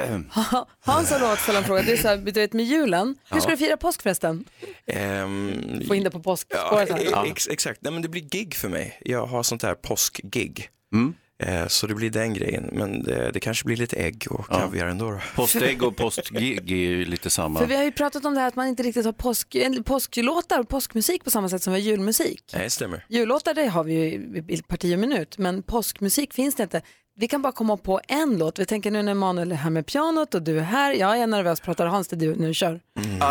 Hans 0.80 1.10
har 1.10 1.20
lovat 1.20 1.40
ställa 1.40 1.58
en 1.58 1.64
fråga. 1.64 1.82
Det 1.82 1.92
är 1.92 1.96
så 1.96 2.08
här, 2.08 2.16
du 2.16 2.32
vet 2.40 2.52
med 2.52 2.64
julen, 2.64 3.16
hur 3.30 3.40
ska 3.40 3.50
Ja. 3.50 3.56
du 3.56 3.64
fira 3.64 3.76
påsk 3.76 4.02
förresten? 4.02 4.44
Ehm, 4.86 5.52
Få 5.88 5.94
in 5.94 6.04
det 6.04 6.10
på 6.10 6.18
Ja, 6.18 6.22
påskspåret. 6.22 6.90
e- 6.90 7.30
ex, 7.30 7.48
exakt, 7.48 7.82
Nej, 7.82 7.92
men 7.92 8.02
det 8.02 8.08
blir 8.08 8.22
gig 8.22 8.54
för 8.54 8.68
mig. 8.68 8.98
Jag 9.04 9.26
har 9.26 9.42
sånt 9.42 9.62
här 9.62 9.74
påskgig. 9.74 10.68
Mm. 10.92 11.14
Eh, 11.38 11.66
så 11.66 11.86
det 11.86 11.94
blir 11.94 12.10
den 12.10 12.34
grejen, 12.34 12.68
men 12.72 13.02
det, 13.02 13.30
det 13.30 13.40
kanske 13.40 13.64
blir 13.64 13.76
lite 13.76 13.96
ägg 13.96 14.26
och 14.30 14.46
kaviar 14.46 14.86
ändå. 14.86 15.10
Då. 15.10 15.20
Postägg 15.34 15.82
och 15.82 15.96
postgig 16.02 16.70
är 16.72 16.76
ju 16.76 17.04
lite 17.04 17.30
samma. 17.30 17.58
För 17.60 17.66
vi 17.66 17.76
har 17.76 17.84
ju 17.84 17.92
pratat 17.92 18.24
om 18.24 18.34
det 18.34 18.40
här 18.40 18.48
att 18.48 18.56
man 18.56 18.66
inte 18.68 18.82
riktigt 18.82 19.04
har 19.04 19.12
påsk, 19.12 19.56
påsklåtar 19.84 20.60
och 20.60 20.68
påskmusik 20.68 21.24
på 21.24 21.30
samma 21.30 21.48
sätt 21.48 21.62
som 21.62 21.72
vi 21.72 21.80
har 21.80 21.86
julmusik. 21.86 22.42
Nej, 22.54 22.70
stämmer. 22.70 23.06
Jullåtar 23.08 23.54
det 23.54 23.66
har 23.66 23.84
vi 23.84 23.92
ju 23.94 24.00
i- 24.06 24.44
i 24.48 24.62
parti 24.62 24.94
och 24.94 24.98
minut, 24.98 25.38
men 25.38 25.62
påskmusik 25.62 26.32
finns 26.34 26.54
det 26.54 26.62
inte. 26.62 26.82
Vi 27.18 27.28
kan 27.28 27.42
bara 27.42 27.52
komma 27.52 27.76
på 27.76 28.00
en 28.08 28.38
låt. 28.38 28.58
Vi 28.58 28.66
tänker 28.66 28.90
nu 28.90 29.02
när 29.02 29.12
Emanuel 29.12 29.52
är 29.52 29.56
här 29.56 29.70
med 29.70 29.86
pianot 29.86 30.34
och 30.34 30.42
du 30.42 30.58
är 30.58 30.62
här. 30.62 30.92
Jag 30.92 31.18
är 31.18 31.26
nervös, 31.26 31.60
pratar 31.60 31.86
Hans, 31.86 32.08
det 32.08 32.16
du. 32.16 32.34
Nu 32.34 32.54
kör. 32.54 32.80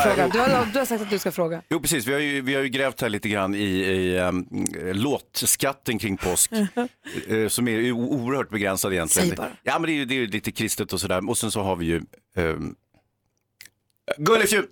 Fråga. 0.03 0.27
Du, 0.27 0.39
har, 0.39 0.65
du 0.73 0.79
har 0.79 0.85
sagt 0.85 1.01
att 1.01 1.09
du 1.09 1.19
ska 1.19 1.31
fråga. 1.31 1.61
Jo, 1.69 1.79
precis. 1.79 2.07
Vi 2.07 2.13
har 2.13 2.19
ju, 2.19 2.41
vi 2.41 2.55
har 2.55 2.61
ju 2.61 2.69
grävt 2.69 3.01
här 3.01 3.09
lite 3.09 3.29
grann 3.29 3.55
i, 3.55 3.63
i 3.63 4.19
um, 4.19 4.47
låtskatten 4.93 5.99
kring 5.99 6.17
påsk. 6.17 6.51
eh, 7.27 7.47
som 7.47 7.67
är 7.67 7.91
oerhört 7.91 8.49
begränsad 8.49 8.93
egentligen. 8.93 9.27
Säg 9.29 9.37
bara. 9.37 9.51
Ja, 9.63 9.79
men 9.79 9.87
det 9.87 9.91
är 9.91 9.95
ju 9.95 10.05
det 10.05 10.15
är 10.23 10.27
lite 10.27 10.51
kristet 10.51 10.93
och 10.93 11.01
sådär. 11.01 11.29
Och 11.29 11.37
sen 11.37 11.51
så 11.51 11.61
har 11.61 11.75
vi 11.75 11.85
ju 11.85 12.01
um, 12.37 12.75
Gullefjun. 14.17 14.65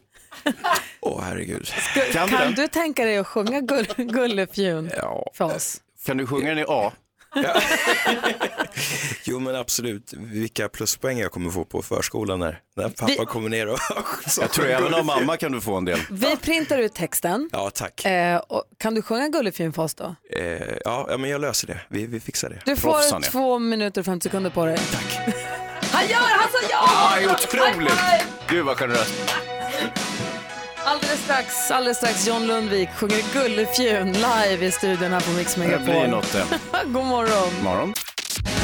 Åh, 0.99 1.21
herregud. 1.23 1.67
Kan 2.13 2.27
du 2.27 2.31
Kan 2.37 2.41
den? 2.41 2.53
du 2.53 2.67
tänka 2.67 3.05
dig 3.05 3.17
att 3.17 3.27
sjunga 3.27 3.61
gull, 3.61 3.85
Gullefjun 3.97 4.91
Ja. 4.97 5.31
för 5.33 5.45
oss? 5.55 5.81
Kan 6.05 6.17
du 6.17 6.27
sjunga 6.27 6.49
den 6.49 6.57
i 6.59 6.65
A? 6.67 6.91
Jo, 9.23 9.39
men 9.39 9.55
absolut. 9.55 10.13
Vilka 10.17 10.69
pluspoäng 10.69 11.19
jag 11.19 11.31
kommer 11.31 11.51
få 11.51 11.65
på 11.65 11.81
förskolan 11.81 12.39
när, 12.39 12.59
när 12.75 12.89
pappa 12.89 13.05
Vi- 13.19 13.25
kommer 13.25 13.49
ner 13.49 13.67
och 13.67 13.79
Jag 14.41 14.51
tror 14.51 14.65
även 14.69 14.93
av 14.93 15.05
mamma 15.05 15.37
kan 15.37 15.51
du 15.51 15.61
få 15.61 15.75
en 15.77 15.85
del. 15.85 15.99
Vi 16.11 16.37
printar 16.37 16.77
ut 16.79 16.93
texten. 16.95 17.49
Ja, 17.51 17.69
tack. 17.73 18.05
Eh, 18.05 18.37
och 18.37 18.63
kan 18.79 18.95
du 18.95 19.01
sjunga 19.01 19.27
Gullefjun 19.27 19.73
för 19.73 19.83
oss 19.83 19.95
då? 19.95 20.15
Eh, 20.31 20.43
ja, 20.85 21.07
ja, 21.09 21.17
men 21.17 21.29
jag 21.29 21.41
löser 21.41 21.67
det. 21.67 21.79
Vi, 21.89 22.05
vi 22.05 22.19
fixar 22.19 22.49
det. 22.49 22.61
Du 22.65 22.75
får 22.75 22.91
Proffsan 22.91 23.23
är. 23.23 23.27
två 23.27 23.59
minuter 23.59 24.01
och 24.01 24.05
50 24.05 24.23
sekunder 24.23 24.49
på 24.49 24.65
dig. 24.65 24.77
Tack. 24.91 25.35
Han 25.91 26.07
gör, 26.07 26.17
han 26.17 26.49
sa 26.51 26.57
ja! 26.69 26.83
Ah, 26.87 27.33
otroligt! 27.33 27.93
Gud 28.49 28.65
vad 28.65 28.77
generöst. 28.77 29.13
Alldeles 30.93 31.23
strax, 31.23 31.71
alldeles 31.71 31.97
strax 31.97 32.27
John 32.27 32.47
Lundvik 32.47 32.89
sjunger 32.89 33.23
Gullefjun 33.33 34.13
live 34.13 34.65
i 34.65 34.71
studion 34.71 35.11
här 35.11 35.19
på 35.19 35.31
Mix 35.31 35.55
Det 35.55 35.59
Megapol. 35.59 35.85
blir 35.85 36.07
något 36.07 36.31
det. 36.33 36.45
God 36.85 37.05
morgon. 37.05 37.63
Morgon. 37.63 37.93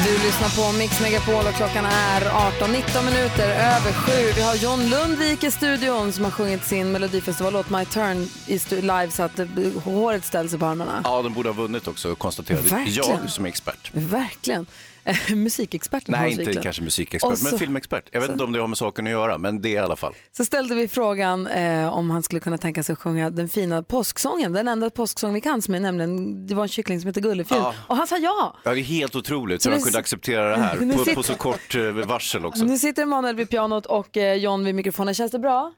Du 0.04 0.12
lyssnar 0.12 0.48
på 0.72 0.78
Mix 0.78 1.00
Megapol 1.00 1.46
och 1.46 1.54
klockan 1.54 1.84
är 1.86 2.20
18-19 2.20 3.04
minuter 3.04 3.48
över 3.48 3.92
sju. 3.92 4.32
Vi 4.36 4.42
har 4.42 4.54
John 4.54 4.90
Lundvik 4.90 5.44
i 5.44 5.50
studion 5.50 6.12
som 6.12 6.24
har 6.24 6.30
sjungit 6.30 6.64
sin 6.64 6.92
melodifestivallåt 6.92 7.70
My 7.70 7.84
Turn 7.84 8.28
live 8.70 9.10
så 9.10 9.22
att 9.22 9.38
eh, 9.38 9.46
håret 9.84 10.24
ställer 10.24 10.48
sig 10.48 10.58
på 10.58 10.66
armarna. 10.66 11.00
Ja, 11.04 11.22
de 11.22 11.32
borde 11.32 11.48
ha 11.48 11.54
vunnit 11.54 11.88
också, 11.88 12.14
konstaterade 12.14 12.84
jag 12.90 13.30
som 13.30 13.44
expert. 13.44 13.90
Verkligen. 13.92 14.66
Musikexperten 15.34 16.12
Nej, 16.12 16.20
Hans 16.20 16.32
inte 16.32 16.44
Wiklund. 16.44 16.62
kanske 16.62 16.82
musikexpert, 16.82 17.38
så- 17.38 17.44
men 17.44 17.58
filmexpert. 17.58 18.08
Jag 18.12 18.20
vet 18.20 18.26
så- 18.26 18.32
inte 18.32 18.44
om 18.44 18.52
det 18.52 18.60
har 18.60 18.66
med 18.68 18.78
saken 18.78 19.06
att 19.06 19.10
göra, 19.10 19.38
men 19.38 19.62
det 19.62 19.68
i 19.68 19.78
alla 19.78 19.96
fall. 19.96 20.14
Så 20.32 20.44
ställde 20.44 20.74
vi 20.74 20.88
frågan 20.88 21.46
eh, 21.46 21.88
om 21.98 22.10
han 22.10 22.22
skulle 22.22 22.40
kunna 22.40 22.58
tänka 22.58 22.82
sig 22.82 22.92
att 22.92 22.98
sjunga 22.98 23.30
den 23.30 23.48
fina 23.48 23.82
påsksången, 23.82 24.52
den 24.52 24.68
enda 24.68 24.90
påsksång 24.90 25.34
vi 25.34 25.40
kan 25.40 25.62
som 25.62 25.74
är 25.74 25.80
nämligen, 25.80 26.46
det 26.46 26.54
var 26.54 26.62
en 26.62 26.68
kyckling 26.68 27.00
som 27.00 27.06
heter 27.08 27.20
Gullefjun. 27.20 27.58
Ja. 27.58 27.74
Och 27.86 27.96
han 27.96 28.06
sa 28.06 28.16
ja. 28.18 28.56
Ja, 28.64 28.74
det 28.74 28.80
är 28.80 28.84
helt 28.84 29.16
otroligt 29.16 29.66
hur 29.66 29.70
de 29.70 29.80
kunde 29.82 29.98
acceptera 29.98 30.48
det 30.50 30.56
här 30.62 30.76
på, 30.92 30.98
sitter- 30.98 31.14
på 31.14 31.22
så 31.22 31.34
kort 31.34 31.74
eh, 31.74 31.82
varsel 31.90 32.44
också. 32.46 32.64
Nu 32.64 32.78
sitter 32.78 33.02
Emanuel 33.02 33.36
vid 33.36 33.50
pianot 33.50 33.86
och 33.86 34.16
eh, 34.16 34.34
John 34.34 34.64
vid 34.64 34.74
mikrofonen. 34.74 35.14
Känns 35.14 35.32
det 35.32 35.38
bra? 35.38 35.72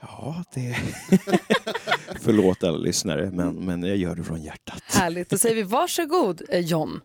Ja, 0.00 0.44
det... 0.54 0.76
Förlåt 2.22 2.64
alla 2.64 2.78
lyssnare, 2.78 3.30
men, 3.32 3.54
men 3.54 3.82
jag 3.82 3.96
gör 3.96 4.14
det 4.16 4.24
från 4.24 4.42
hjärtat. 4.42 4.82
Härligt. 4.94 5.30
Då 5.30 5.38
säger 5.38 5.54
vi 5.54 5.62
varsågod 5.62 6.42
eh, 6.48 6.60
John. 6.60 7.00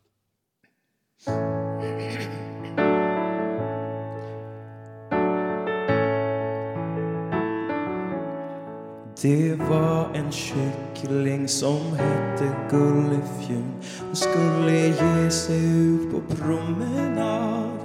Det 9.22 9.56
var 9.70 10.10
en 10.13 10.32
kyckling 10.32 11.48
som 11.48 11.80
hette 11.98 12.56
Gullefjun 12.70 13.74
och 14.12 14.17
skulle 14.17 14.88
ge 14.88 15.32
sig 15.32 15.80
ut 15.80 16.12
på 16.12 16.36
promenad. 16.36 17.80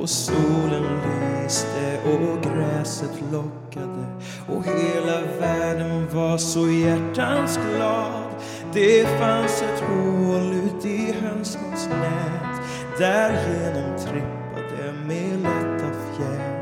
Och 0.00 0.08
solen 0.08 0.82
lyste 0.82 2.00
och 2.04 2.42
gräset 2.42 3.22
lockade 3.32 4.06
och 4.48 4.64
hela 4.64 5.20
världen 5.40 6.06
var 6.12 6.38
så 6.38 6.70
hjärtans 6.70 7.58
glad. 7.74 8.30
Det 8.72 9.06
fanns 9.18 9.62
ett 9.62 9.80
hål 9.80 10.52
ut 10.52 10.86
i 10.86 11.12
hönsens 11.22 11.88
nät 11.88 12.53
därigenom 12.98 13.98
trippade 13.98 14.92
med 15.06 15.42
lätta 15.42 15.90
fjät 16.16 16.54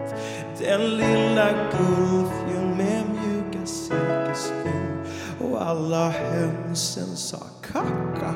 den 0.58 0.96
lilla 0.96 1.48
gulfjun 1.72 2.76
med 2.76 3.04
mjuka 3.06 3.66
silkesstun 3.66 5.04
och 5.40 5.62
alla 5.62 6.10
hönsen 6.10 7.16
sa 7.16 7.36
kacka 7.72 8.20
ka. 8.20 8.32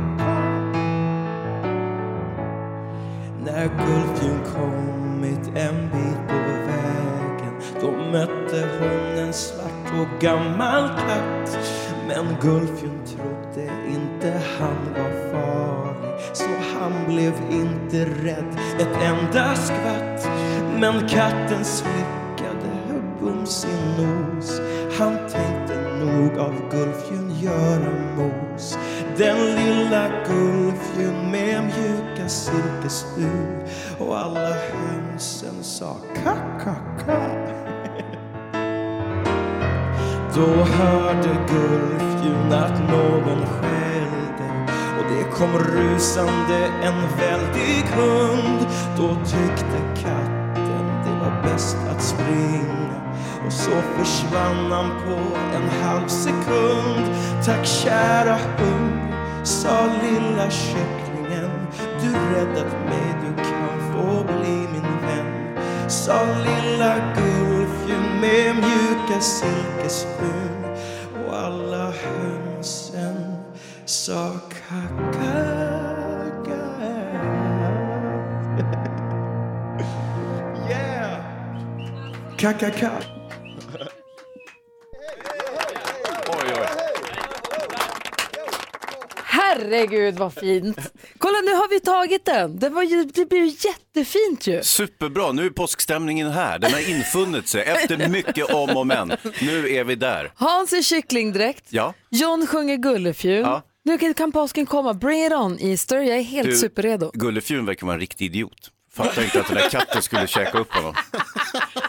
När 3.45 3.65
gulfjun 3.65 4.41
kommit 4.55 5.47
en 5.47 5.91
bit 5.91 6.29
på 6.29 6.35
vägen 6.67 7.61
då 7.81 7.91
mötte 7.91 8.69
hon 8.81 9.25
en 9.25 9.33
svart 9.33 9.93
och 10.01 10.21
gammal 10.21 10.89
katt. 10.89 11.59
Men 12.09 12.37
gulfjun 12.41 13.01
trodde 13.07 13.71
inte 13.89 14.41
han 14.59 14.95
var 14.95 15.33
far 15.33 15.66
så 16.33 16.49
han 16.75 16.93
blev 17.07 17.33
inte 17.51 18.05
rädd 18.05 18.59
ett 18.79 19.03
enda 19.03 19.55
skvatt. 19.55 20.29
Men 20.81 21.09
katten 21.09 21.65
slickade 21.65 23.01
bums 23.21 23.51
sin 23.51 24.05
nos. 24.05 24.61
Han 24.99 25.17
tänkte 25.17 25.77
nog 26.05 26.39
av 26.39 26.55
Gulfjun 26.71 27.31
göra 27.41 27.91
mos. 28.17 28.79
Den 29.17 29.37
lilla 29.37 30.09
Gulfjun 30.27 31.31
med 31.31 31.63
mjuka 31.65 32.29
silkesur 32.29 33.65
och 33.99 34.19
alla 34.19 34.49
hönsen 34.49 35.63
sa 35.63 35.97
ka-ka-ka. 36.25 37.21
Då 40.35 40.47
hörde 40.47 41.37
Gulfjun 41.49 42.53
att 42.53 42.91
någon 42.91 43.47
skällde 43.47 43.86
kom 45.33 45.59
rusande 45.59 46.67
en 46.83 47.01
väldig 47.19 47.85
hund. 47.97 48.67
Då 48.97 49.15
tyckte 49.25 50.03
katten 50.03 50.87
det 51.05 51.11
var 51.21 51.43
bäst 51.43 51.77
att 51.91 52.03
springa 52.03 52.87
och 53.47 53.53
så 53.53 53.71
försvann 53.71 54.73
han 54.73 54.91
på 54.91 55.37
en 55.57 55.69
halv 55.83 56.09
sekund. 56.09 57.15
Tack 57.45 57.67
kära 57.67 58.39
hund, 58.59 59.15
sa 59.45 59.87
lilla 60.03 60.51
kycklingen. 60.51 61.51
Du 62.01 62.13
räddat 62.35 62.73
mig, 62.89 63.15
du 63.23 63.43
kan 63.43 63.93
få 63.93 64.25
bli 64.25 64.57
min 64.73 65.01
vän. 65.07 65.59
Sa 65.89 66.23
lilla 66.23 66.95
gulfjun 67.17 68.21
med 68.21 68.55
mjuka 68.55 69.21
silkesfrun 69.21 70.65
och 71.27 71.37
alla 71.39 71.85
hönsen 71.85 72.26
yeah! 80.69 81.21
Kakaka. 82.37 82.91
Oj, 86.29 86.53
oj. 86.55 86.67
Herregud 89.57 90.15
vad 90.15 90.35
fint. 90.35 90.79
Kolla 91.19 91.41
nu 91.41 91.53
har 91.53 91.69
vi 91.69 91.81
tagit 91.81 92.25
den. 92.25 92.59
Det, 92.59 92.69
var 92.69 92.83
ju, 92.83 93.05
det 93.05 93.27
blev 93.27 93.45
ju 93.45 93.57
jättefint 93.69 94.47
ju. 94.47 94.63
Superbra, 94.63 95.33
nu 95.33 95.47
är 95.47 95.51
påskstämningen 95.51 96.31
här. 96.31 96.59
Den 96.59 96.73
har 96.73 96.91
infunnit 96.91 97.49
sig 97.49 97.63
efter 97.63 98.09
mycket 98.09 98.55
om 98.55 98.77
och 98.77 98.87
men. 98.87 99.13
Nu 99.41 99.69
är 99.71 99.85
vi 99.85 99.95
där. 99.95 100.33
Hans 100.35 100.73
i 100.73 100.83
kycklingdräkt. 100.83 101.65
Ja. 101.69 101.95
John 102.11 102.47
sjunger 102.47 102.77
Gullefjun. 102.77 103.43
Ja. 103.43 103.63
Nu 103.87 104.15
kan- 104.15 104.33
påsken 104.33 104.67
komma. 104.67 104.95
Bring 104.95 105.25
it 105.27 105.33
on 105.33 105.59
Easter. 105.61 105.97
Jag 105.97 106.19
är 106.19 106.23
helt 106.23 106.49
Du, 106.49 106.57
superredo. 106.57 107.11
Gullefjun 107.15 107.67
verkar 107.67 107.87
vara 107.87 107.95
en 107.95 108.01
riktig 108.01 108.25
idiot. 108.27 108.71
Fattar 108.93 109.23
inte 109.25 109.41
att 109.41 109.47
den 109.47 109.57
där 109.57 109.69
katten 109.71 110.03
skulle 110.03 110.27
käka 110.27 110.59
upp 110.59 110.73
honom. 110.75 110.95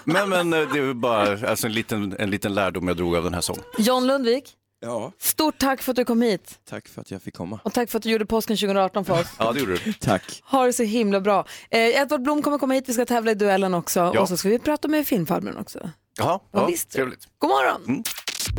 Men, 0.03 0.29
men 0.29 0.53
eh, 0.53 0.59
det 0.73 0.79
är 0.79 0.93
bara 0.93 1.49
alltså 1.49 1.67
en, 1.67 1.73
liten, 1.73 2.15
en 2.19 2.29
liten 2.29 2.53
lärdom 2.53 2.87
jag 2.87 2.97
drog 2.97 3.15
av 3.15 3.23
den 3.23 3.33
här 3.33 3.41
sången. 3.41 3.63
John 3.77 4.07
Lundvik, 4.07 4.43
Ja, 4.79 5.11
stort 5.19 5.57
tack 5.57 5.81
för 5.81 5.91
att 5.91 5.95
du 5.95 6.05
kom 6.05 6.21
hit. 6.21 6.59
tack 6.69 6.87
för 6.87 7.01
att 7.01 7.11
jag 7.11 7.21
fick 7.21 7.33
komma. 7.35 7.59
Och 7.63 7.73
tack 7.73 7.89
för 7.89 7.97
att 7.97 8.03
du 8.03 8.09
gjorde 8.11 8.25
påsken 8.25 8.57
2018 8.57 9.05
för 9.05 9.19
oss. 9.21 9.27
Ja, 9.39 9.51
det 9.51 9.59
gjorde 9.59 9.77
du. 9.85 9.93
Tack. 9.93 10.41
Ha 10.43 10.65
det 10.65 10.73
så 10.73 10.83
himla 10.83 11.21
bra. 11.21 11.45
Eh, 11.69 11.79
Edvard 12.01 12.21
Blom 12.21 12.41
kommer 12.41 12.57
komma 12.57 12.73
hit, 12.73 12.83
vi 12.89 12.93
ska 12.93 13.05
tävla 13.05 13.31
i 13.31 13.35
duellen 13.35 13.73
också. 13.73 13.99
Ja. 13.99 14.21
Och 14.21 14.27
så 14.29 14.37
ska 14.37 14.49
vi 14.49 14.59
prata 14.59 14.87
med 14.87 15.07
filmfarbrorn 15.07 15.57
också. 15.57 15.89
Jaha, 16.17 16.39
ja, 16.51 16.65
visste 16.65 16.87
du? 16.91 16.93
trevligt. 17.01 17.27
God 17.37 17.49
morgon! 17.49 18.03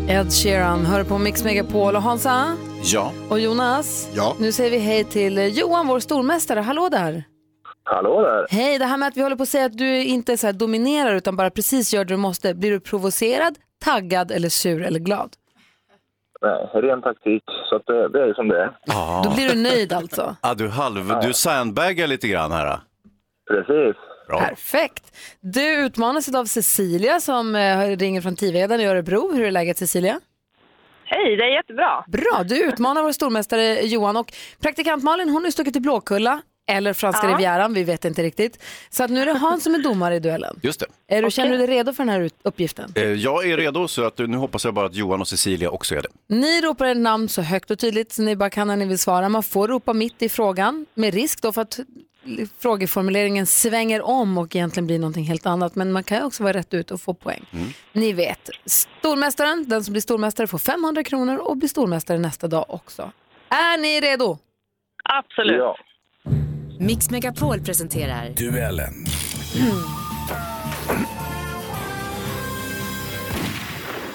Ed 0.09 0.33
Sheeran 0.33 0.87
hör 0.87 1.05
på 1.05 1.19
Mix 1.19 1.45
Megapol 1.45 1.97
och 1.97 2.03
Hansa 2.03 2.57
Ja. 2.83 3.13
och 3.31 3.41
Jonas. 3.41 4.11
Ja. 4.15 4.37
Nu 4.41 4.53
säger 4.53 4.71
vi 4.71 4.79
hej 4.79 5.05
till 5.05 5.59
Johan, 5.59 5.87
vår 5.87 6.01
stormästare. 6.01 6.61
Hallå 6.61 6.89
där! 6.89 7.25
Hallå 7.85 8.21
där. 8.23 8.47
Hej, 8.51 8.79
det 8.79 8.85
här 8.85 8.97
med 8.99 9.09
att 9.09 9.17
vi 9.17 9.23
håller 9.23 9.37
på 9.37 9.43
att 9.43 9.49
säga 9.49 9.65
att 9.65 9.79
du 9.79 10.05
inte 10.05 10.37
så 10.37 10.47
här 10.47 10.53
dominerar 10.55 11.15
utan 11.15 11.37
bara 11.37 11.51
precis 11.51 11.95
gör 11.95 12.05
det 12.05 12.15
du 12.15 12.17
måste. 12.17 12.55
Blir 12.55 12.71
du 12.71 12.81
provocerad, 12.81 13.59
taggad 13.85 14.31
eller 14.31 14.49
sur 14.49 14.83
eller 14.83 14.99
glad? 15.01 15.31
Nej, 16.43 16.83
ren 16.83 17.03
taktik, 17.03 17.43
så 17.71 17.77
att 17.77 17.87
det, 17.87 18.09
det 18.09 18.23
är 18.23 18.35
som 18.35 18.49
det 18.49 18.63
är. 18.63 18.71
Ja. 18.87 19.23
Då 19.25 19.35
blir 19.35 19.49
du 19.49 19.55
nöjd 19.63 19.93
alltså. 19.93 20.37
Ja, 20.43 20.55
du 20.55 20.69
halv, 20.69 21.13
du 21.23 21.33
sandbaggar 21.33 22.07
lite 22.07 22.29
grann 22.29 22.53
här. 22.53 22.79
Precis. 23.51 23.97
Bra. 24.29 24.41
Perfekt. 24.41 25.17
Du 25.41 25.75
utmanas 25.75 26.29
idag 26.29 26.41
av 26.41 26.45
Cecilia 26.47 27.21
som 27.21 27.55
eh, 27.57 27.97
ringer 27.97 28.21
från 28.21 28.37
Tiveden 28.37 28.81
i 28.81 28.85
Örebro. 28.87 29.33
Hur 29.33 29.45
är 29.45 29.51
läget 29.51 29.79
Cecilia? 29.79 30.21
Hej, 31.05 31.37
det 31.37 31.43
är 31.45 31.57
jättebra. 31.57 32.05
Bra, 32.09 32.43
du 32.45 32.65
utmanar 32.65 33.03
vår 33.03 33.13
stormästare 33.13 33.81
Johan 33.83 34.17
och 34.17 34.33
praktikant 34.61 35.05
Malin 35.05 35.29
hon 35.29 35.47
är 35.47 35.51
stuckit 35.51 35.73
till 35.73 35.83
Blåkulla 35.83 36.43
eller 36.71 36.93
franska 36.93 37.27
Ja. 37.27 37.35
rivieran, 37.35 37.75
vi 37.75 37.85
vet 37.85 38.05
inte 38.05 38.23
riktigt. 38.23 38.63
Så 38.91 39.05
att 39.05 39.11
nu 39.11 39.21
är 39.23 39.27
det 39.27 39.33
Hans 39.33 39.65
som 39.65 39.75
är 39.75 39.79
domare 39.79 40.17
i 40.17 40.21
duellen. 40.21 40.61
Just 40.63 40.81
det. 40.81 40.87
Är 41.17 41.23
du, 41.23 41.31
Känner 41.31 41.51
du 41.51 41.57
dig 41.59 41.67
redo 41.67 41.93
för 41.93 42.05
den 42.05 42.09
här 42.15 42.31
uppgiften? 42.43 42.93
Eh, 42.97 43.03
Jag 43.05 43.51
är 43.51 43.57
redo, 43.57 43.89
så 43.89 44.05
att 44.07 44.19
nu 44.19 44.37
hoppas 44.37 44.65
jag 44.65 44.75
bara 44.75 44.87
att 44.87 44.95
Johan 44.95 45.21
och 45.21 45.29
Cecilia 45.29 45.71
också 45.71 45.95
är 45.95 46.03
det. 46.03 46.09
Ni 46.35 46.61
ropar 46.61 46.87
ett 46.87 46.97
namn 46.97 47.29
så 47.29 47.43
högt 47.43 47.71
och 47.71 47.79
tydligt 47.79 48.13
så 48.13 48.23
ni 48.23 48.37
bara 48.37 48.51
kan 48.51 48.69
när 48.69 48.77
ni 48.77 48.85
vill 48.87 48.99
svara. 48.99 49.29
Man 49.29 49.43
får 49.43 49.69
ropa 49.69 49.93
mitt 49.93 50.23
i 50.23 50.29
frågan 50.29 50.87
med 50.95 51.15
risk 51.15 51.43
då 51.43 51.53
för 51.53 51.63
att 51.63 51.79
frågeformuleringen 52.59 53.47
svänger 53.47 54.03
om 54.03 54.39
och 54.39 54.57
egentligen 54.57 54.87
blir 54.87 54.99
någonting 54.99 55.25
helt 55.25 55.47
annat. 55.47 55.75
Men 55.75 55.93
man 55.93 56.05
kan 56.05 56.23
också 56.23 56.43
vara 56.43 56.53
rätt 56.53 56.75
ut 56.75 56.91
och 56.91 57.01
få 57.01 57.15
poäng. 57.15 57.45
Ni 57.93 58.13
vet, 58.13 58.51
stormästaren, 58.67 59.69
den 59.69 59.85
som 59.85 59.93
blir 59.93 60.03
stormästare 60.03 60.47
får 60.47 60.59
500 60.59 61.05
kronor 61.05 61.37
och 61.37 61.57
blir 61.57 61.69
stormästare 61.69 62.19
nästa 62.19 62.49
dag 62.49 62.65
också. 62.69 63.13
Är 63.49 63.79
ni 63.79 64.01
redo? 64.01 64.39
Absolut. 65.05 65.59
Ja. 65.59 65.77
Mix 66.81 67.11
Megapol 67.11 67.61
presenterar 67.61 68.29
Duellen. 68.37 68.95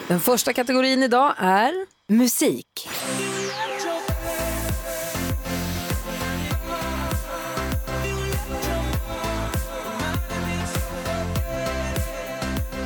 Den 0.07 0.19
första 0.19 0.53
kategorin 0.53 1.03
idag 1.03 1.33
är 1.37 1.73
musik. 2.07 2.89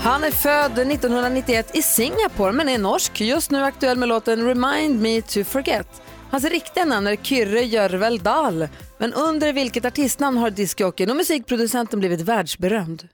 Han 0.07 0.23
är 0.23 0.31
född 0.31 0.79
1991 0.79 1.71
i 1.75 1.81
Singapore 1.81 2.51
men 2.51 2.69
är 2.69 2.77
norsk. 2.77 3.21
Just 3.21 3.51
nu 3.51 3.63
aktuell 3.63 3.97
med 3.97 4.09
låten 4.09 4.47
Remind 4.47 5.01
Me 5.01 5.21
To 5.21 5.43
Forget. 5.43 6.01
Hans 6.31 6.43
riktiga 6.43 6.85
namn 6.85 7.07
är 7.07 7.15
Kyrre 7.15 7.61
Jörvel 7.61 8.19
Dahl. 8.19 8.67
Men 8.97 9.13
under 9.13 9.53
vilket 9.53 9.85
artistnamn 9.85 10.37
har 10.37 10.49
diskjockeyn 10.49 11.09
och 11.09 11.15
musikproducenten 11.15 11.99
blivit 11.99 12.21
världsberömd? 12.21 13.07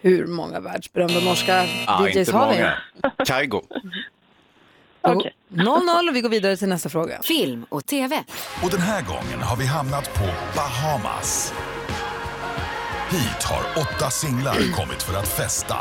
Hur 0.00 0.26
många 0.26 0.60
världsberömda 0.60 1.20
norska 1.20 1.66
Ah, 1.86 2.06
DJs 2.06 2.16
inte 2.16 2.32
har 2.32 2.54
vi? 2.54 3.24
Kaigo. 3.24 3.62
Okay. 5.02 5.32
0-0 5.48 6.08
och 6.08 6.16
vi 6.16 6.20
går 6.20 6.28
vidare 6.28 6.56
till 6.56 6.68
nästa 6.68 6.88
fråga. 6.88 7.22
Film 7.22 7.66
och 7.68 7.86
TV. 7.86 8.24
Och 8.64 8.70
den 8.70 8.80
här 8.80 9.02
gången 9.02 9.40
har 9.42 9.56
vi 9.56 9.66
hamnat 9.66 10.14
på 10.14 10.24
Bahamas. 10.56 11.52
Hit 13.10 13.42
har 13.44 13.82
åtta 13.82 14.10
singlar 14.10 14.72
kommit 14.72 15.02
för 15.02 15.18
att 15.18 15.28
festa. 15.28 15.76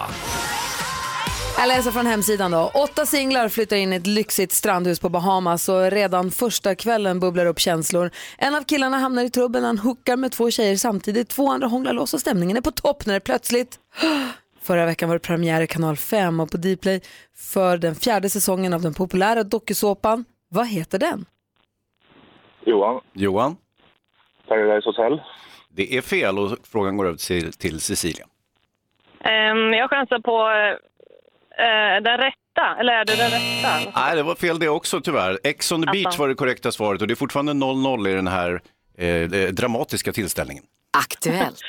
Jag 1.58 1.68
läser 1.68 1.92
från 1.92 2.06
hemsidan 2.06 2.52
då. 2.52 2.72
Åtta 2.74 3.06
singlar 3.06 3.50
flyttar 3.50 3.76
in 3.76 3.94
i 3.94 3.96
ett 3.96 4.08
lyxigt 4.08 4.52
strandhus 4.52 5.00
på 5.00 5.10
Bahamas 5.10 5.70
och 5.70 5.92
redan 5.92 6.32
första 6.32 6.76
kvällen 6.76 7.20
bubblar 7.20 7.46
upp 7.46 7.60
känslor. 7.60 8.12
En 8.38 8.56
av 8.56 8.64
killarna 8.64 8.98
hamnar 8.98 9.24
i 9.24 9.30
trubbel 9.30 9.62
när 9.62 9.68
han 9.68 9.78
hookar 9.78 10.18
med 10.18 10.32
två 10.32 10.52
tjejer 10.52 10.76
samtidigt. 10.76 11.30
Två 11.30 11.50
andra 11.50 11.68
hånglar 11.68 11.94
loss 11.94 12.14
och 12.14 12.20
stämningen 12.20 12.58
är 12.58 12.62
på 12.62 12.72
topp 12.72 13.06
när 13.06 13.14
det 13.14 13.20
plötsligt 13.20 13.80
Förra 14.62 14.86
veckan 14.86 15.10
var 15.10 15.16
det 15.16 15.20
premiär 15.20 15.62
i 15.62 15.68
kanal 15.68 15.98
5 15.98 16.40
och 16.40 16.52
på 16.52 16.58
Dplay 16.58 17.02
för 17.36 17.78
den 17.78 17.96
fjärde 17.96 18.30
säsongen 18.30 18.74
av 18.74 18.82
den 18.82 18.94
populära 18.94 19.44
dokusåpan. 19.44 20.26
Vad 20.50 20.68
heter 20.68 21.00
den? 21.00 21.26
Johan. 22.66 23.02
Johan. 23.14 23.56
Paradise 24.48 24.90
Hotel. 24.90 25.22
Det 25.80 25.98
är 25.98 26.02
fel 26.02 26.40
och 26.40 26.58
frågan 26.72 26.98
går 26.98 27.06
över 27.06 27.18
till, 27.18 27.54
till 27.54 27.82
Cecilia. 27.82 28.26
Ehm, 29.24 29.74
jag 29.74 29.90
chansar 29.90 30.20
på 30.20 30.50
eh, 31.58 32.04
den 32.04 32.18
rätta, 32.18 32.80
eller 32.80 32.94
är 32.94 33.06
det 33.06 33.16
den 33.16 33.30
rätta? 33.32 33.92
Nej, 34.00 34.16
det 34.16 34.24
var 34.24 34.36
fel 34.36 34.60
det 34.60 34.70
också 34.70 35.02
tyvärr. 35.02 35.40
Ex 35.44 35.72
on 35.72 35.82
the 35.82 35.92
beach 35.92 36.06
Alltså. 36.06 36.22
var 36.22 36.30
det 36.30 36.36
korrekta 36.36 36.72
svaret 36.72 37.02
och 37.02 37.08
det 37.08 37.14
är 37.14 37.16
fortfarande 37.16 37.54
0-0 37.54 38.10
i 38.10 38.14
den 38.14 38.28
här 38.28 38.62
eh, 38.98 39.08
eh, 39.08 39.50
dramatiska 39.50 40.12
tillställningen. 40.12 40.64
Aktuellt. 40.98 41.62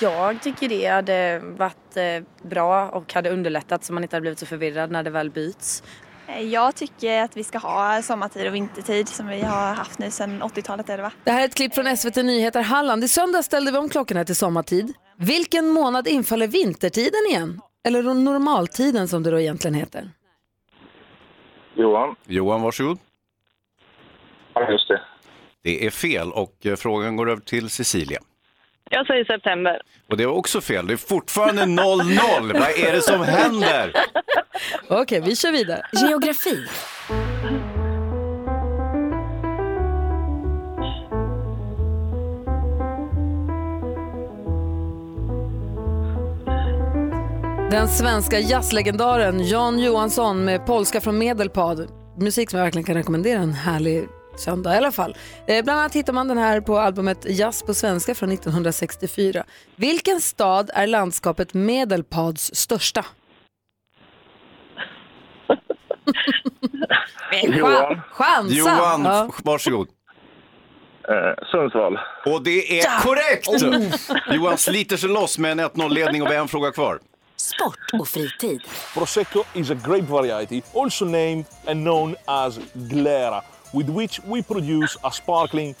Jag 0.00 0.42
tycker 0.42 0.68
det 0.68 0.86
hade 0.86 1.38
varit 1.38 1.96
eh, 1.96 2.48
bra 2.48 2.88
och 2.88 3.14
hade 3.14 3.30
underlättat 3.30 3.84
så 3.84 3.92
man 3.92 4.02
inte 4.02 4.16
hade 4.16 4.20
blivit 4.20 4.38
så 4.38 4.46
förvirrad 4.46 4.90
när 4.90 5.02
det 5.02 5.10
väl 5.10 5.30
byts. 5.30 5.82
Jag 6.40 6.74
tycker 6.74 7.22
att 7.22 7.36
vi 7.36 7.44
ska 7.44 7.58
ha 7.58 8.02
sommartid 8.02 8.46
och 8.46 8.54
vintertid 8.54 9.08
som 9.08 9.28
vi 9.28 9.40
har 9.40 9.74
haft 9.74 9.98
nu 9.98 10.10
sedan 10.10 10.42
80-talet 10.42 10.88
är 10.88 10.96
det 10.96 11.02
va? 11.02 11.12
Det 11.24 11.30
här 11.30 11.40
är 11.40 11.44
ett 11.44 11.54
klipp 11.54 11.74
från 11.74 11.96
SVT 11.96 12.16
Nyheter 12.16 12.62
Halland. 12.62 13.04
I 13.04 13.08
söndag 13.08 13.42
ställde 13.42 13.70
vi 13.70 13.78
om 13.78 13.88
klockorna 13.88 14.24
till 14.24 14.36
sommartid. 14.36 14.94
Vilken 15.16 15.68
månad 15.68 16.08
infaller 16.08 16.46
vintertiden 16.46 17.20
igen? 17.28 17.60
Eller 17.84 18.02
normaltiden 18.02 19.08
som 19.08 19.22
det 19.22 19.30
då 19.30 19.40
egentligen 19.40 19.74
heter. 19.74 20.10
Johan. 21.74 22.16
Johan, 22.26 22.62
varsågod. 22.62 22.98
Ja, 24.54 24.70
just 24.70 24.88
det. 24.88 25.00
Det 25.62 25.86
är 25.86 25.90
fel 25.90 26.32
och 26.32 26.66
eh, 26.66 26.76
frågan 26.76 27.16
går 27.16 27.30
över 27.30 27.42
till 27.42 27.70
Cecilia. 27.70 28.20
Jag 28.94 29.06
säger 29.06 29.24
september. 29.24 29.80
Och 30.10 30.16
det 30.16 30.26
var 30.26 30.34
också 30.34 30.60
fel. 30.60 30.86
Det 30.86 30.92
är 30.92 30.96
fortfarande 30.96 31.62
0-0. 31.62 32.52
Vad 32.52 32.88
är 32.88 32.92
det 32.92 33.02
som 33.02 33.22
händer? 33.22 33.92
Okej, 34.88 35.20
vi 35.20 35.36
kör 35.36 35.52
vidare. 35.52 35.82
Geografi. 35.92 36.66
Den 47.70 47.88
svenska 47.88 48.38
jazzlegendaren 48.38 49.46
Jan 49.46 49.78
Johansson 49.78 50.44
med 50.44 50.66
polska 50.66 51.00
från 51.00 51.18
Medelpad. 51.18 51.88
Musik 52.18 52.50
som 52.50 52.58
jag 52.58 52.64
verkligen 52.64 52.84
kan 52.84 52.94
rekommendera 52.94 53.40
en 53.40 53.52
härlig 53.52 54.08
söndag 54.36 54.74
i 54.74 54.76
alla 54.76 54.92
fall. 54.92 55.16
Eh, 55.46 55.64
bland 55.64 55.80
annat 55.80 55.94
hittar 55.94 56.12
man 56.12 56.28
den 56.28 56.38
här 56.38 56.60
på 56.60 56.78
albumet 56.78 57.26
Jazz 57.28 57.62
på 57.62 57.74
svenska 57.74 58.14
från 58.14 58.32
1964. 58.32 59.44
Vilken 59.76 60.20
stad 60.20 60.70
är 60.74 60.86
landskapet 60.86 61.54
Medelpads 61.54 62.54
största? 62.54 63.04
Johan. 67.42 68.00
Chansa! 68.10 68.54
Johan, 68.54 69.04
Ja. 69.04 69.30
varsågod. 69.44 69.88
Eh, 71.08 71.44
Sundsvall. 71.50 71.98
Och 72.26 72.42
det 72.42 72.80
är 72.80 72.84
Ja. 72.84 73.00
korrekt! 73.02 73.48
Oh. 73.48 74.34
Johan 74.34 74.58
sliter 74.58 74.96
sig 74.96 75.08
loss 75.08 75.38
med 75.38 75.52
en 75.52 75.60
1-0-ledning 75.60 76.22
och 76.22 76.30
vi 76.30 76.34
har 76.34 76.42
en 76.42 76.48
fråga 76.48 76.70
kvar. 76.72 76.98
Sport 77.36 78.00
och 78.00 78.08
fritid. 78.08 78.60
Prosecco 78.94 79.44
is 79.54 79.70
a 79.70 79.74
grape 79.86 80.02
variety, 80.12 80.62
also 80.74 81.04
named 81.04 81.44
and 81.66 81.84
known 81.84 82.16
as 82.24 82.58
Glera, 82.72 83.42
with 83.72 83.90
which 83.90 84.20
we 84.24 84.42
produce 84.42 84.98
a 85.02 85.10
sparkling, 85.10 85.74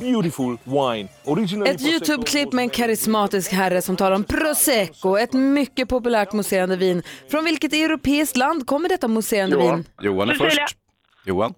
beautiful 0.00 0.56
wine. 0.64 1.08
Originally 1.24 1.70
Ett 1.70 1.80
YouTube-klipp 1.80 2.52
med 2.52 2.62
en 2.62 2.70
karismatisk 2.70 3.52
herre 3.52 3.82
som 3.82 3.96
talar 3.96 4.16
om 4.16 4.24
prosecco, 4.24 5.18
ett 5.18 5.32
mycket 5.32 5.88
populärt 5.88 6.32
mousserande 6.32 6.76
vin. 6.76 7.02
Från 7.30 7.44
vilket 7.44 7.72
europeiskt 7.72 8.36
land 8.36 8.66
kommer 8.66 8.88
detta 8.88 9.08
mousserande 9.08 9.56
Johan. 9.56 9.76
vin? 9.76 9.84
Johan 10.00 10.30
är 10.30 10.34
först. 10.34 10.76
Johan. 11.24 11.54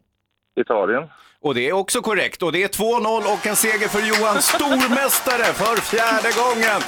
Italien. 0.61 1.03
Och 1.41 1.55
det 1.55 1.69
är 1.69 1.73
också 1.73 2.01
korrekt. 2.01 2.43
Och 2.43 2.53
det 2.53 2.63
är 2.63 2.69
2-0 2.69 3.33
och 3.33 3.47
en 3.47 3.57
seger 3.57 3.89
för 3.89 4.01
Johan, 4.01 4.43
stormästare 4.43 5.45
för 5.45 5.77
fjärde 5.81 6.31
gången. 6.43 6.81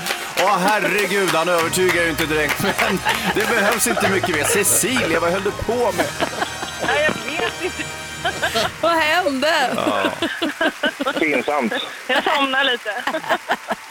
Åh 0.43 0.59
herregud, 0.59 1.29
han 1.29 1.49
övertygar 1.49 2.03
ju 2.05 2.11
inte 2.11 2.27
direkt, 2.27 2.63
men 2.81 2.99
det 3.35 3.49
behövs 3.49 3.87
inte 3.87 4.11
mycket 4.13 4.37
mer. 4.37 4.45
Cecilia, 4.45 5.21
vad 5.21 5.33
höll 5.33 5.43
du 5.43 5.51
på 5.51 5.73
med? 5.97 6.07
Vad 8.81 8.93
hände? 8.93 9.49
Pinsamt. 11.19 11.73
Jag 12.09 12.25
somnar 12.25 12.65
lite. 12.65 12.91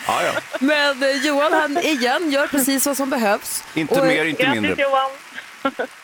Ja, 0.08 0.24
ja. 0.24 0.32
Men 0.60 1.04
eh, 1.04 1.26
Johan, 1.28 1.54
han 1.54 1.78
igen 1.78 2.32
gör 2.32 2.48
precis 2.48 2.86
vad 2.88 2.98
som 2.98 3.10
behövs. 3.10 3.64
Inte 3.74 4.00
Och- 4.00 4.08
mer, 4.08 4.26
inte 4.26 4.50
mindre. 4.50 4.76
Johan. 4.78 5.10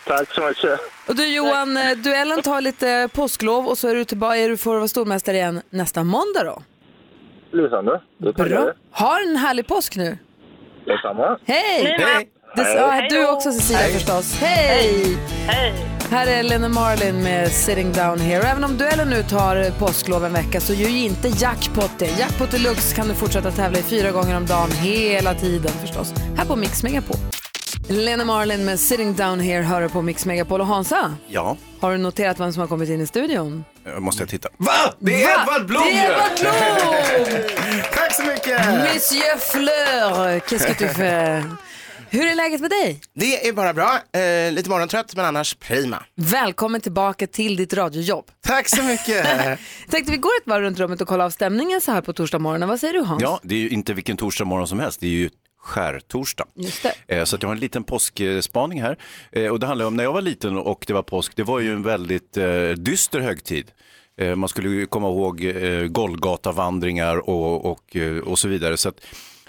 Tack 0.07 0.33
så 0.33 0.41
mycket. 0.47 0.79
Och 1.07 1.15
du 1.15 1.27
Johan, 1.27 1.77
eh, 1.77 1.91
duellen 1.97 2.41
tar 2.41 2.61
lite 2.61 3.09
påsklov 3.13 3.67
och 3.67 3.77
så 3.77 3.87
är 3.87 3.95
du 3.95 4.05
tillbaka, 4.05 4.37
är 4.37 4.49
du 4.49 4.57
får 4.57 4.75
vara 4.75 4.87
stormästare 4.87 5.35
igen 5.35 5.61
nästa 5.69 6.03
måndag 6.03 6.43
då. 6.43 6.63
Lysande. 7.51 8.01
Bra. 8.35 8.71
Ha 8.91 9.19
en 9.19 9.35
härlig 9.35 9.67
påsk 9.67 9.95
nu. 9.95 10.17
Detsamma. 10.85 11.39
Hej! 11.45 11.97
Hej. 11.99 12.29
Det, 12.55 12.63
Hej. 12.63 12.75
ja, 12.75 13.07
du 13.09 13.27
också 13.27 13.51
Cecilia 13.51 13.81
Hej. 13.81 13.93
förstås. 13.93 14.35
Hej! 14.39 15.17
Hej! 15.47 15.73
Här 16.11 16.27
är 16.27 16.43
Lennon 16.43 16.73
Marlin 16.73 17.23
med 17.23 17.51
Sitting 17.51 17.91
Down 17.93 18.19
Here. 18.19 18.43
Även 18.43 18.63
om 18.63 18.77
duellen 18.77 19.09
nu 19.09 19.23
tar 19.23 19.69
påsklov 19.79 20.25
en 20.25 20.33
vecka 20.33 20.61
så 20.61 20.73
gör 20.73 20.89
ju 20.89 20.99
inte 20.99 21.27
Jackpot 21.27 21.91
det. 21.97 22.19
Jackpot 22.19 22.51
Deluxe 22.51 22.95
kan 22.95 23.07
du 23.07 23.13
fortsätta 23.13 23.51
tävla 23.51 23.79
i 23.79 23.81
fyra 23.81 24.11
gånger 24.11 24.37
om 24.37 24.45
dagen 24.45 24.71
hela 24.71 25.33
tiden 25.33 25.71
förstås. 25.81 26.13
Här 26.37 26.45
på 26.45 26.55
Mix 26.55 26.83
Megapol. 26.83 27.17
Lennon 27.89 28.27
Marlin 28.27 28.65
med 28.65 28.79
Sitting 28.79 29.13
Down 29.15 29.39
Here 29.39 29.61
hör 29.63 29.81
du 29.81 29.89
på 29.89 30.01
Mix 30.01 30.25
Megapol. 30.25 30.61
Och 30.61 30.67
Hansa, 30.67 31.15
Ja, 31.27 31.57
har 31.79 31.91
du 31.91 31.97
noterat 31.97 32.39
vem 32.39 32.53
som 32.53 32.61
har 32.61 32.67
kommit 32.67 32.89
in 32.89 33.01
i 33.01 33.07
studion? 33.07 33.65
jag 33.85 34.01
måste 34.01 34.25
titta. 34.27 34.49
Va? 34.57 34.71
Det 34.99 35.23
är 35.23 35.27
Va? 35.27 35.41
Edvard 35.41 35.67
Blom 35.67 35.83
Det 35.83 35.97
är! 35.97 36.11
Edvard 36.11 36.39
Blom! 36.39 37.41
Tack 37.93 38.13
så 38.13 38.23
mycket! 38.23 38.65
Monsieur 38.67 39.37
Fleur, 39.39 40.39
qu'est-ce 40.39 40.67
que 40.67 40.73
tu 40.73 40.87
fais? 40.93 41.45
Hur 42.09 42.27
är 42.27 42.35
läget 42.35 42.61
med 42.61 42.69
dig? 42.69 43.01
Det 43.13 43.47
är 43.47 43.53
bara 43.53 43.73
bra. 43.73 43.99
Eh, 44.13 44.51
lite 44.53 44.69
morgontrött 44.69 45.15
men 45.15 45.25
annars 45.25 45.55
prima. 45.55 46.03
Välkommen 46.15 46.81
tillbaka 46.81 47.27
till 47.27 47.55
ditt 47.55 47.73
radiojobb. 47.73 48.25
Tack 48.47 48.69
så 48.69 48.83
mycket. 48.83 49.25
Tänkte 49.89 50.11
vi 50.11 50.17
går 50.17 50.31
ett 50.41 50.47
varv 50.47 50.61
runt 50.63 50.79
rummet 50.79 51.01
och 51.01 51.07
kollar 51.07 51.25
av 51.25 51.29
stämningen 51.29 51.81
så 51.81 51.91
här 51.91 52.01
på 52.01 52.13
torsdag 52.13 52.39
morgonen. 52.39 52.69
Vad 52.69 52.79
säger 52.79 52.93
du 52.93 53.01
Hans? 53.01 53.21
Ja, 53.21 53.39
det 53.43 53.55
är 53.55 53.59
ju 53.59 53.69
inte 53.69 53.93
vilken 53.93 54.17
torsdag 54.17 54.45
morgon 54.45 54.67
som 54.67 54.79
helst. 54.79 54.99
Det 54.99 55.07
är 55.07 55.11
ju 55.11 55.29
skärtorsdag. 55.61 56.47
Eh, 57.07 57.23
Så 57.23 57.35
att 57.35 57.41
jag 57.43 57.49
har 57.49 57.55
en 57.55 57.59
liten 57.59 57.83
påskspaning 57.83 58.81
här. 58.81 58.97
Eh, 59.31 59.47
Och 59.51 59.59
det 59.59 59.67
handlar 59.67 59.85
om 59.85 59.95
när 59.95 60.03
jag 60.03 60.13
var 60.13 60.21
liten 60.21 60.57
och 60.57 60.83
det 60.87 60.93
var 60.93 61.03
påsk. 61.03 61.31
Det 61.35 61.43
var 61.43 61.59
ju 61.59 61.71
en 61.73 61.83
väldigt 61.83 62.37
eh, 62.37 62.69
dyster 62.69 63.19
högtid. 63.19 63.71
Eh, 64.21 64.35
Man 64.35 64.49
skulle 64.49 64.69
ju 64.69 64.85
komma 64.85 65.07
ihåg 65.07 65.43
eh, 65.45 65.83
Golgatavandringar 65.87 67.29
och, 67.29 67.65
och, 67.71 67.95
och 68.25 68.39
så 68.39 68.47
vidare. 68.47 68.77
Så 68.77 68.89
att, 68.89 68.95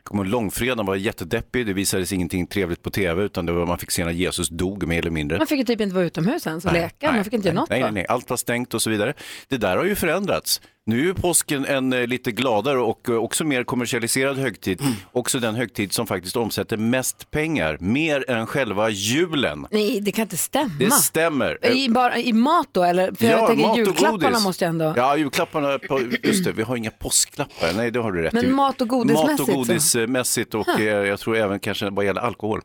kommer 0.06 0.24
långfredagen 0.24 0.86
var 0.86 0.96
jättedeppig. 0.96 1.66
Det 1.66 1.72
visades 1.72 2.12
ingenting 2.12 2.46
trevligt 2.46 2.82
på 2.82 2.90
tv 2.90 3.22
utan 3.22 3.46
det 3.46 3.52
var, 3.52 3.66
man 3.66 3.78
fick 3.78 3.90
se 3.90 4.04
när 4.04 4.12
Jesus 4.12 4.48
dog 4.48 4.86
mer 4.86 4.98
eller 4.98 5.10
mindre. 5.10 5.38
Man 5.38 5.46
fick 5.46 5.58
ju 5.58 5.64
typ 5.64 5.80
inte 5.80 5.94
vara 5.94 6.04
utomhus 6.04 6.46
ens 6.46 6.64
och 6.64 6.72
leka. 6.72 7.12
Man 7.12 7.24
fick 7.24 7.32
inte 7.32 7.48
göra 7.48 7.60
något 7.60 7.70
nej, 7.70 7.80
nej, 7.82 7.92
nej, 7.92 8.06
allt 8.08 8.30
var 8.30 8.36
stängt 8.36 8.74
och 8.74 8.82
så 8.82 8.90
vidare. 8.90 9.14
Det 9.48 9.56
där 9.56 9.76
har 9.76 9.84
ju 9.84 9.94
förändrats. 9.94 10.60
Nu 10.88 11.08
är 11.08 11.12
påsken 11.12 11.64
en 11.64 11.92
eh, 11.92 12.06
lite 12.06 12.32
gladare 12.32 12.78
och 12.78 13.08
eh, 13.08 13.14
också 13.14 13.44
mer 13.44 13.64
kommersialiserad 13.64 14.38
högtid. 14.38 14.82
Också 15.12 15.38
den 15.38 15.54
högtid 15.54 15.92
som 15.92 16.06
faktiskt 16.06 16.36
omsätter 16.36 16.76
mest 16.76 17.30
pengar, 17.30 17.76
mer 17.80 18.30
än 18.30 18.46
själva 18.46 18.90
julen. 18.90 19.66
Nej, 19.70 20.00
det 20.00 20.12
kan 20.12 20.22
inte 20.22 20.36
stämma. 20.36 20.70
Det 20.78 20.90
stämmer. 20.90 21.66
I, 21.76 21.88
bara, 21.88 22.18
I 22.18 22.32
mat 22.32 22.68
då 22.72 22.82
eller? 22.82 23.12
För 23.12 23.26
jag 23.26 23.46
tänker 23.46 23.66
mat 23.66 23.78
julklapparna 23.78 24.28
godis. 24.30 24.44
måste 24.44 24.64
jag 24.64 24.68
ändå... 24.70 24.94
Ja, 24.96 25.16
julklapparna, 25.16 25.78
på, 25.78 26.00
just 26.22 26.44
det, 26.44 26.52
vi 26.52 26.62
har 26.62 26.76
inga 26.76 26.90
påskklappar. 26.90 27.72
Nej, 27.76 27.90
det 27.90 27.98
har 28.00 28.12
du 28.12 28.22
rätt 28.22 28.32
Men 28.32 28.44
i. 28.44 28.48
mat 28.48 28.80
och 28.80 28.88
godismässigt 28.88 29.38
Mat 29.38 29.48
och 29.48 29.54
godismässigt 29.54 30.54
och 30.54 30.66
Huh. 30.66 30.80
eh, 30.80 30.86
jag 30.86 31.20
tror 31.20 31.36
även 31.36 31.60
kanske 31.60 31.90
vad 31.90 32.04
gäller 32.04 32.20
alkohol. 32.20 32.60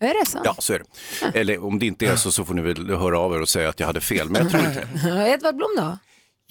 Är 0.00 0.20
det 0.24 0.26
så? 0.30 0.38
Ja, 0.44 0.54
så 0.58 0.72
är 0.72 0.78
det. 0.78 1.38
Eller 1.40 1.64
om 1.64 1.78
det 1.78 1.86
inte 1.86 2.06
är 2.06 2.16
så, 2.16 2.32
så 2.32 2.44
får 2.44 2.54
ni 2.54 2.62
väl 2.62 2.90
höra 2.90 3.18
av 3.18 3.34
er 3.34 3.40
och 3.40 3.48
säga 3.48 3.68
att 3.68 3.80
jag 3.80 3.86
hade 3.86 4.00
fel, 4.00 4.28
men 4.30 4.42
jag 4.42 4.50
tror 4.50 4.64
inte 4.64 4.88
det. 5.04 5.28
Edvard 5.34 5.56
Blom 5.56 5.70
då? 5.76 5.98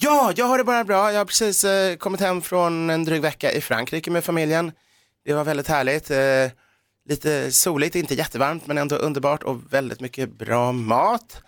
Ja, 0.04 0.32
jag 0.36 0.46
har 0.46 0.58
det 0.58 0.64
bara 0.64 0.84
bra. 0.84 1.12
Jag 1.12 1.20
har 1.20 1.24
precis 1.24 1.64
eh, 1.64 1.96
kommit 1.96 2.20
hem 2.20 2.42
från 2.42 2.90
en 2.90 3.04
dryg 3.04 3.22
vecka 3.22 3.52
i 3.52 3.60
Frankrike 3.60 4.10
med 4.10 4.24
familjen. 4.24 4.72
Det 5.24 5.34
var 5.34 5.44
väldigt 5.44 5.68
härligt. 5.68 6.10
Eh, 6.10 6.58
lite 7.08 7.52
soligt, 7.52 7.94
inte 7.94 8.14
jättevarmt 8.14 8.66
men 8.66 8.78
ändå 8.78 8.96
underbart 8.96 9.42
och 9.42 9.72
väldigt 9.72 10.00
mycket 10.00 10.38
bra 10.38 10.72
mat. 10.72 11.42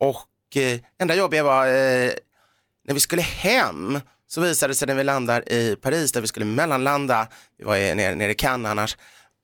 Och 0.00 0.56
eh, 0.56 0.80
enda 0.98 1.14
jobbiga 1.14 1.42
var 1.42 1.66
eh, 1.66 2.10
när 2.84 2.94
vi 2.94 3.00
skulle 3.00 3.22
hem 3.22 4.00
så 4.26 4.40
visade 4.40 4.70
det 4.70 4.74
sig 4.74 4.88
när 4.88 4.94
vi 4.94 5.04
landar 5.04 5.52
i 5.52 5.76
Paris 5.76 6.12
där 6.12 6.20
vi 6.20 6.26
skulle 6.26 6.46
mellanlanda, 6.46 7.28
vi 7.58 7.64
var 7.64 7.94
nere, 7.94 8.14
nere 8.14 8.30
i 8.30 8.34
Cannes 8.34 8.70
annars, 8.70 8.96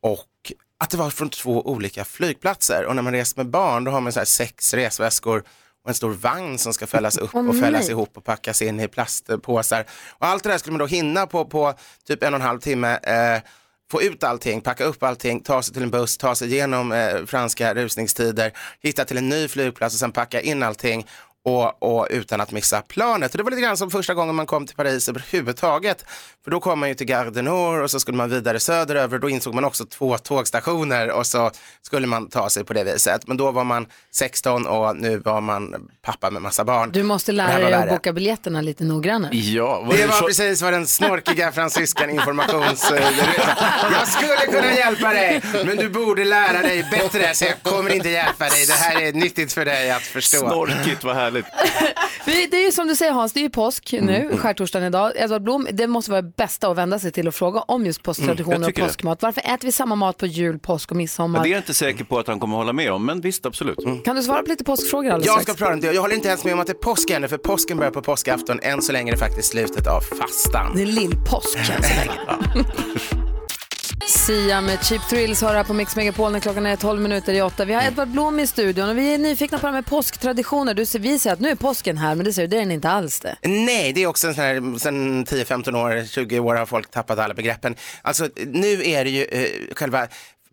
och 0.03 0.53
att 0.79 0.91
det 0.91 0.97
var 0.97 1.11
från 1.11 1.31
två 1.31 1.63
olika 1.63 2.05
flygplatser 2.05 2.85
och 2.85 2.97
när 2.97 3.03
man 3.03 3.13
reser 3.13 3.37
med 3.37 3.51
barn 3.51 3.85
då 3.85 3.91
har 3.91 4.01
man 4.01 4.13
så 4.13 4.21
här 4.21 4.25
sex 4.25 4.75
resväskor 4.75 5.45
och 5.85 5.89
en 5.89 5.95
stor 5.95 6.11
vagn 6.11 6.59
som 6.59 6.75
ska 6.75 6.87
fällas 6.87 7.19
upp 7.19 7.31
Åh, 7.35 7.49
och 7.49 7.57
fällas 7.57 7.83
nej. 7.83 7.91
ihop 7.91 8.17
och 8.17 8.25
packas 8.25 8.63
in 8.63 8.81
i 8.81 8.89
plastpåsar. 8.89 9.85
Och 10.11 10.27
allt 10.27 10.43
det 10.43 10.49
där 10.49 10.59
skulle 10.59 10.73
man 10.73 10.79
då 10.79 10.87
hinna 10.87 11.27
på, 11.27 11.45
på 11.45 11.75
typ 12.07 12.23
en 12.23 12.35
och 12.35 12.41
en 12.41 12.47
halv 12.47 12.61
timme. 12.61 12.99
Eh, 13.03 13.43
få 13.91 14.03
ut 14.03 14.25
allting, 14.25 14.61
packa 14.61 14.85
upp 14.85 15.03
allting, 15.03 15.41
ta 15.41 15.63
sig 15.63 15.75
till 15.75 15.83
en 15.83 15.91
buss, 15.91 16.17
ta 16.17 16.35
sig 16.35 16.53
igenom 16.53 16.93
eh, 16.93 17.25
franska 17.27 17.75
rusningstider, 17.75 18.53
hitta 18.81 19.05
till 19.05 19.19
en 19.19 19.29
ny 19.29 19.49
flygplats 19.49 19.95
och 19.95 19.99
sen 19.99 20.13
packa 20.13 20.41
in 20.41 20.63
allting 20.63 21.07
och, 21.45 21.83
och 21.83 22.07
utan 22.11 22.41
att 22.41 22.53
missa 22.53 22.83
planet. 22.83 23.31
Och 23.33 23.39
det 23.39 23.45
var 23.45 23.51
lite 23.51 23.63
grann 23.63 23.77
som 23.77 23.91
första 23.91 24.15
gången 24.15 24.35
man 24.35 24.47
kom 24.47 24.67
till 24.67 24.77
Paris 24.77 25.09
överhuvudtaget. 25.09 26.05
För 26.45 26.51
då 26.51 26.61
kom 26.61 26.79
man 26.81 26.89
ju 26.89 26.95
till 26.95 27.07
Gare 27.07 27.31
du 27.31 27.43
Nord 27.43 27.81
och 27.83 27.91
så 27.91 28.01
skulle 28.01 28.17
man 28.17 28.31
vidare 28.31 28.61
söderöver. 28.61 29.19
Då 29.19 29.29
insåg 29.29 29.55
man 29.55 29.65
också 29.65 29.85
två 29.85 30.19
tågstationer 30.19 31.11
och 31.11 31.27
så 31.27 31.51
skulle 31.83 32.07
man 32.07 32.29
ta 32.29 32.51
sig 32.51 32.65
på 32.65 32.73
det 32.73 32.85
viset. 32.85 33.27
Men 33.27 33.37
då 33.37 33.51
var 33.51 33.65
man 33.65 33.87
16 34.13 34.67
och 34.67 34.97
nu 34.97 35.19
var 35.19 35.41
man 35.41 35.89
pappa 36.03 36.31
med 36.31 36.43
massa 36.43 36.65
barn. 36.65 36.91
Du 36.93 37.03
måste 37.03 37.33
Det 37.33 37.37
lära 37.37 37.53
var 37.53 37.71
dig 37.71 37.75
att 37.75 37.89
boka 37.89 38.13
biljetterna 38.13 38.61
lite 38.61 38.85
noggrannare. 38.85 39.37
Ja, 39.37 39.87
Det 39.91 40.07
var 40.07 40.27
precis 40.27 40.63
vad 40.63 40.73
den 40.73 40.87
snorkiga 40.87 41.53
fransyskan 41.53 42.11
informations... 42.11 42.93
Jag 43.93 44.09
skulle 44.09 44.37
kunna 44.61 44.75
hjälpa 44.75 45.09
dig, 45.13 45.43
men 45.67 45.77
du 45.77 45.89
borde 45.89 46.25
lära 46.25 46.63
dig 46.63 46.89
bättre 46.91 47.35
så 47.35 47.45
jag 47.45 47.63
kommer 47.63 47.91
inte 47.95 48.09
hjälpa 48.09 48.49
dig. 48.49 48.67
Det 48.67 48.73
här 48.73 49.01
är 49.01 49.13
nyttigt 49.13 49.53
för 49.53 49.65
dig 49.65 49.91
att 49.91 50.03
förstå. 50.03 50.39
Snorkigt, 50.39 51.05
vad 51.05 51.17
härligt. 51.17 51.34
Vi- 52.27 52.47
Det 52.51 52.57
är 52.57 52.65
ju 52.65 52.73
som 52.73 52.89
du 52.89 52.97
säger 52.97 53.13
Hans, 53.13 53.33
det 53.33 53.41
är 53.41 53.43
ju 53.43 53.51
påsk 53.51 53.95
nu, 54.01 54.15
Mm. 54.17 54.39
skärtorsdagen 54.39 54.87
idag. 54.89 55.13
Edvard 55.17 55.43
Blom, 55.43 55.69
det 55.73 55.87
måste 55.87 56.11
vara 56.11 56.23
det 56.23 56.33
bästa 56.37 56.69
att 56.69 56.77
vända 56.77 56.99
sig 56.99 57.13
till 57.13 57.29
och 57.29 57.35
fråga 57.35 57.61
om 57.61 57.87
just 57.87 57.99
Mm, 57.99 58.05
påsktraditioner 58.05 58.59
jag 58.61 58.69
och 58.69 58.75
påskmat. 58.75 59.23
Varför 59.23 59.41
äter 59.41 59.59
vi 59.67 59.73
samma 59.73 59.95
mat 59.95 60.19
på 60.19 60.27
jul, 60.27 60.59
påsk 60.59 60.91
och 60.91 60.97
midsommar? 60.97 61.33
Men 61.39 61.43
det 61.43 61.49
är 61.49 61.51
jag 61.51 61.59
inte 61.59 61.75
säker 61.75 62.05
på 62.05 62.19
att 62.19 62.27
han 62.27 62.41
kommer 62.41 62.57
hålla 62.57 62.73
med 62.73 62.93
om, 62.93 63.07
men 63.07 63.21
visst 63.21 63.47
absolut. 63.47 63.79
Kan 64.05 64.17
du 64.17 64.23
svara 64.23 64.43
på 64.43 64.49
lite 64.49 64.65
påskfrågor 64.65 65.11
alldeles 65.11 65.27
Jag 65.27 65.43
ska 65.43 65.55
prata 65.55 65.73
om 65.73 65.81
det. 65.81 65.93
Jag 65.93 66.03
håller 66.03 66.15
inte 66.15 66.29
ens 66.29 66.45
med 66.45 66.55
om 66.55 66.61
att 66.61 66.67
det 66.67 66.73
är 66.73 66.75
påsk 66.75 67.11
ännu, 67.11 67.29
för 67.29 67.39
påsken 67.39 67.77
börjar 67.77 67.91
på 67.93 68.03
påskafton. 68.03 68.61
Än 68.63 68.83
så 68.83 68.93
länge 68.93 69.11
är 69.11 69.15
det 69.15 69.19
faktiskt 69.21 69.49
slutet 69.51 69.87
av 69.87 70.01
fastan. 70.01 70.73
Det 70.77 70.83
är 70.83 70.87
lillpåsk 70.87 71.59
än 71.59 71.65
så 71.65 71.73
länge. 71.95 72.65
Sia 74.27 74.61
med 74.61 74.85
Cheap 74.85 75.09
Thrills 75.09 75.43
har 75.43 75.55
här 75.55 75.65
på 75.65 75.73
Mix 75.73 75.97
Megapol 75.97 76.33
när 76.33 76.41
klockan 76.41 76.67
är 76.67 76.77
12 76.77 77.01
minuter 77.01 77.33
i 77.35 77.43
åtta. 77.43 77.65
Vi 77.65 77.75
har 77.75 77.83
Edvard 77.83 78.09
Blom 78.09 78.41
i 78.41 78.47
studion 78.47 78.89
och 78.89 78.99
vi 78.99 79.15
är 79.15 79.19
nyfikna 79.19 79.59
på 79.59 79.67
det 79.67 79.73
här 79.73 79.79
med 79.79 79.87
påsktraditioner. 79.87 80.75
Du, 80.75 80.87
ser- 80.87 80.99
vi 80.99 81.19
säger 81.19 81.35
att 81.35 81.41
nu 81.41 81.49
är 81.49 81.55
påsken 81.55 81.99
här, 81.99 82.15
men 82.15 82.25
det 82.25 82.33
säger 82.33 82.49
du, 82.49 82.57
det 82.57 82.61
är 82.61 82.65
den 82.65 82.71
inte 82.71 82.89
alls 82.89 83.21
det. 83.21 83.37
Nej, 83.43 83.93
det 83.93 84.03
är 84.03 84.07
också 84.07 84.29
en 84.29 84.35
sån 84.35 84.45
här, 84.45 84.79
sen 84.79 85.27
10-15 85.27 85.77
år, 85.77 86.07
20 86.07 86.39
år 86.39 86.55
har 86.55 86.67
folk 86.67 86.91
tappat 86.91 87.19
alla 87.19 87.35
begreppen. 87.35 87.77
Alltså 88.03 88.29
nu 88.47 88.83
är 88.85 89.05
det 89.05 89.11
ju 89.11 89.25
eh, 89.25 89.75
själva 89.75 90.09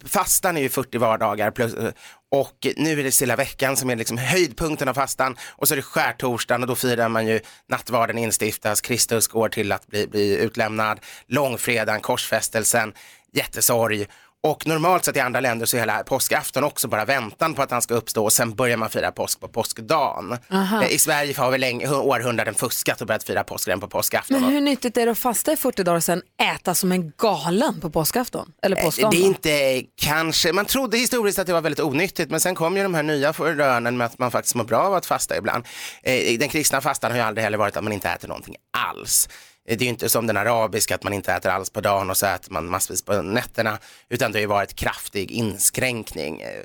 Fastan 0.06 0.58
är 0.58 0.62
ju 0.62 0.70
40 0.70 0.98
vardagar 0.98 1.52
plus, 1.52 1.74
eh, 1.74 1.92
och 2.32 2.68
nu 2.76 3.00
är 3.00 3.04
det 3.04 3.12
stilla 3.12 3.36
veckan 3.36 3.78
som 3.78 3.90
är 3.90 3.96
liksom 3.96 4.18
höjdpunkten 4.18 4.88
av 4.88 4.94
fastan 4.94 5.38
och 5.50 5.68
så 5.68 5.74
är 5.74 5.76
det 5.76 5.82
skärtorsdagen 5.82 6.62
och 6.62 6.68
då 6.68 6.76
firar 6.76 7.10
man 7.10 7.28
ju 7.28 7.40
nattvarden 7.70 8.18
instiftas, 8.18 8.82
Kristus 8.82 9.28
går 9.28 9.50
till 9.50 9.72
att 9.72 9.88
bli, 9.88 10.08
bli 10.08 10.38
utlämnad, 10.38 11.00
långfredagen, 11.28 12.02
korsfästelsen, 12.02 12.94
jättesorg 13.34 14.06
och 14.44 14.68
normalt 14.68 15.06
sett 15.06 15.16
i 15.18 15.20
andra 15.20 15.40
länder 15.40 15.66
så 15.66 15.78
är 15.78 15.80
hela 15.80 16.04
påskafton 16.04 16.64
också 16.64 16.88
bara 16.88 17.06
väntan 17.06 17.54
på 17.54 17.62
att 17.62 17.72
han 17.72 17.82
ska 17.82 17.94
uppstå 17.94 18.24
och 18.24 18.34
sen 18.34 18.56
börjar 18.56 18.78
man 18.78 18.90
fira 18.90 19.12
påsk 19.12 19.40
på 19.40 19.48
påskdagen. 19.48 20.38
Aha. 20.52 20.84
Eh, 20.84 20.92
I 20.92 20.98
Sverige 21.00 21.34
har 21.38 21.52
vi 21.52 21.58
länge, 21.58 21.90
århundraden 21.90 22.54
fuskat 22.54 23.02
och 23.02 23.08
börjat 23.08 23.24
fira 23.24 23.44
påsk 23.44 23.68
redan 23.68 23.80
på 23.80 23.88
påskafton. 23.88 24.42
Men 24.42 24.52
hur 24.52 24.62
nyttigt 24.62 24.98
är 24.98 25.06
det 25.06 25.12
att 25.12 25.18
fasta 25.20 25.54
i 25.54 25.58
40 25.58 25.84
dagar 25.84 25.96
och 25.98 26.04
sen 26.04 26.22
äta 26.56 26.76
som 26.76 26.92
en 26.92 27.12
galen 27.18 27.82
på 27.82 27.90
påskafton? 27.90 28.52
Eller 28.64 28.78
Eh, 28.78 28.84
påskdagen? 28.84 29.12
Det 29.12 29.26
är 29.26 29.28
inte 29.28 29.88
kanske, 30.02 30.54
man 30.54 30.66
trodde 30.66 30.98
historiskt 30.98 31.40
att 31.40 31.48
det 31.48 31.54
var 31.54 31.62
väldigt 31.62 31.80
onyttigt 31.80 32.32
men 32.32 32.40
sen 32.40 32.56
kom 32.56 32.78
ju 32.78 32.84
de 32.84 32.94
här 32.94 33.04
nya 33.04 33.32
rönen 33.32 33.98
med 33.98 34.06
att 34.06 34.20
man 34.20 34.32
faktiskt 34.32 34.56
mår 34.56 34.64
bra 34.64 34.80
av 34.80 34.94
att 34.94 35.06
fasta 35.06 35.38
ibland. 35.38 35.66
Eh, 36.04 36.40
Den 36.40 36.50
kristna 36.50 36.82
fastan 36.82 37.12
har 37.12 37.18
ju 37.18 37.24
aldrig 37.24 37.44
heller 37.44 37.58
varit 37.58 37.78
att 37.78 37.84
man 37.84 37.94
inte 37.94 38.10
äter 38.10 38.28
någonting 38.28 38.56
alls. 38.78 39.30
Det 39.66 39.74
är 39.74 39.80
ju 39.80 39.88
inte 39.88 40.10
som 40.10 40.28
den 40.28 40.38
arabiska 40.38 40.96
att 40.96 41.04
man 41.04 41.14
inte 41.14 41.34
äter 41.34 41.52
alls 41.52 41.70
på 41.70 41.82
dagen 41.82 42.10
och 42.10 42.18
så 42.18 42.26
äter 42.26 42.52
man 42.52 42.70
massvis 42.70 43.02
på 43.02 43.22
nätterna 43.22 43.80
utan 44.10 44.32
det 44.32 44.38
har 44.38 44.42
ju 44.42 44.48
varit 44.48 44.76
kraftig 44.76 45.32
inskränkning 45.32 46.42
eh, 46.42 46.64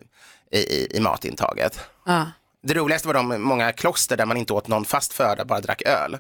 i, 0.51 0.59
i, 0.59 0.89
i 0.97 1.01
matintaget. 1.01 1.81
Ja. 2.07 2.27
Det 2.63 2.75
roligaste 2.75 3.09
var 3.09 3.15
de 3.15 3.43
många 3.43 3.73
kloster 3.73 4.17
där 4.17 4.27
man 4.27 4.37
inte 4.37 4.53
åt 4.53 4.69
någon 4.69 4.85
fast 4.85 5.13
föda, 5.13 5.45
bara 5.45 5.61
drack 5.61 5.83
öl. 5.83 6.19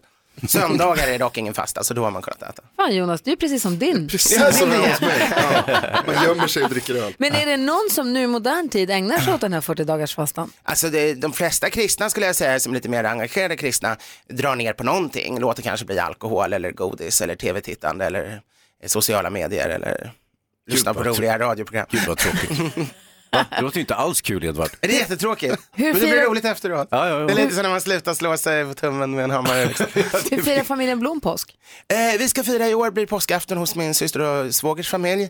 Söndagar 0.48 1.08
är 1.08 1.18
dock 1.18 1.38
ingen 1.38 1.54
fasta, 1.54 1.84
så 1.84 1.94
då 1.94 2.04
har 2.04 2.10
man 2.10 2.22
kunnat 2.22 2.42
äta. 2.42 2.62
Fan 2.76 2.96
Jonas, 2.96 3.20
det 3.22 3.32
är 3.32 3.36
precis 3.36 3.62
som 3.62 3.78
din. 3.78 4.08
Precis 4.08 4.58
som 4.58 4.70
hemma 4.70 4.86
hos 4.86 5.00
mig. 5.00 5.32
Ja. 5.36 6.02
Man 6.06 6.24
gömmer 6.24 6.46
sig 6.46 6.64
och 6.64 6.70
dricker 6.70 6.94
öl. 6.94 7.14
Men 7.18 7.34
är 7.34 7.46
det 7.46 7.56
någon 7.56 7.88
som 7.90 8.12
nu 8.12 8.22
i 8.22 8.26
modern 8.26 8.68
tid 8.68 8.90
ägnar 8.90 9.18
sig 9.18 9.34
åt 9.34 9.40
den 9.40 9.52
här 9.52 9.60
40 9.60 9.84
dagars 9.84 10.14
fastan? 10.14 10.52
Alltså 10.62 10.90
det, 10.90 11.14
de 11.14 11.32
flesta 11.32 11.70
kristna 11.70 12.10
skulle 12.10 12.26
jag 12.26 12.36
säga, 12.36 12.60
som 12.60 12.74
lite 12.74 12.88
mer 12.88 13.04
engagerade 13.04 13.56
kristna, 13.56 13.96
drar 14.28 14.56
ner 14.56 14.72
på 14.72 14.84
någonting. 14.84 15.40
Låter 15.40 15.62
kanske 15.62 15.86
bli 15.86 15.98
alkohol 15.98 16.52
eller 16.52 16.72
godis 16.72 17.20
eller 17.20 17.36
tv-tittande 17.36 18.04
eller 18.04 18.40
sociala 18.86 19.30
medier 19.30 19.68
eller 19.68 20.12
lyssna 20.66 20.94
på 20.94 21.02
roliga 21.02 21.38
radioprogram. 21.38 21.86
Gud 21.90 22.02
vad 22.06 22.18
tråkigt. 22.18 22.50
Va? 23.36 23.46
Det 23.56 23.62
låter 23.62 23.76
ju 23.76 23.80
inte 23.80 23.94
alls 23.94 24.20
kul 24.20 24.44
Edvard. 24.44 24.70
Det 24.80 24.88
är 24.96 25.00
jättetråkigt, 25.00 25.56
Hur 25.72 25.84
men 25.84 25.94
det 25.94 26.00
blir 26.00 26.10
firar- 26.12 26.26
roligt 26.26 26.44
efteråt. 26.44 26.88
Ja, 26.90 27.08
ja, 27.08 27.20
ja. 27.20 27.26
Det 27.26 27.32
är 27.32 27.36
lite 27.36 27.54
som 27.54 27.62
när 27.62 27.70
man 27.70 27.80
slutar 27.80 28.14
slå 28.14 28.36
sig 28.36 28.64
på 28.64 28.74
tummen 28.74 29.10
med 29.10 29.24
en 29.24 29.30
hammare. 29.30 29.66
Liksom. 29.66 29.86
Hur 30.30 30.42
firar 30.42 30.64
familjen 30.64 30.98
Blom 31.00 31.20
påsk? 31.20 31.54
Eh, 31.88 32.18
vi 32.18 32.28
ska 32.28 32.42
fira 32.42 32.68
i 32.68 32.74
år, 32.74 32.90
blir 32.90 33.06
påskafton 33.06 33.58
hos 33.58 33.74
min 33.76 33.94
syster 33.94 34.20
och 34.20 34.54
svågers 34.54 34.88
familj. 34.90 35.28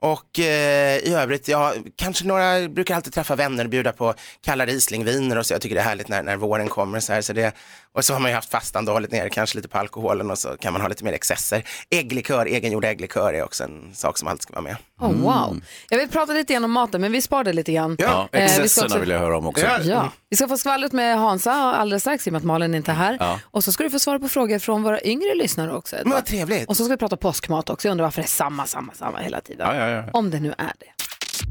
Och 0.00 0.38
eh, 0.38 0.96
i 0.98 1.14
övrigt, 1.14 1.48
ja, 1.48 1.74
kanske 1.96 2.24
några, 2.24 2.68
brukar 2.68 2.94
alltid 2.96 3.12
träffa 3.12 3.36
vänner 3.36 3.64
och 3.64 3.70
bjuda 3.70 3.92
på 3.92 4.14
kalla 4.44 4.66
Rieslingviner 4.66 5.38
och 5.38 5.46
så. 5.46 5.54
Jag 5.54 5.60
tycker 5.60 5.74
det 5.74 5.80
är 5.80 5.84
härligt 5.84 6.08
när, 6.08 6.22
när 6.22 6.36
våren 6.36 6.68
kommer 6.68 7.00
så 7.00 7.12
här. 7.12 7.22
Så 7.22 7.32
det, 7.32 7.52
och 7.94 8.04
så 8.04 8.12
har 8.12 8.20
man 8.20 8.30
ju 8.30 8.34
haft 8.34 8.50
fastan 8.50 8.88
och 8.88 8.94
hållit 8.94 9.12
ner 9.12 9.28
kanske 9.28 9.56
lite 9.56 9.68
på 9.68 9.78
alkoholen 9.78 10.30
och 10.30 10.38
så 10.38 10.56
kan 10.56 10.72
man 10.72 10.82
ha 10.82 10.88
lite 10.88 11.04
mer 11.04 11.12
excesser. 11.12 11.64
Ägglikör, 11.90 12.46
egengjord 12.46 12.84
ägglikör 12.84 13.34
är 13.34 13.44
också 13.44 13.64
en 13.64 13.94
sak 13.94 14.18
som 14.18 14.28
alltid 14.28 14.42
ska 14.42 14.52
vara 14.52 14.62
med. 14.62 14.76
Oh, 15.00 15.12
wow. 15.12 15.60
Jag 15.88 15.98
vill 15.98 16.08
prata 16.08 16.32
lite 16.32 16.52
grann 16.52 16.64
om 16.64 16.72
maten, 16.72 17.00
men 17.00 17.12
vi 17.12 17.22
sparar 17.22 17.44
det 17.44 17.52
lite 17.52 17.72
grann. 17.72 17.96
Ja, 17.98 18.28
Eh, 18.32 18.42
vi 18.42 18.48
ska 18.48 18.62
excesserna 18.62 18.86
också- 18.86 18.98
vill 18.98 19.08
jag 19.10 19.18
höra 19.18 19.38
om 19.38 19.46
också. 19.46 19.66
Ja. 19.84 20.12
Vi 20.30 20.36
ska 20.36 20.48
få 20.48 20.58
skvallret 20.58 20.92
med 20.92 21.18
Hansa 21.18 21.52
alldeles 21.52 22.02
strax 22.02 22.26
i 22.26 22.30
och 22.30 22.32
med 22.32 22.38
att 22.38 22.44
Malin 22.44 22.74
inte 22.74 22.90
är 22.90 22.94
här. 22.94 23.16
Ja. 23.20 23.40
Och 23.44 23.64
så 23.64 23.72
ska 23.72 23.84
du 23.84 23.90
få 23.90 23.98
svara 23.98 24.18
på 24.18 24.28
frågor 24.28 24.58
från 24.58 24.82
våra 24.82 25.02
yngre 25.02 25.34
lyssnare 25.34 25.72
också. 25.76 25.96
Edvard. 25.96 26.06
Men 26.06 26.14
vad 26.14 26.26
trevligt. 26.26 26.68
Och 26.68 26.76
så 26.76 26.84
ska 26.84 26.90
vi 26.90 26.96
prata 26.96 27.16
påskmat 27.16 27.70
också. 27.70 27.88
Jag 27.88 27.92
undrar 27.92 28.04
varför 28.06 28.22
det 28.22 28.26
är 28.26 28.28
samma, 28.28 28.66
samma, 28.66 28.94
samma 28.94 29.18
hela 29.18 29.40
tiden. 29.40 29.66
Ja, 29.68 29.76
ja, 29.76 29.88
ja. 29.88 30.04
Om 30.12 30.30
det 30.30 30.40
nu 30.40 30.54
är 30.58 30.72
det. 30.78 30.86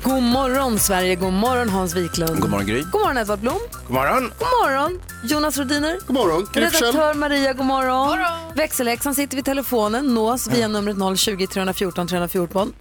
God 0.03 0.23
morgon 0.23 0.79
Sverige, 0.79 1.15
god 1.15 1.33
morgon 1.33 1.69
Hans 1.69 1.95
Wiklund. 1.95 2.39
God 2.39 2.49
morgon 2.49 2.65
Gry. 2.67 2.81
God 2.81 2.93
morgon 3.01 3.17
Edvard 3.17 3.39
Blom. 3.39 3.59
God 3.87 3.91
morgon. 3.93 4.31
God 4.39 4.47
morgon 4.63 5.01
Jonas 5.23 5.57
Rodiner. 5.57 5.99
God 6.07 6.13
morgon. 6.15 6.47
Redaktör 6.53 7.13
Maria, 7.13 7.53
god 7.53 7.65
morgon. 7.65 8.17
Växelhäxan 8.55 9.15
sitter 9.15 9.35
vid 9.35 9.45
telefonen, 9.45 10.13
nås 10.13 10.47
via 10.47 10.67
numret 10.67 11.19
020 11.19 11.47
314 11.47 12.07
314. 12.07 12.73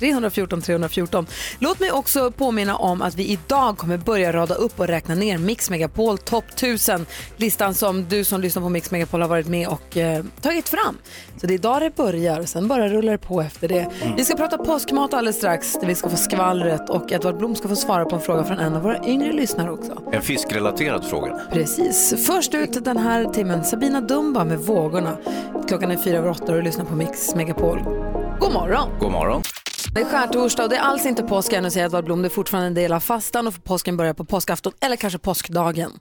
314 0.00 0.62
314. 0.62 1.26
Låt 1.58 1.80
mig 1.80 1.92
också 1.92 2.30
påminna 2.30 2.76
om 2.76 3.02
att 3.02 3.14
vi 3.14 3.26
idag 3.26 3.78
kommer 3.78 3.96
börja 3.96 4.32
rada 4.32 4.54
upp 4.54 4.80
och 4.80 4.86
räkna 4.86 5.14
ner 5.14 5.38
Mix 5.38 5.70
Megapol 5.70 6.18
Top 6.18 6.44
1000. 6.54 7.06
Listan 7.36 7.74
som 7.74 8.08
du 8.08 8.24
som 8.24 8.40
lyssnar 8.40 8.62
på 8.62 8.68
Mix 8.68 8.90
Megapol 8.90 9.20
har 9.20 9.28
varit 9.28 9.46
med 9.46 9.68
och 9.68 9.96
eh, 9.96 10.24
tagit 10.40 10.68
fram. 10.68 10.98
Så 11.40 11.46
det 11.46 11.52
är 11.52 11.54
idag 11.54 11.82
det 11.82 11.96
börjar 11.96 12.40
och 12.40 12.48
sen 12.48 12.68
bara 12.68 12.88
rullar 12.88 13.12
det 13.12 13.18
på 13.18 13.40
efter 13.40 13.68
det. 13.68 13.88
Vi 14.16 14.24
ska 14.24 14.36
prata 14.36 14.58
påskmat 14.58 15.14
alldeles 15.14 15.36
strax 15.36 15.72
där 15.72 15.86
vi 15.86 15.94
ska 15.94 16.08
få 16.10 16.16
skvallret 16.16 16.90
och 16.90 17.12
Edvard 17.12 17.36
Blom 17.36 17.56
ska 17.56 17.68
få 17.68 17.76
svara 17.76 18.04
på 18.04 18.16
en 18.16 18.22
fråga 18.22 18.44
från 18.44 18.58
en 18.58 18.74
av 18.74 18.82
våra 18.82 19.06
yngre 19.06 19.32
lyssnare 19.32 19.70
också. 19.70 20.02
En 20.12 20.22
fiskrelaterad 20.22 21.04
fråga. 21.04 21.40
Precis. 21.52 22.26
Först 22.26 22.54
ut 22.54 22.84
den 22.84 22.96
här 22.96 23.24
timmen, 23.24 23.64
Sabina 23.64 24.00
Dumba 24.00 24.44
med 24.44 24.58
Vågorna. 24.58 25.16
Klockan 25.68 25.90
är 25.90 25.96
fyra 25.96 26.18
över 26.18 26.30
åtta 26.30 26.44
och 26.44 26.52
du 26.52 26.62
lyssnar 26.62 26.84
på 26.84 26.94
Mix 26.94 27.34
Megapol. 27.34 27.78
God 28.40 28.52
morgon! 28.52 28.88
God 29.00 29.12
morgon. 29.12 29.42
Det 29.94 30.00
är 30.00 30.04
skärtorsdag 30.04 30.62
och 30.62 30.68
det 30.68 30.76
är 30.76 30.80
alls 30.80 31.06
inte 31.06 31.22
påsk 31.22 31.52
ännu 31.52 31.70
säger 31.70 31.86
Edvard 31.86 32.04
Blom. 32.04 32.22
Det 32.22 32.28
är 32.28 32.30
fortfarande 32.30 32.66
en 32.66 32.74
del 32.74 32.92
av 32.92 33.00
fastan 33.00 33.46
och 33.46 33.64
påsken 33.64 33.96
börjar 33.96 34.14
på 34.14 34.24
påskafton 34.24 34.72
eller 34.80 34.96
kanske 34.96 35.18
påskdagen. 35.18 35.92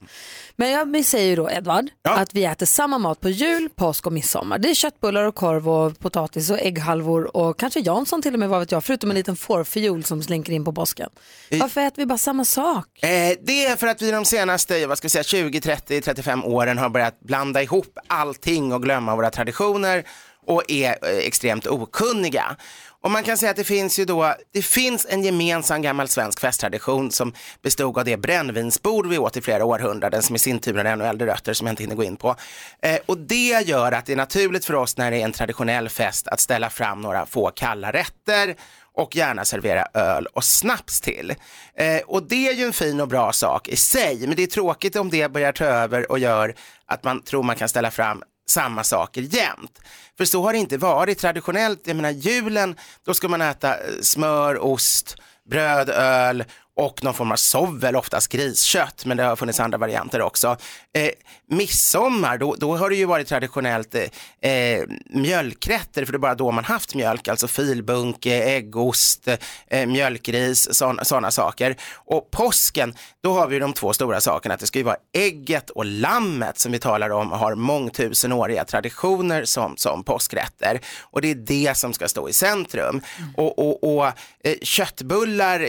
Men 0.56 0.72
jag 0.72 1.06
säger 1.06 1.30
ju 1.30 1.36
då 1.36 1.52
Edvard 1.52 1.86
att 2.04 2.34
vi 2.34 2.46
äter 2.46 2.66
samma 2.66 2.98
mat 2.98 3.20
på 3.20 3.30
jul, 3.30 3.70
påsk 3.76 4.06
och 4.06 4.14
midsommar. 4.14 4.58
Det 4.58 4.70
är 4.70 4.74
köttbullar 4.74 5.24
och 5.24 5.36
korv 5.36 5.70
och 5.70 6.00
potatis 6.00 6.50
och 6.50 6.60
ägghalvor 6.60 7.38
och 7.38 7.60
kanske 7.60 7.80
Jansson 7.80 8.22
till 8.22 8.34
och 8.34 8.40
med 8.40 8.50
vad 8.50 8.60
vet 8.60 8.72
jag, 8.72 8.84
förutom 8.84 9.10
en 9.10 9.16
liten 9.16 9.36
fårfiol 9.36 10.04
som 10.04 10.24
slinker 10.24 10.54
in 10.54 10.66
på 10.66 10.74
påsken. 10.74 11.10
Varför 11.52 11.82
äter 11.82 12.02
vi 12.02 12.06
bara 12.06 12.18
samma 12.18 12.46
sak? 12.46 13.04
Eh, 13.04 13.38
det 13.44 13.66
är 13.66 13.76
för 13.76 13.88
att 13.88 14.02
vi 14.02 14.12
de 14.12 14.26
senaste 14.26 14.88
vad 14.88 14.98
ska 14.98 15.06
vi 15.06 15.10
säga, 15.10 15.24
20, 15.24 15.62
30, 15.62 16.02
35 16.02 16.44
åren 16.44 16.78
har 16.78 16.90
börjat 16.90 17.20
blanda 17.20 17.64
ihop 17.64 18.00
allting 18.08 18.74
och 18.74 18.84
glömma 18.84 19.16
våra 19.16 19.30
traditioner 19.30 20.04
och 20.50 20.64
är 20.68 20.90
eh, 20.90 21.18
extremt 21.18 21.68
okunniga. 21.68 22.56
Och 23.02 23.12
man 23.12 23.24
kan 23.24 23.38
säga 23.38 23.50
att 23.50 23.58
det 23.58 23.64
finns 23.64 24.00
ju 24.00 24.06
då, 24.06 24.36
det 24.52 24.62
finns 24.62 25.08
en 25.10 25.24
gemensam 25.24 25.82
gammal 25.82 26.08
svensk 26.08 26.40
festtradition 26.40 27.12
som 27.12 27.34
bestod 27.62 27.98
av 27.98 28.06
det 28.06 28.18
brännvinsbord 28.18 29.08
vi 29.08 29.18
åt 29.18 29.38
i 29.38 29.42
flera 29.42 29.66
århundraden 29.66 30.24
som 30.24 30.36
i 30.36 30.40
sin 30.40 30.60
tur 30.60 30.74
har 30.74 30.86
ännu 30.86 31.06
äldre 31.06 31.28
rötter 31.28 31.54
som 31.54 31.68
jag 31.68 31.72
inte 31.72 31.84
hinner 31.84 31.96
gå 31.96 32.04
in 32.04 32.16
på. 32.16 32.36
Eh, 32.82 33.00
och 33.06 33.18
det 33.18 33.68
gör 33.68 33.92
att 33.92 34.06
det 34.06 34.14
är 34.14 34.18
naturligt 34.18 34.66
för 34.66 34.74
oss 34.74 34.98
när 34.98 35.12
det 35.12 35.18
är 35.18 35.26
en 35.26 35.32
traditionell 35.32 35.90
fest 35.90 36.28
att 36.28 36.40
ställa 36.40 36.70
fram 36.70 37.02
några 37.02 37.26
få 37.26 37.52
kalla 37.56 37.92
rätter 37.92 38.56
och 38.94 39.16
gärna 39.16 39.46
servera 39.46 39.88
öl 39.94 40.26
och 40.26 40.44
snaps 40.44 41.02
till. 41.02 41.36
Eh, 41.76 42.02
och 42.06 42.24
det 42.24 42.48
är 42.48 42.54
ju 42.54 42.66
en 42.66 42.74
fin 42.74 43.02
och 43.02 43.08
bra 43.08 43.34
sak 43.34 43.68
i 43.68 43.76
sig, 43.76 44.28
men 44.28 44.36
det 44.36 44.44
är 44.44 44.48
tråkigt 44.48 44.96
om 44.96 45.10
det 45.10 45.32
börjar 45.32 45.52
ta 45.52 45.66
över 45.66 46.12
och 46.12 46.20
gör 46.20 46.56
att 46.86 47.04
man 47.04 47.22
tror 47.22 47.44
man 47.44 47.56
kan 47.56 47.70
ställa 47.70 47.92
fram 47.92 48.24
samma 48.50 48.84
saker 48.84 49.22
jämt. 49.22 49.82
För 50.18 50.26
så 50.26 50.44
har 50.44 50.54
det 50.54 50.60
inte 50.60 50.78
varit 50.78 51.20
traditionellt. 51.20 51.82
Jag 51.84 51.96
menar 51.96 52.10
julen, 52.10 52.76
då 53.06 53.14
ska 53.14 53.28
man 53.28 53.42
äta 53.42 53.74
eh, 53.78 53.84
smör, 54.02 54.64
ost, 54.64 55.16
bröd, 55.50 55.90
öl 55.90 56.44
och 56.80 57.04
någon 57.04 57.14
form 57.14 57.32
av 57.32 57.36
sovel, 57.36 57.96
oftast 57.96 58.28
griskött, 58.28 59.06
men 59.06 59.18
det 59.18 59.24
har 59.24 59.36
funnits 59.36 59.60
andra 59.60 59.78
varianter 59.78 60.22
också. 60.22 60.58
Eh, 60.94 61.10
midsommar, 61.50 62.38
då, 62.38 62.56
då 62.56 62.78
har 62.78 62.90
det 62.90 62.96
ju 62.96 63.06
varit 63.06 63.28
traditionellt 63.28 63.96
eh, 63.96 64.52
eh, 64.52 64.84
mjölkrätter, 65.10 66.06
för 66.06 66.14
det 66.14 66.16
är 66.16 66.20
bara 66.20 66.36
då 66.36 66.52
man 66.52 66.64
haft 66.64 66.96
mjölk, 66.96 67.28
alltså 67.28 67.48
filbunke, 67.48 68.44
äggost, 68.44 69.28
eh, 69.68 69.86
mjölkris, 69.86 70.70
sådana 71.04 71.32
saker. 71.32 71.76
Och 71.94 72.32
påsken, 72.32 72.96
då 73.22 73.34
har 73.34 73.48
vi 73.48 73.60
de 73.60 73.74
två 73.74 73.94
stora 73.94 74.22
sakerna, 74.22 74.54
att 74.54 74.60
det 74.60 74.68
ska 74.68 74.80
ju 74.80 74.86
vara 74.86 74.98
ägget 75.14 75.70
och 75.70 75.86
lammet 75.86 76.60
som 76.60 76.72
vi 76.72 76.80
talar 76.80 77.10
om 77.10 77.32
har 77.32 77.56
mångtusenåriga 77.56 78.66
traditioner 78.66 79.46
som, 79.46 79.78
som 79.78 80.04
påskrätter. 80.04 80.80
Och 81.02 81.22
det 81.22 81.32
är 81.32 81.36
det 81.36 81.78
som 81.78 81.94
ska 81.94 82.08
stå 82.08 82.30
i 82.30 82.34
centrum. 82.34 83.02
Och, 83.38 83.60
och, 83.60 83.98
och 83.98 84.06
eh, 84.44 84.56
köttbullar 84.62 85.68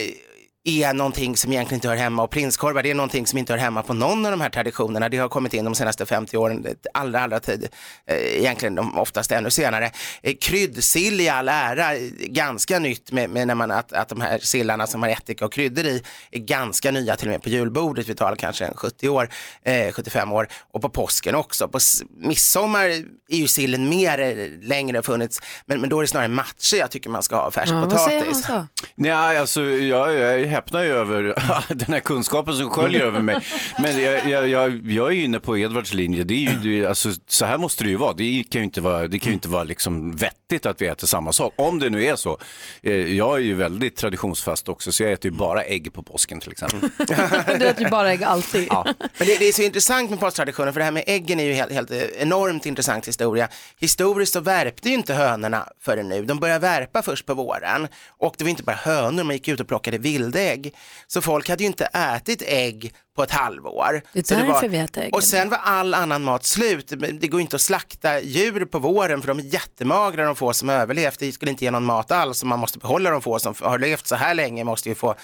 är 0.65 0.95
någonting 0.95 1.37
som 1.37 1.53
egentligen 1.53 1.77
inte 1.77 1.89
hör 1.89 1.97
hemma 1.97 2.23
och 2.23 2.31
prinskorvar 2.31 2.83
det 2.83 2.91
är 2.91 2.95
någonting 2.95 3.27
som 3.27 3.39
inte 3.39 3.53
hör 3.53 3.59
hemma 3.59 3.83
på 3.83 3.95
någon 3.95 4.25
av 4.27 4.31
de 4.31 4.41
här 4.41 4.51
traditionerna. 4.51 5.09
Det 5.09 5.17
har 5.17 5.29
kommit 5.29 5.55
in 5.55 5.65
de 5.65 5.75
senaste 5.75 6.07
50 6.07 6.37
åren, 6.37 6.67
allra, 6.95 7.21
allra 7.21 7.41
tid, 7.41 7.69
eh, 8.07 8.17
egentligen 8.17 8.75
de 8.75 8.99
oftast 8.99 9.33
ännu 9.33 9.51
senare. 9.51 9.91
Eh, 10.23 10.35
kryddsill 10.41 11.21
i 11.21 11.29
all 11.29 11.49
ära, 11.49 11.99
ganska 12.19 12.79
nytt 12.79 13.13
med, 13.13 13.31
med 13.31 13.47
när 13.47 13.55
man 13.55 13.71
att, 13.71 13.93
att 13.93 14.09
de 14.09 14.21
här 14.21 14.39
sillarna 14.39 14.87
som 14.87 15.03
har 15.03 15.11
ättika 15.11 15.45
och 15.45 15.53
kryddor 15.53 15.87
i 15.87 16.03
är 16.31 16.39
ganska 16.39 16.91
nya 16.91 17.17
till 17.17 17.29
och 17.29 17.33
med 17.33 17.43
på 17.43 17.49
julbordet. 17.49 18.09
Vi 18.09 18.15
talar 18.15 18.37
kanske 18.37 18.65
en 18.65 18.75
70 18.75 19.09
år, 19.09 19.29
eh, 19.63 19.93
75 19.93 20.33
år 20.33 20.49
och 20.73 20.83
på 20.83 20.89
påsken 20.89 21.35
också. 21.35 21.69
På 21.69 21.79
midsommar 22.17 22.85
är 23.29 23.37
ju 23.37 23.49
sillen 23.49 23.89
mer 23.89 24.21
eh, 24.21 24.69
längre 24.69 25.03
funnits, 25.03 25.41
men, 25.67 25.81
men 25.81 25.91
då 25.91 25.99
är 25.99 26.03
det 26.03 26.09
snarare 26.09 26.29
matcher 26.29 26.77
jag 26.77 26.91
tycker 26.91 27.11
man 27.11 27.23
ska 27.23 27.37
ha 27.37 27.51
färskpotatis. 27.51 28.47
Nej, 28.95 29.39
alltså 29.39 29.63
jag, 29.63 30.15
jag 30.15 30.50
häpnar 30.51 30.83
ju 30.83 30.91
över 30.93 31.23
den 31.75 31.93
här 31.93 32.01
kunskapen 32.01 32.55
som 32.55 32.71
sköljer 32.71 33.01
över 33.01 33.21
mig. 33.21 33.37
Men 33.79 34.01
jag, 34.03 34.29
jag, 34.29 34.49
jag, 34.49 34.91
jag 34.91 35.07
är 35.09 35.13
ju 35.13 35.25
inne 35.25 35.41
på 35.41 35.59
Edvards 35.59 35.95
linje. 35.95 36.25
Det 36.25 36.47
är 36.47 36.59
ju, 36.63 36.87
alltså, 36.87 37.09
så 37.29 37.45
här 37.45 37.59
måste 37.59 37.85
det 37.85 37.91
ju 37.91 37.97
vara. 37.97 38.13
Det 38.13 38.45
kan 38.51 38.61
ju 38.61 38.65
inte 38.65 38.81
vara, 38.81 39.09
det 39.09 39.19
kan 39.19 39.29
ju 39.29 39.35
inte 39.35 39.49
vara 39.49 39.65
liksom 39.65 40.17
vettigt 40.17 40.67
att 40.67 40.83
vi 40.83 40.87
äter 40.87 41.07
samma 41.07 41.33
sak. 41.33 41.53
Om 41.57 41.79
det 41.79 41.91
nu 41.91 42.05
är 42.05 42.17
så. 42.17 42.39
Eh, 42.83 42.93
Jag 43.17 43.37
är 43.37 43.41
ju 43.43 43.55
väldigt 43.55 43.97
traditionsfast 43.97 44.69
också, 44.69 44.93
så 44.93 45.03
jag 45.03 45.13
äter 45.13 45.31
ju 45.31 45.37
bara 45.37 45.63
ägg 45.63 45.93
på 45.93 46.03
påsken 46.03 46.41
till 46.41 46.53
exempel. 46.53 46.81
Du 47.59 47.67
äter 47.69 47.85
ju 47.85 47.91
bara 47.91 48.13
ägg 48.13 48.25
alltid. 48.25 48.69
Men 48.73 48.95
det, 49.19 49.39
det 49.39 49.49
är 49.49 49.53
så 49.53 49.63
intressant 49.63 50.11
med 50.11 50.21
påsktraditionen, 50.21 50.73
för 50.73 50.81
det 50.81 50.85
här 50.85 50.93
med 50.93 51.05
äggen 51.07 51.41
är 51.41 51.45
ju 51.45 51.53
helt, 51.53 51.73
helt 51.73 51.91
eh, 51.91 51.99
enormt 52.19 52.67
intressant 52.67 53.09
historia. 53.09 53.49
Historiskt 53.79 54.33
så 54.33 54.41
värpte 54.41 54.89
ju 54.89 54.95
inte 54.95 55.15
hönorna 55.15 55.67
förrän 55.81 56.09
nu, 56.09 56.25
de 56.25 56.39
började 56.41 56.59
värpa 56.61 57.03
först 57.03 57.27
på 57.27 57.35
våren. 57.35 57.89
Och 58.19 58.35
det 58.39 58.45
var 58.45 58.49
inte 58.51 58.63
bara 58.63 58.77
hönor, 58.77 59.25
man 59.25 59.37
gick 59.37 59.49
ut 59.49 59.61
och 59.61 59.69
plockade 59.69 59.99
vildägg. 60.41 60.75
Så 61.07 61.21
folk 61.21 61.49
hade 61.49 61.63
ju 61.63 61.67
inte 61.67 61.85
ätit 61.85 62.43
ägg 62.47 62.93
på 63.17 63.23
ett 63.23 63.31
halvår. 63.31 64.03
Det 64.13 64.19
är 64.19 64.23
så 64.23 64.35
därför 64.35 64.53
var, 64.53 64.69
vi 64.69 64.79
äter 64.79 65.03
äggen. 65.03 65.15
Och 65.15 65.25
sen 65.25 65.49
var 65.49 65.59
all 65.59 65.95
annan 65.95 66.23
mat 66.23 66.45
slut. 66.45 66.93
Det 67.21 67.29
går 67.29 67.41
inte 67.41 67.57
att 67.57 67.63
slakta 67.63 68.21
djur 68.21 68.65
på 68.65 68.79
våren 68.79 69.21
för 69.21 69.29
de 69.29 69.39
är 69.39 69.43
jättemagra 69.43 70.25
de 70.25 70.37
få 70.37 70.53
som 70.53 70.71
överlevt. 70.71 71.19
Det 71.19 71.33
skulle 71.33 71.51
inte 71.51 71.65
ge 71.65 71.71
någon 71.71 71.85
mat 71.85 72.11
alls 72.11 72.45
man 72.45 72.59
måste 72.59 72.79
behålla 72.79 73.11
de 73.11 73.23
få 73.23 73.39
som 73.39 73.55
har 73.61 73.79
levt 73.79 74.07
så 74.07 74.15
här 74.15 74.35
länge 74.35 74.65
måste 74.65 74.89
ju 74.89 74.95
få 74.95 75.15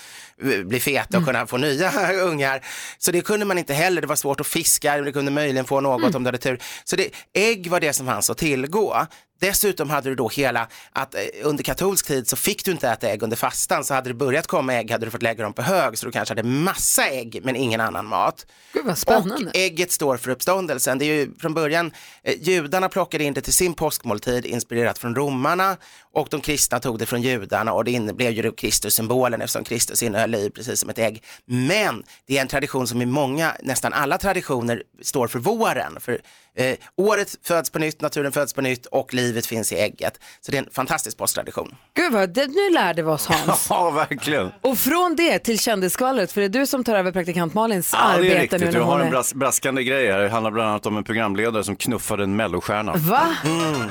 eh, 0.43 0.63
bli 0.65 0.81
feta 0.81 1.19
och 1.19 1.25
kunna 1.25 1.47
få 1.47 1.57
nya 1.57 2.13
ungar. 2.23 2.63
Så 2.99 3.13
det 3.13 3.21
kunde 3.21 3.47
man 3.47 3.59
inte 3.59 3.75
heller. 3.75 4.01
Det 4.01 4.07
var 4.07 4.17
svårt 4.17 4.41
att 4.41 4.47
fiska, 4.47 4.97
det 4.97 5.13
kunde 5.13 5.31
möjligen 5.31 5.65
få 5.65 5.81
något 5.81 6.15
om 6.15 6.23
det 6.25 6.29
hade 6.29 6.39
tur. 6.39 6.59
Så 6.85 6.97
det, 6.97 7.11
ägg 7.33 7.71
var 7.71 7.81
det 7.81 7.93
som 7.93 8.07
fanns 8.07 8.31
att 8.31 8.39
tillgå. 8.39 9.07
Dessutom 9.39 9.91
hade 9.91 10.09
du 10.09 10.15
då 10.15 10.29
hela, 10.29 10.69
att 10.93 11.15
eh, 11.15 11.21
under 11.43 11.65
katolsk 11.65 12.07
tid 12.07 12.29
så 12.29 12.37
fick 12.37 12.65
du 12.65 12.71
inte 12.71 12.89
äta 12.89 13.09
ägg 13.09 13.23
under 13.23 13.37
fastan, 13.37 13.85
så 13.85 13.95
hade 13.95 14.11
det 14.11 14.15
börjat 14.15 14.47
komma 14.47 14.75
ägg 14.75 14.91
hade 14.91 15.07
du 15.07 15.11
fått 15.11 15.23
lägga 15.23 15.43
dem 15.43 15.53
på 15.53 15.63
hög, 15.63 15.99
så 15.99 16.07
du 16.07 16.13
kanske 16.13 16.33
hade 16.35 16.49
massa 16.49 17.09
ägg 17.09 17.41
men 17.45 17.57
ingen 17.57 17.81
annan 17.81 18.07
mat. 18.07 18.47
Gud 18.73 18.87
vad 18.87 18.99
spännande. 18.99 19.51
Och 19.51 19.57
ägget 19.57 19.93
står 19.93 20.17
för 20.17 20.31
uppståndelsen. 20.31 20.99
Det 20.99 21.05
är 21.05 21.15
ju 21.15 21.35
från 21.39 21.55
början, 21.55 21.93
eh, 22.23 22.35
judarna 22.41 22.89
plockade 22.89 23.25
in 23.25 23.35
det 23.35 23.41
till 23.41 23.53
sin 23.53 23.75
påskmåltid 23.75 24.47
inspirerat 24.47 24.99
från 24.99 25.15
romarna 25.15 25.77
och 26.17 26.29
de 26.31 26.41
kristna 26.41 26.81
tog 26.81 26.99
det 26.99 27.07
från 27.07 27.23
judarna 27.23 27.73
och 27.73 27.85
det 27.85 28.17
blev 28.17 28.33
ju 28.33 28.53
Kristus-symbolen 28.53 29.43
eftersom 29.43 29.65
Kristus 29.65 30.03
innehöll 30.03 30.31
liv 30.31 30.51
precis 30.51 30.81
som 30.81 30.91
ett 30.91 30.99
ägg. 30.99 31.23
Men 31.45 32.03
det 32.27 32.39
är 32.39 32.43
en 32.43 32.49
tradition 32.49 32.87
som 32.87 33.03
i 33.03 33.07
många, 33.07 33.53
nästan 33.63 33.93
alla 33.93 34.19
traditioner 34.19 34.83
står 35.03 35.29
för 35.29 35.39
våren. 35.39 35.97
För 36.01 36.21
eh, 36.57 36.77
året 36.97 37.35
föds 37.43 37.71
på 37.71 37.79
nytt, 37.79 38.01
naturen 38.01 38.33
föds 38.33 38.53
på 38.53 38.61
nytt 38.61 38.87
och 38.87 39.15
livet 39.15 39.47
finns 39.47 39.73
i 39.73 39.77
ägget. 39.77 40.21
Så 40.41 40.51
det 40.53 40.59
är 40.59 40.63
en 40.63 40.69
fantastisk 40.73 41.19
påsktradition. 41.19 41.75
Gud 41.95 42.13
vad, 42.13 42.35
det, 42.35 42.47
nu 42.47 42.71
lärde 42.71 43.03
vi 43.03 43.09
oss 43.09 43.27
Hans. 43.27 43.67
Ja, 43.71 43.91
verkligen. 43.91 44.51
Och 44.61 44.79
från 44.79 45.17
det 45.17 45.39
till 45.39 45.59
kändisskvallret, 45.59 46.33
för 46.33 46.41
det 46.41 46.47
är 46.47 46.61
du 46.61 46.67
som 46.67 46.85
tar 46.85 46.95
över 46.95 47.13
praktikant 47.13 47.55
Malins 47.55 47.93
Ja, 47.93 47.99
det 47.99 48.13
är 48.13 48.17
arbete 48.17 48.43
riktigt. 48.43 48.73
nu 48.73 48.79
Jag 48.79 48.85
har 48.85 49.01
en 49.01 49.11
bras 49.11 49.35
braskande 49.35 49.85
grej 49.85 50.13
här. 50.13 50.19
Det 50.19 50.29
handlar 50.29 50.51
bland 50.51 50.69
annat 50.69 50.87
om 50.87 50.97
en 50.97 51.05
programledare 51.05 51.65
som 51.65 51.77
knuffade 51.77 52.25
en 52.25 52.37
mellostjärna. 52.37 52.93
Va? 52.97 53.37
Mm. 53.45 53.91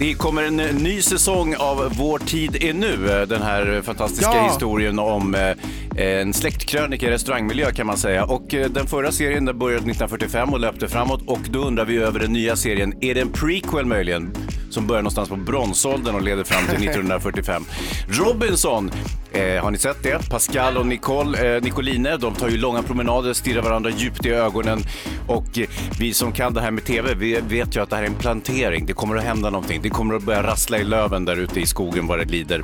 Det 0.00 0.14
kommer 0.14 0.42
en 0.42 0.60
eh, 0.60 0.74
ny 0.74 1.02
säsong 1.02 1.54
av 1.58 1.92
Vår 1.98 2.18
tid 2.18 2.56
är 2.64 2.72
nu. 2.74 3.10
eh, 3.20 3.28
Den 3.28 3.42
här 3.42 3.82
fantastiska 3.82 4.32
Ja. 4.34 4.48
historien 4.52 4.98
om 4.98 5.34
eh, 5.34 6.16
en 6.20 6.32
släktkrönika 6.34 7.06
i 7.06 7.10
restaurangmiljö 7.10 7.72
kan 7.72 7.86
man 7.86 7.96
säga. 7.98 8.24
Och 8.24 8.54
eh, 8.54 8.70
den 8.70 8.86
förra 8.86 9.12
serien 9.12 9.44
den 9.44 9.58
började 9.58 9.76
1945 9.90 10.52
och 10.52 10.60
löpte 10.60 10.88
framåt 10.88 11.22
och 11.26 11.40
då 11.50 11.58
undrar 11.58 11.84
vi 11.84 11.96
över 11.96 12.20
den 12.20 12.32
nya 12.32 12.56
serien. 12.56 12.94
Är 13.00 13.14
det 13.14 13.20
en 13.20 13.32
prequel 13.32 13.86
möjligen? 13.86 14.30
Som 14.70 14.86
börjar 14.86 15.02
någonstans 15.02 15.28
på 15.28 15.36
bronsåldern 15.36 16.14
och 16.14 16.22
leder 16.22 16.44
fram 16.44 16.66
till 16.66 16.74
1945. 16.88 17.64
Robinson 18.08 18.90
Eh, 19.32 19.62
har 19.62 19.70
ni 19.70 19.78
sett 19.78 20.02
det? 20.02 20.30
Pascal 20.30 20.76
och 20.76 20.86
Nicole, 20.86 21.56
eh, 21.56 21.62
Nicoline, 21.62 22.16
de 22.20 22.34
tar 22.34 22.48
ju 22.48 22.56
långa 22.56 22.82
promenader, 22.82 23.32
stirrar 23.32 23.62
varandra 23.62 23.90
djupt 23.90 24.26
i 24.26 24.30
ögonen. 24.30 24.80
Och 25.26 25.58
eh, 25.58 25.68
vi 25.98 26.14
som 26.14 26.32
kan 26.32 26.54
det 26.54 26.60
här 26.60 26.70
med 26.70 26.84
TV, 26.84 27.14
vi 27.14 27.40
vet 27.48 27.76
ju 27.76 27.82
att 27.82 27.90
det 27.90 27.96
här 27.96 28.02
är 28.02 28.06
en 28.06 28.14
plantering. 28.14 28.86
Det 28.86 28.92
kommer 28.92 29.16
att 29.16 29.24
hända 29.24 29.50
någonting. 29.50 29.82
Det 29.82 29.90
kommer 29.90 30.14
att 30.14 30.22
börja 30.22 30.42
rassla 30.42 30.78
i 30.78 30.84
löven 30.84 31.24
där 31.24 31.36
ute 31.36 31.60
i 31.60 31.66
skogen 31.66 32.06
vad 32.06 32.18
det 32.18 32.24
lider. 32.24 32.62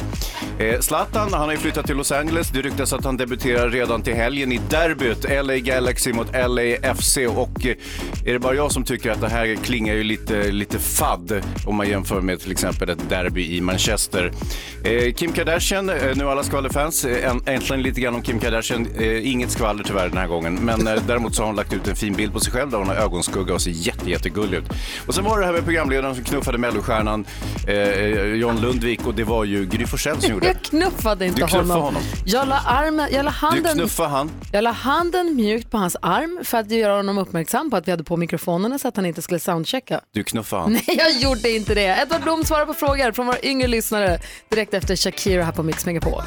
Eh, 0.59 0.81
Zlatan, 0.81 1.33
han 1.33 1.43
har 1.43 1.53
ju 1.53 1.59
flyttat 1.59 1.87
till 1.87 1.97
Los 1.97 2.13
Angeles. 2.13 2.51
Det 2.51 2.63
ryktas 2.63 2.93
att 2.93 3.05
han 3.05 3.17
debuterar 3.17 3.71
redan 3.71 4.03
till 4.03 4.15
helgen 4.15 4.53
i 4.53 4.61
derbyt 4.71 5.27
LA 5.45 5.57
Galaxy 5.57 6.13
mot 6.13 6.33
LAFC. 6.33 7.17
Och 7.17 7.67
eh, 7.67 7.77
är 8.25 8.33
det 8.33 8.39
bara 8.39 8.55
jag 8.55 8.73
som 8.73 8.85
tycker 8.85 9.11
att 9.11 9.21
det 9.21 9.29
här 9.29 9.55
klingar 9.65 9.95
ju 9.95 10.05
lite, 10.05 10.51
lite 10.51 10.79
fadd 10.79 11.43
om 11.67 11.77
man 11.77 11.89
jämför 11.97 12.21
med 12.21 12.41
till 12.41 12.53
exempel 12.53 12.91
ett 12.91 13.09
derby 13.09 13.57
i 13.57 13.61
Manchester. 13.61 14.33
Eh, 14.85 15.13
Kim 15.15 15.33
Kardashian, 15.33 15.91
eh, 15.91 15.97
nu 16.15 16.29
alla 16.29 16.43
skvallerfans, 16.43 17.05
eh, 17.05 17.31
änt- 17.33 17.49
äntligen 17.49 17.83
lite 17.83 18.01
grann 18.01 18.15
om 18.15 18.23
Kim 18.23 18.39
Kardashian. 18.41 18.87
Eh, 18.99 19.31
inget 19.33 19.51
skvaller 19.51 19.85
tyvärr 19.85 20.09
den 20.09 20.19
här 20.19 20.27
gången, 20.27 20.55
men 20.55 20.87
eh, 20.87 20.95
däremot 21.07 21.35
så 21.35 21.43
har 21.43 21.47
hon 21.47 21.57
lagt 21.57 21.73
ut 21.73 21.89
en 21.89 21.97
fin 21.97 22.15
bild 22.15 22.33
på 22.33 22.41
sig 22.41 22.53
själv 22.53 22.71
där 22.71 22.79
hon 22.79 22.87
har 22.89 22.95
ögonskugga 22.95 23.55
och 23.55 23.61
ser 23.63 23.71
jätte, 23.71 24.11
jättegullig 24.11 24.59
ut. 24.59 24.65
Och 25.07 25.15
sen 25.15 25.25
var 25.25 25.41
det 25.41 25.47
här 25.47 25.53
med 25.53 25.65
programledaren 25.65 26.15
som 26.15 26.25
knuffade 26.25 26.59
mellostjärnan 26.59 27.25
eh, 27.69 28.25
John 28.35 28.61
Lundvik 28.61 29.07
och 29.07 29.15
det 29.15 29.25
var 29.25 29.45
ju 29.45 29.67
Gry 29.67 29.87
Forssell 29.87 30.21
som 30.21 30.31
gjorde 30.33 30.47
Jag 30.47 30.57
det. 30.57 30.69
knuffade 30.69 31.27
inte 31.27 31.41
Du 31.41 31.47
knuffade 31.47 31.63
honom. 31.73 31.83
honom. 31.85 32.03
Jag 32.25 32.49
la, 32.49 32.59
armen, 32.67 33.09
jag, 33.13 33.25
la 33.25 33.31
Du 33.31 33.37
handen, 33.37 33.75
knuffade 33.75 34.09
han. 34.09 34.31
jag 34.53 34.65
la 34.65 34.71
handen 34.71 35.37
mjukt 35.37 35.71
på 35.71 35.79
hans 35.79 35.97
arm 36.03 36.41
för 36.45 36.59
att 36.59 36.71
göra 36.71 36.97
honom 36.97 37.19
uppmärksam 37.19 37.71
på 37.71 37.77
att 37.77 37.87
vi 37.87 37.91
hade 37.91 38.05
på 38.05 38.17
mikrofonerna 38.17 38.79
så 38.79 38.89
att 38.89 38.97
han 38.97 39.07
inte 39.07 39.23
skulle 39.23 39.41
soundchecka. 39.41 40.01
Du 40.13 40.25
knuffade 40.25 40.63
han. 40.63 40.73
Nej, 40.87 40.97
jag 40.99 41.13
gjorde 41.13 41.51
inte 41.51 41.75
det. 41.75 41.86
Edvard 41.87 42.23
Blom 42.23 42.45
svarar 42.45 42.67
på 42.67 42.75
frågor 42.75 43.13
från 43.13 43.27
våra 43.27 43.41
yngre 43.43 43.69
lyssnare 43.69 44.19
direkt 44.49 44.75
efter 44.75 44.97
Shakira 44.97 45.45
här 45.45 45.53
på 45.53 45.63
Mix 45.63 45.87
Megapol. 45.87 46.23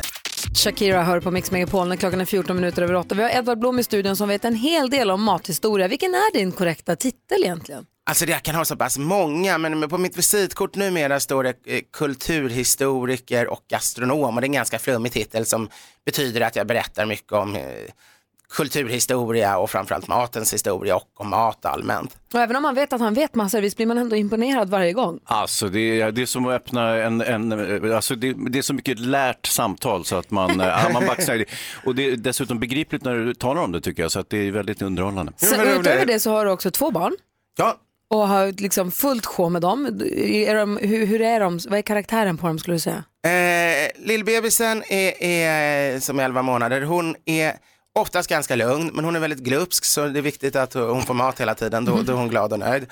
Shakira 0.54 1.04
hör 1.04 1.20
på 1.20 1.32
Mix 1.32 1.52
Megapol 1.52 1.88
när 1.88 1.96
klockan 1.96 2.22
är 2.22 2.26
14 2.26 2.56
minuter 2.56 2.82
över 2.82 2.96
8. 2.96 3.16
Vi 3.16 3.24
har 3.24 3.30
Edvard 3.30 3.60
Blom 3.60 3.80
i 3.80 3.84
studion 3.84 4.16
som 4.16 4.30
vet 4.30 4.46
en 4.46 4.56
hel 4.56 4.90
del 4.90 5.12
om 5.12 5.24
mathistoria. 5.24 5.88
Vilken 5.88 6.14
är 6.14 6.34
din 6.34 6.52
korrekta 6.52 6.96
titel 6.96 7.44
egentligen? 7.44 7.86
Alltså 8.10 8.26
jag 8.26 8.44
kan 8.44 8.56
ha 8.56 8.66
så 8.66 8.76
pass 8.76 8.98
många, 8.98 9.58
men 9.58 9.90
på 9.90 9.98
mitt 9.98 10.18
visitkort 10.18 10.76
numera 10.76 11.20
står 11.20 11.44
det 11.44 11.54
eh, 11.66 11.82
kulturhistoriker 11.94 13.48
och 13.48 13.64
gastronom 13.70 14.36
och 14.36 14.42
det 14.42 14.46
är 14.46 14.50
en 14.50 14.52
ganska 14.52 14.80
flummig 14.80 15.12
titel 15.12 15.46
som 15.46 15.70
betyder 16.06 16.42
att 16.42 16.56
jag 16.56 16.68
berättar 16.68 17.06
mycket 17.06 17.32
om 17.32 17.56
eh, 17.56 17.64
kulturhistoria 18.54 19.58
och 19.58 19.70
framförallt 19.70 20.08
matens 20.08 20.54
historia 20.54 20.96
och 20.96 21.04
om 21.14 21.30
mat 21.30 21.66
allmänt. 21.66 22.18
Och 22.34 22.40
även 22.40 22.56
om 22.56 22.64
man 22.64 22.76
vet 22.76 22.94
att 22.94 23.02
han 23.02 23.14
vet 23.14 23.36
massor, 23.36 23.62
visst 23.62 23.78
blir 23.78 23.88
man 23.88 23.98
ändå 23.98 24.16
imponerad 24.16 24.70
varje 24.70 24.94
gång. 24.94 25.20
Alltså 25.24 25.68
det 25.68 26.02
är, 26.02 26.12
det 26.12 26.22
är 26.22 26.26
som 26.26 26.46
att 26.46 26.54
öppna 26.54 26.96
en, 26.96 27.22
en 27.22 27.94
alltså 27.94 28.16
det, 28.16 28.34
det 28.50 28.58
är 28.58 28.62
så 28.62 28.74
mycket 28.74 29.00
lärt 29.00 29.46
samtal 29.46 30.06
så 30.06 30.16
att 30.16 30.32
man, 30.32 30.60
ja, 30.60 30.90
man 30.94 31.06
baxnar. 31.06 31.46
Och 31.86 31.96
det 31.96 32.06
är 32.06 32.16
dessutom 32.16 32.60
begripligt 32.60 33.04
när 33.04 33.16
du 33.16 33.34
talar 33.34 33.62
om 33.62 33.72
det 33.72 33.82
tycker 33.82 34.02
jag, 34.02 34.12
så 34.12 34.20
att 34.20 34.30
det 34.30 34.48
är 34.48 34.52
väldigt 34.52 34.82
underhållande. 34.82 35.34
Sen, 35.38 35.68
utöver 35.80 36.06
det 36.06 36.20
så 36.20 36.32
har 36.32 36.46
du 36.46 36.52
också 36.52 36.72
två 36.72 36.92
barn. 36.92 37.16
Ja. 37.58 37.78
Och 38.10 38.28
har 38.28 38.62
liksom 38.62 38.92
fullt 38.92 39.26
sjå 39.26 39.50
med 39.50 39.62
dem. 39.62 40.02
Är 40.16 40.56
de 40.56 40.78
hur, 40.78 41.06
hur 41.06 41.22
är 41.22 41.40
de? 41.40 41.60
Vad 41.70 41.78
är 41.78 41.82
karaktären 41.82 42.38
på 42.38 42.48
dem 42.48 42.60
skulle 42.60 42.76
du 42.76 42.80
säga? 42.80 43.04
Eh, 43.26 44.08
Lillbebisen 44.08 44.84
är, 44.90 45.24
är 45.24 46.00
som 46.00 46.20
är 46.20 46.24
11 46.24 46.42
månader, 46.42 46.82
hon 46.82 47.16
är 47.26 47.54
oftast 47.96 48.30
ganska 48.30 48.56
lugn 48.56 48.92
men 48.94 49.06
hon 49.06 49.16
är 49.16 49.20
väldigt 49.20 49.40
glupsk 49.40 49.86
så 49.86 50.08
det 50.08 50.20
är 50.20 50.22
viktigt 50.22 50.56
att 50.56 50.74
hon 50.74 51.02
får 51.02 51.14
mat 51.14 51.42
hela 51.42 51.56
tiden, 51.56 51.86
då, 51.86 52.02
då 52.02 52.12
är 52.12 52.18
hon 52.18 52.30
glad 52.30 52.54
och 52.54 52.60
nöjd. 52.60 52.86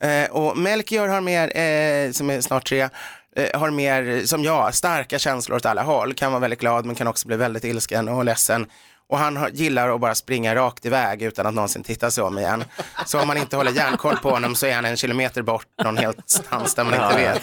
Eh, 0.00 0.30
och 0.30 0.58
Melchior 0.58 1.08
har 1.08 1.20
mer, 1.20 1.58
eh, 1.58 2.12
som 2.12 2.30
är 2.30 2.40
snart 2.40 2.68
tre, 2.68 2.88
eh, 3.36 3.60
har 3.60 3.70
mer, 3.70 4.26
som 4.26 4.44
jag, 4.44 4.74
starka 4.74 5.18
känslor 5.18 5.56
åt 5.56 5.66
alla 5.66 5.82
håll, 5.82 6.14
kan 6.14 6.32
vara 6.32 6.40
väldigt 6.40 6.60
glad 6.60 6.84
men 6.84 6.94
kan 6.94 7.06
också 7.06 7.28
bli 7.28 7.36
väldigt 7.36 7.64
ilsken 7.64 8.08
och 8.08 8.24
ledsen. 8.24 8.66
Och 9.08 9.18
han 9.18 9.36
har, 9.36 9.48
gillar 9.48 9.94
att 9.94 10.00
bara 10.00 10.14
springa 10.14 10.54
rakt 10.54 10.86
iväg 10.86 11.22
utan 11.22 11.46
att 11.46 11.54
någonsin 11.54 11.82
titta 11.82 12.10
sig 12.10 12.24
om 12.24 12.38
igen. 12.38 12.64
Så 13.06 13.20
om 13.20 13.28
man 13.28 13.36
inte 13.36 13.56
håller 13.56 13.72
järnkoll 13.72 14.16
på 14.16 14.30
honom 14.30 14.54
så 14.54 14.66
är 14.66 14.74
han 14.74 14.84
en 14.84 14.96
kilometer 14.96 15.42
bort 15.42 15.66
någon 15.84 15.96
helt 15.96 16.30
stans 16.30 16.74
där 16.74 16.84
man 16.84 16.94
inte 16.94 17.16
vet. 17.16 17.42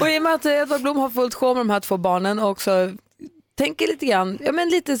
Och 0.00 0.10
i 0.10 0.18
och 0.18 0.22
med 0.22 0.34
att 0.34 0.46
Edvard 0.46 0.82
Blom 0.82 0.96
har 0.96 1.10
fullt 1.10 1.34
sjå 1.34 1.54
med 1.54 1.60
de 1.60 1.70
här 1.70 1.80
två 1.80 1.96
barnen 1.96 2.38
och 2.38 2.50
också 2.50 2.90
tänker 3.58 3.86
lite 3.86 4.06
grann, 4.06 4.38
ja 4.40 4.52
men 4.52 4.68
lite, 4.68 4.98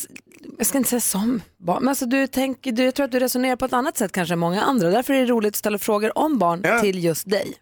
jag 0.58 0.66
ska 0.66 0.78
inte 0.78 0.90
säga 0.90 1.00
som 1.00 1.42
barn, 1.58 1.82
men 1.82 1.88
alltså 1.88 2.06
du 2.06 2.26
tänker, 2.26 2.72
du, 2.72 2.84
jag 2.84 2.94
tror 2.94 3.04
att 3.04 3.12
du 3.12 3.20
resonerar 3.20 3.56
på 3.56 3.64
ett 3.64 3.72
annat 3.72 3.96
sätt 3.96 4.12
kanske 4.12 4.34
än 4.34 4.38
många 4.38 4.62
andra. 4.62 4.90
Därför 4.90 5.14
är 5.14 5.20
det 5.20 5.26
roligt 5.26 5.48
att 5.48 5.56
ställa 5.56 5.78
frågor 5.78 6.18
om 6.18 6.38
barn 6.38 6.80
till 6.80 7.04
just 7.04 7.30
dig. 7.30 7.54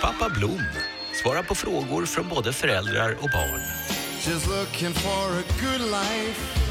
Pappa 0.00 0.28
Blom 0.38 0.60
svarar 1.22 1.42
på 1.42 1.54
frågor 1.54 2.06
från 2.06 2.28
både 2.28 2.52
föräldrar 2.52 3.12
och 3.12 3.30
barn. 3.30 3.60
Just 4.28 4.46
looking 4.46 4.94
for 4.94 5.38
a 5.38 5.42
good 5.62 5.90
life. 5.90 6.65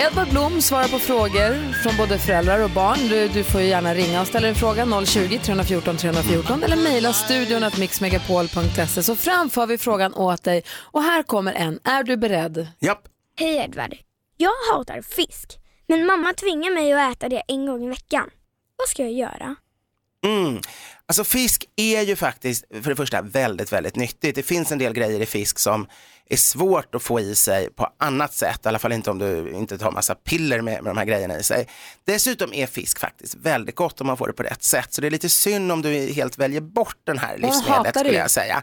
Edvard 0.00 0.28
Blom 0.28 0.60
svarar 0.60 0.88
på 0.88 0.98
frågor 0.98 1.72
från 1.82 1.96
både 1.96 2.18
föräldrar 2.18 2.60
och 2.64 2.70
barn. 2.70 2.98
Du, 3.08 3.28
du 3.28 3.44
får 3.44 3.60
ju 3.60 3.66
gärna 3.66 3.94
ringa 3.94 4.20
och 4.20 4.26
ställa 4.26 4.48
en 4.48 4.54
fråga 4.54 4.84
020-314 4.84 5.96
314 5.96 6.62
eller 6.62 6.76
mejla 6.76 7.12
studion 7.12 7.64
att 7.64 7.78
mixmegapol.se 7.78 9.02
så 9.02 9.16
framför 9.16 9.66
vi 9.66 9.78
frågan 9.78 10.14
åt 10.14 10.42
dig. 10.42 10.62
Och 10.70 11.02
här 11.02 11.22
kommer 11.22 11.52
en. 11.52 11.78
Är 11.84 12.02
du 12.04 12.16
beredd? 12.16 12.66
Japp. 12.80 13.02
Hej 13.38 13.56
Edvard. 13.56 13.94
Jag 14.36 14.52
hatar 14.72 15.02
fisk, 15.02 15.58
men 15.86 16.06
mamma 16.06 16.32
tvingar 16.32 16.74
mig 16.74 16.92
att 16.92 17.16
äta 17.16 17.28
det 17.28 17.42
en 17.48 17.66
gång 17.66 17.84
i 17.84 17.88
veckan. 17.88 18.30
Vad 18.76 18.88
ska 18.88 19.02
jag 19.02 19.12
göra? 19.12 19.56
Mm. 20.24 20.60
Alltså 21.06 21.24
fisk 21.24 21.64
är 21.76 22.02
ju 22.02 22.16
faktiskt 22.16 22.64
för 22.82 22.90
det 22.90 22.96
första 22.96 23.22
väldigt, 23.22 23.72
väldigt 23.72 23.96
nyttigt. 23.96 24.34
Det 24.34 24.42
finns 24.42 24.72
en 24.72 24.78
del 24.78 24.92
grejer 24.92 25.20
i 25.20 25.26
fisk 25.26 25.58
som 25.58 25.86
är 26.28 26.36
svårt 26.36 26.94
att 26.94 27.02
få 27.02 27.20
i 27.20 27.34
sig 27.34 27.70
på 27.70 27.88
annat 27.98 28.34
sätt, 28.34 28.60
i 28.64 28.68
alla 28.68 28.78
fall 28.78 28.92
inte 28.92 29.10
om 29.10 29.18
du 29.18 29.50
inte 29.50 29.78
tar 29.78 29.90
massa 29.90 30.14
piller 30.14 30.60
med, 30.60 30.82
med 30.82 30.90
de 30.90 30.98
här 30.98 31.04
grejerna 31.04 31.38
i 31.38 31.42
sig. 31.42 31.68
Dessutom 32.04 32.52
är 32.52 32.66
fisk 32.66 32.98
faktiskt 32.98 33.34
väldigt 33.34 33.74
gott 33.74 34.00
om 34.00 34.06
man 34.06 34.16
får 34.16 34.26
det 34.26 34.32
på 34.32 34.42
rätt 34.42 34.62
sätt, 34.62 34.94
så 34.94 35.00
det 35.00 35.06
är 35.06 35.10
lite 35.10 35.28
synd 35.28 35.72
om 35.72 35.82
du 35.82 36.12
helt 36.12 36.38
väljer 36.38 36.60
bort 36.60 36.96
den 37.04 37.18
här 37.18 37.38
livsmedlet 37.38 37.98
skulle 37.98 38.18
jag 38.18 38.30
säga. 38.30 38.62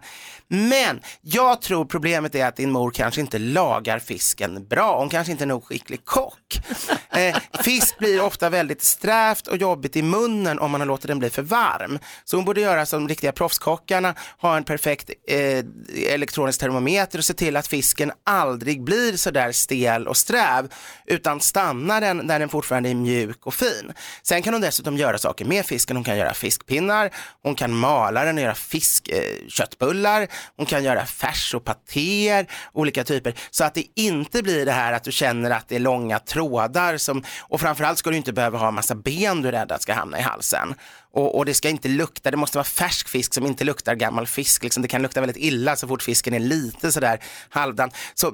Men 0.54 1.02
jag 1.22 1.62
tror 1.62 1.86
problemet 1.86 2.36
är 2.36 2.46
att 2.46 2.56
din 2.56 2.72
mor 2.72 2.92
kanske 2.92 3.22
inte 3.22 3.40
lagar 3.40 4.00
fisken 4.00 4.68
bra, 4.68 5.00
hon 5.00 5.10
kanske 5.10 5.32
inte 5.32 5.44
är 5.44 5.48
nog 5.48 5.64
skicklig 5.64 6.06
kock. 6.06 6.38
Eh, 7.14 7.38
fisk 7.64 7.98
blir 7.98 8.22
ofta 8.22 8.50
väldigt 8.50 8.84
strävt 8.84 9.48
och 9.48 9.58
jobbigt 9.58 9.96
i 9.96 10.02
munnen 10.02 10.60
om 10.60 10.72
man 10.72 10.82
har 10.82 10.86
låtit 10.88 11.08
den 11.08 11.20
bli 11.20 11.30
för 11.30 11.42
varm. 11.42 12.00
Så 12.26 12.36
hon 12.38 12.46
borde 12.46 12.62
göra 12.62 12.86
som 12.86 13.08
riktiga 13.08 13.32
proffskockarna, 13.32 14.16
ha 14.38 14.58
en 14.58 14.64
perfekt 14.64 15.10
eh, 15.28 15.66
elektronisk 16.14 16.60
termometer 16.60 17.18
och 17.20 17.26
se 17.26 17.34
till 17.34 17.58
att 17.58 17.68
fisken 17.68 18.12
aldrig 18.26 18.84
blir 18.84 19.18
så 19.18 19.32
där 19.32 19.52
stel 19.52 20.08
och 20.08 20.18
sträv 20.18 20.74
utan 21.06 21.40
stannar 21.40 22.02
den 22.02 22.28
där 22.28 22.40
den 22.40 22.50
fortfarande 22.50 22.90
är 22.90 22.96
mjuk 22.96 23.46
och 23.46 23.54
fin. 23.54 23.94
Sen 24.24 24.42
kan 24.42 24.54
hon 24.54 24.62
dessutom 24.62 24.98
göra 24.98 25.18
saker 25.18 25.46
med 25.46 25.66
fisken. 25.66 25.96
Hon 25.96 26.04
kan 26.04 26.18
göra 26.18 26.34
fiskpinnar, 26.34 27.10
hon 27.44 27.56
kan 27.56 27.74
mala 27.74 28.26
den 28.26 28.38
och 28.38 28.44
göra 28.44 28.56
fiskköttbullar, 28.56 30.22
eh. 30.22 30.28
Hon 30.58 30.66
kan 30.66 30.84
göra 30.84 31.06
färs 31.06 31.54
och 31.54 31.66
patéer, 31.66 32.48
olika 32.74 33.04
typer. 33.04 33.34
Så 33.52 33.64
att 33.64 33.74
det 33.74 33.86
inte 33.96 34.44
blir 34.44 34.66
det 34.66 34.72
här 34.72 34.94
att 34.94 35.04
du 35.04 35.12
känner 35.12 35.52
att 35.52 35.68
det 35.68 35.76
är 35.76 35.80
långa 35.80 36.20
trådar 36.20 36.98
som, 36.98 37.24
och 37.42 37.62
framförallt 37.62 37.98
ska 37.98 38.10
du 38.10 38.18
inte 38.18 38.34
behöva 38.34 38.58
ha 38.58 38.68
en 38.68 38.74
massa 38.74 38.96
ben 38.96 39.42
du 39.42 39.48
är 39.48 39.52
rädd 39.52 39.72
att 39.72 39.82
ska 39.82 39.94
hamna 39.94 40.20
i 40.20 40.22
halsen. 40.22 40.76
Och, 41.14 41.38
och 41.38 41.46
det 41.46 41.54
ska 41.54 41.70
inte 41.70 41.88
lukta, 41.88 42.32
det 42.32 42.38
måste 42.38 42.58
vara 42.58 42.66
färsk 42.66 43.10
fisk 43.10 43.34
som 43.34 43.46
inte 43.46 43.64
luktar 43.64 43.96
gammal 43.96 44.28
fisk. 44.28 44.64
Liksom. 44.64 44.82
Det 44.82 44.88
kan 44.88 45.02
lukta 45.02 45.20
väldigt 45.22 45.38
illa 45.38 45.76
så 45.76 45.88
fort 45.88 46.04
fisken 46.04 46.34
är 46.34 46.40
lite 46.40 46.92
sådär 46.92 47.20
halvdan. 47.50 47.92
Så 48.14 48.32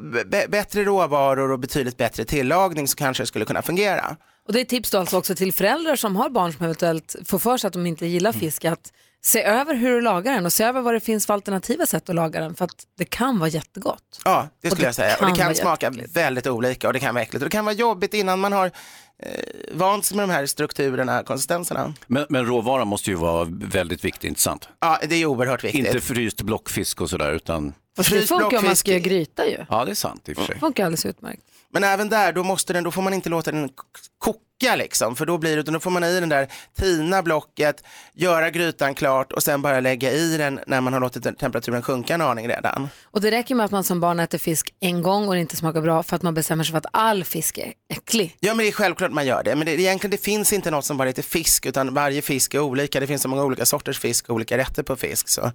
bättre 0.50 0.84
råvaror 0.84 1.52
och 1.52 1.60
betydligt 1.60 1.98
bättre 1.98 2.26
tillagning 2.26 2.88
så 2.88 2.96
kanske 2.96 3.24
det 3.24 3.28
skulle 3.28 3.46
kunna 3.46 3.62
fungera. 3.62 4.18
Och 4.48 4.54
det 4.54 4.62
är 4.62 4.66
tips 4.66 4.92
då 4.92 4.98
alltså 4.98 5.18
också 5.18 5.36
till 5.36 5.54
föräldrar 5.54 5.96
som 5.96 6.16
har 6.16 6.30
barn 6.30 6.54
som 6.54 6.66
eventuellt 6.66 7.16
får 7.26 7.40
för 7.40 7.58
sig 7.58 7.68
att 7.68 7.74
de 7.74 7.86
inte 7.86 8.06
gillar 8.06 8.30
Mm. 8.30 8.40
fisk 8.40 8.66
att 8.66 8.92
se 9.24 9.44
över 9.44 9.74
hur 9.74 9.92
du 9.92 10.02
lagar 10.02 10.34
den 10.34 10.46
och 10.46 10.54
se 10.54 10.64
över 10.64 10.82
vad 10.82 10.94
det 10.94 11.00
finns 11.00 11.26
för 11.26 11.34
alternativa 11.34 11.86
sätt 11.86 12.10
att 12.10 12.16
laga 12.16 12.40
den 12.40 12.56
för 12.56 12.66
att 12.66 12.84
det 12.98 13.06
kan 13.06 13.40
vara 13.40 13.50
jättegott. 13.50 14.22
Ja, 14.26 14.48
det 14.62 14.70
skulle 14.70 14.84
det 14.84 14.88
jag 14.88 14.96
säga. 14.96 15.16
Och 15.22 15.26
det 15.26 15.36
kan 15.36 15.56
smaka 15.56 15.94
väldigt 16.14 16.48
olika 16.48 16.88
och 16.88 16.94
det 16.94 17.00
kan 17.00 17.16
vara 17.16 17.24
äckligt. 17.24 17.44
Och 17.44 17.50
det 17.50 17.56
kan 17.56 17.66
vara 17.66 17.76
jobbigt 17.76 18.14
innan 18.14 18.40
man 18.40 18.54
har 18.54 18.66
eh, 18.66 19.32
vant 19.74 20.06
sig 20.06 20.18
med 20.18 20.30
de 20.30 20.34
här 20.34 20.46
strukturerna, 20.46 21.24
konsistenserna. 21.24 21.94
Men, 22.08 22.26
men 22.30 22.46
råvaran 22.46 22.88
måste 22.88 23.10
ju 23.10 23.16
vara 23.16 23.48
väldigt 23.50 24.06
viktig, 24.06 24.28
inte 24.28 24.42
sant? 24.42 24.70
Ja, 24.80 25.00
det 25.10 25.16
är 25.16 25.26
oerhört 25.26 25.64
viktigt. 25.64 25.86
Inte 25.86 26.02
fryst 26.02 26.42
blockfisk 26.42 27.02
och 27.02 27.10
sådär, 27.10 27.32
utan... 27.32 27.74
Fast 27.98 28.10
det 28.10 28.28
funkar 28.28 28.58
om 28.58 28.66
man 28.66 28.76
ska 28.76 28.92
göra 28.92 29.00
gryta 29.00 29.46
ju. 29.46 29.66
Ja, 29.70 29.86
det 29.86 29.92
är 29.92 29.96
sant 29.96 30.30
i 30.30 30.34
och 30.34 30.38
för 30.38 30.46
sig. 30.46 30.54
Det 30.54 30.60
funkar 30.60 30.86
alldeles 30.86 31.06
utmärkt. 31.06 31.42
Men 31.74 31.84
även 31.84 32.10
där, 32.10 32.34
då, 32.34 32.44
måste 32.44 32.74
den, 32.74 32.84
då 32.84 32.92
får 32.92 33.02
man 33.02 33.14
inte 33.14 33.30
låta 33.30 33.52
den 33.52 33.70
koka 34.18 34.76
liksom, 34.76 35.16
för 35.16 35.26
då 35.26 35.38
blir 35.38 35.56
det, 35.56 35.60
utan 35.60 35.74
då 35.74 35.80
får 35.80 35.92
man 35.92 36.04
i 36.04 36.20
den 36.20 36.30
där, 36.30 36.48
tina 36.78 37.24
blocket, 37.24 37.84
göra 38.14 38.50
grytan 38.50 38.96
klart 38.96 39.34
och 39.34 39.44
sen 39.44 39.62
bara 39.62 39.80
lägga 39.80 40.12
i 40.12 40.38
den 40.38 40.60
när 40.68 40.82
man 40.82 40.94
har 40.94 41.00
låtit 41.00 41.40
temperaturen 41.40 41.82
sjunka 41.82 42.14
en 42.14 42.22
aning 42.22 42.48
redan. 42.48 42.90
Och 43.04 43.22
det 43.22 43.32
räcker 43.32 43.56
med 43.56 43.66
att 43.66 43.72
man 43.72 43.84
som 43.84 44.00
barn 44.00 44.20
äter 44.20 44.38
fisk 44.38 44.74
en 44.80 45.02
gång 45.02 45.28
och 45.28 45.34
det 45.34 45.40
inte 45.40 45.56
smakar 45.56 45.82
bra 45.82 46.04
för 46.04 46.16
att 46.16 46.22
man 46.22 46.34
bestämmer 46.34 46.64
sig 46.64 46.72
för 46.72 46.78
att 46.78 46.86
all 46.94 47.24
fisk 47.24 47.58
är 47.58 47.74
äcklig. 47.90 48.36
Ja 48.40 48.54
men 48.54 48.58
det 48.66 48.70
är 48.70 48.72
självklart 48.72 49.12
man 49.12 49.26
gör 49.26 49.44
det, 49.44 49.56
men 49.56 49.66
det, 49.66 49.72
egentligen 49.82 50.12
det 50.12 50.24
finns 50.24 50.54
inte 50.54 50.72
något 50.72 50.86
som 50.86 50.98
bara 50.98 51.08
heter 51.08 51.24
fisk, 51.24 51.66
utan 51.66 51.94
varje 51.94 52.22
fisk 52.22 52.54
är 52.54 52.60
olika, 52.60 53.00
det 53.00 53.08
finns 53.08 53.22
så 53.22 53.28
många 53.28 53.44
olika 53.44 53.66
sorters 53.66 54.00
fisk 54.00 54.30
och 54.30 54.36
olika 54.36 54.58
rätter 54.58 54.84
på 54.84 54.96
fisk. 54.96 55.30
Så. 55.30 55.52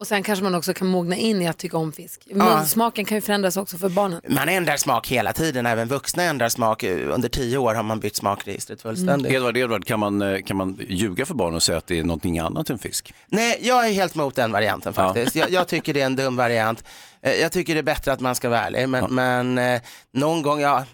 Och 0.00 0.06
sen 0.06 0.22
kanske 0.22 0.42
man 0.42 0.54
också 0.54 0.74
kan 0.74 0.86
mogna 0.86 1.16
in 1.16 1.42
i 1.42 1.48
att 1.48 1.58
tycka 1.58 1.76
om 1.76 1.92
fisk. 1.92 2.22
Ja. 2.24 2.36
Munsmaken 2.36 3.04
kan 3.04 3.16
ju 3.16 3.20
förändras 3.20 3.56
också 3.56 3.78
för 3.78 3.88
barnen. 3.88 4.20
Man 4.28 4.48
ändrar 4.48 4.76
smak 4.76 5.08
hela 5.08 5.32
tiden, 5.32 5.66
även 5.66 5.88
vuxna 5.88 6.22
ändrar 6.22 6.48
smak. 6.48 6.84
Under 6.84 7.28
tio 7.28 7.58
år 7.58 7.74
har 7.74 7.82
man 7.82 8.00
bytt 8.00 8.16
smakregistret 8.16 8.82
fullständigt. 8.82 9.32
Edvard, 9.32 9.56
Edvard 9.56 9.84
kan, 9.84 10.00
man, 10.00 10.22
eh, 10.22 10.42
kan 10.42 10.56
man 10.56 10.78
ljuga 10.88 11.26
för 11.26 11.34
barn 11.34 11.54
och 11.54 11.62
säga 11.62 11.78
att 11.78 11.86
det 11.86 11.98
är 11.98 12.04
någonting 12.04 12.38
annat 12.38 12.70
än 12.70 12.78
fisk? 12.78 13.14
Nej, 13.26 13.58
jag 13.62 13.88
är 13.88 13.92
helt 13.92 14.14
mot 14.14 14.34
den 14.34 14.52
varianten 14.52 14.92
faktiskt. 14.92 15.36
Jag, 15.36 15.50
jag 15.50 15.68
tycker 15.68 15.94
det 15.94 16.00
är 16.00 16.06
en 16.06 16.16
dum 16.16 16.36
variant. 16.36 16.84
Eh, 17.22 17.32
Jag 17.34 17.52
tycker 17.52 17.74
det 17.74 17.80
är 17.80 17.82
bättre 17.82 18.12
att 18.12 18.20
man 18.20 18.34
ska 18.34 18.48
vara 18.48 18.60
ärlig, 18.60 18.88
men, 18.88 19.14
men 19.14 19.58
eh, 19.58 19.80
någon 20.14 20.42
gång, 20.42 20.60
ja, 20.60 20.84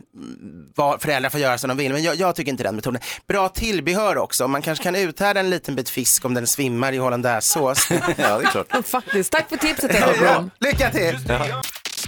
vad- 0.77 1.03
föräldrar 1.03 1.31
får 1.31 1.41
göra 1.41 1.59
som 1.59 1.69
de 1.69 1.77
vill, 1.77 1.93
men 1.93 2.03
jag, 2.03 2.15
jag 2.17 2.35
tycker 2.37 2.51
inte 2.53 2.63
den 2.65 2.77
metoden. 2.77 3.01
Bra 3.29 3.49
tillbehör 3.49 4.17
också, 4.19 4.49
man 4.49 4.63
kanske 4.63 4.83
kan 4.85 4.97
uthärda 4.97 5.41
en 5.41 5.51
liten 5.51 5.75
bit 5.77 5.89
fisk 5.91 6.25
om 6.25 6.35
den 6.35 6.47
svimmar 6.47 6.93
i 6.93 6.97
hollandaisesås. 6.97 7.89
ja, 7.91 8.39
det 8.39 8.45
är 8.47 8.51
klart. 8.51 8.67
Faktiskt. 8.87 9.33
Tack 9.33 9.49
för 9.49 9.57
tipset 9.57 9.95
Edvard 9.95 10.19
Blom. 10.19 10.51
Lycka 10.61 10.91
till! 10.91 11.19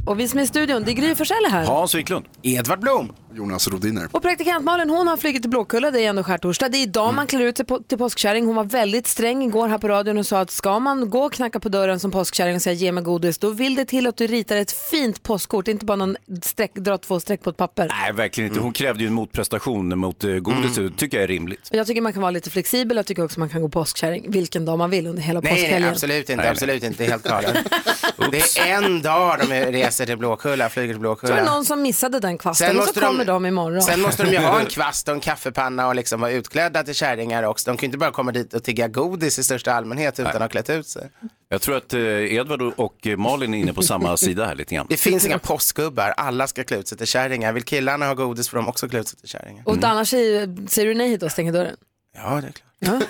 Och 0.06 0.20
vi 0.20 0.28
som 0.28 0.38
är 0.38 0.42
i 0.42 0.46
studion, 0.46 0.84
det 0.84 0.90
är 0.90 0.94
Gry 0.94 1.14
Forssell 1.14 1.50
här. 1.50 1.64
Hans 1.64 1.94
Wiklund. 1.94 2.24
Edvard 2.42 2.80
Blom. 2.80 3.12
Jonas 3.36 3.68
Rodiner. 3.68 4.08
Och 4.12 4.22
praktikant 4.22 4.64
Malin 4.64 4.90
hon 4.90 5.06
har 5.06 5.16
flugit 5.16 5.42
till 5.42 5.50
Blåkulla, 5.50 5.90
det 5.90 6.00
är 6.00 6.08
ändå 6.08 6.22
skärtorsdag. 6.22 6.68
Det 6.68 6.78
är 6.78 6.82
idag 6.82 7.14
man 7.14 7.26
klär 7.26 7.40
ut 7.40 7.56
sig 7.56 7.66
på, 7.66 7.78
till 7.78 7.98
påskkärring. 7.98 8.46
Hon 8.46 8.56
var 8.56 8.64
väldigt 8.64 9.06
sträng 9.06 9.42
igår 9.42 9.68
här 9.68 9.78
på 9.78 9.88
radion 9.88 10.18
och 10.18 10.26
sa 10.26 10.40
att 10.40 10.50
ska 10.50 10.78
man 10.78 11.10
gå 11.10 11.24
och 11.24 11.32
knacka 11.32 11.60
på 11.60 11.68
dörren 11.68 12.00
som 12.00 12.10
påskkärring 12.10 12.56
och 12.56 12.62
säga 12.62 12.74
ge 12.74 12.92
mig 12.92 13.04
godis, 13.04 13.38
då 13.38 13.50
vill 13.50 13.74
det 13.74 13.84
till 13.84 14.06
att 14.06 14.16
du 14.16 14.26
ritar 14.26 14.56
ett 14.56 14.72
fint 14.72 15.22
påskkort, 15.22 15.68
inte 15.68 15.86
bara 15.86 15.96
någon 15.96 16.16
streck, 16.42 16.74
dra 16.74 16.98
två 16.98 17.20
streck 17.20 17.42
på 17.42 17.50
ett 17.50 17.56
papper. 17.56 17.88
Nej, 18.02 18.12
verkligen 18.12 18.50
inte. 18.50 18.60
Hon 18.60 18.72
krävde 18.72 19.02
ju 19.02 19.06
en 19.06 19.14
motprestation 19.14 19.98
mot 19.98 20.24
uh, 20.24 20.38
godis. 20.38 20.74
Det 20.74 20.90
tycker 20.90 21.16
jag 21.16 21.24
är 21.24 21.28
rimligt. 21.28 21.68
Och 21.70 21.76
Jag 21.76 21.86
tycker 21.86 22.00
man 22.00 22.12
kan 22.12 22.22
vara 22.22 22.30
lite 22.30 22.50
flexibel, 22.50 22.96
jag 22.96 23.06
tycker 23.06 23.24
också 23.24 23.40
man 23.40 23.48
kan 23.48 23.62
gå 23.62 23.68
påskkärring 23.68 24.30
vilken 24.30 24.64
dag 24.64 24.78
man 24.78 24.90
vill 24.90 25.06
under 25.06 25.22
hela 25.22 25.40
Nej, 25.40 25.52
påskhelgen. 25.52 25.90
absolut 25.90 26.30
inte, 26.30 26.36
Nej, 26.36 26.48
absolut 26.48 26.84
inte, 26.84 27.04
helt 27.04 27.28
galet. 27.28 27.56
det 28.30 28.58
är 28.58 28.84
en 28.84 29.02
dag 29.02 29.38
de 29.38 29.54
reser 29.54 29.95
till 30.04 30.18
Blåkulla, 30.18 30.68
flyger 30.68 30.94
till 30.94 31.02
Så 31.02 31.10
är 31.10 31.16
det 31.16 31.26
Blåkulla. 31.26 31.44
någon 31.44 31.64
som 31.64 31.82
missade 31.82 32.20
den 32.20 32.38
kvasten 32.38 32.78
och 32.78 32.84
så 32.84 33.00
kommer 33.00 33.24
de 33.24 33.46
imorgon. 33.46 33.82
Sen 33.82 34.00
måste 34.00 34.22
de 34.22 34.30
ju 34.30 34.38
ha 34.38 34.60
en 34.60 34.66
kvast 34.76 35.08
och 35.08 35.14
en 35.14 35.20
kaffepanna 35.20 35.88
och 35.88 35.94
liksom 35.94 36.20
vara 36.20 36.30
utklädda 36.30 36.82
till 36.82 36.94
kärringar 36.94 37.42
också. 37.42 37.70
De 37.70 37.76
kan 37.76 37.82
ju 37.82 37.86
inte 37.86 37.98
bara 37.98 38.10
komma 38.10 38.32
dit 38.32 38.54
och 38.54 38.64
tigga 38.64 38.88
godis 38.88 39.38
i 39.38 39.44
största 39.44 39.72
allmänhet 39.72 40.20
utan 40.20 40.32
att 40.32 40.40
ha 40.40 40.48
klätt 40.48 40.70
ut 40.70 40.86
sig. 40.86 41.10
Jag 41.48 41.62
tror 41.62 41.76
att 41.76 41.94
uh, 41.94 42.34
Edvard 42.34 42.62
och 42.62 43.06
eh, 43.06 43.16
Malin 43.16 43.54
är 43.54 43.58
inne 43.58 43.72
på 43.72 43.82
samma 43.82 44.16
sida 44.26 44.46
här 44.46 44.54
lite 44.54 44.74
grann. 44.74 44.86
Det 44.88 44.96
finns 44.96 45.26
inga 45.26 45.38
påskgubbar, 45.38 46.14
alla 46.16 46.46
ska 46.46 46.64
klä 46.64 46.76
ut 46.76 46.88
sig 46.88 46.98
till 46.98 47.06
kärringar. 47.06 47.52
Vill 47.52 47.62
killarna 47.64 48.06
ha 48.06 48.14
godis 48.14 48.48
får 48.48 48.56
de 48.56 48.68
också 48.68 48.88
klä 48.88 49.00
ut 49.00 49.08
sig 49.08 49.18
till 49.18 49.28
kärringar. 49.28 49.62
Och 49.68 49.84
annars 49.84 50.08
säger, 50.08 50.68
säger 50.68 50.88
du 50.88 50.94
nej 50.94 51.08
hit 51.08 51.22
och 51.22 51.32
stänger 51.32 51.52
dörren? 51.52 51.76
Ja, 52.16 52.40
det 52.40 52.46
är 52.46 52.52
klart. 52.52 52.62
Ja. 52.78 53.00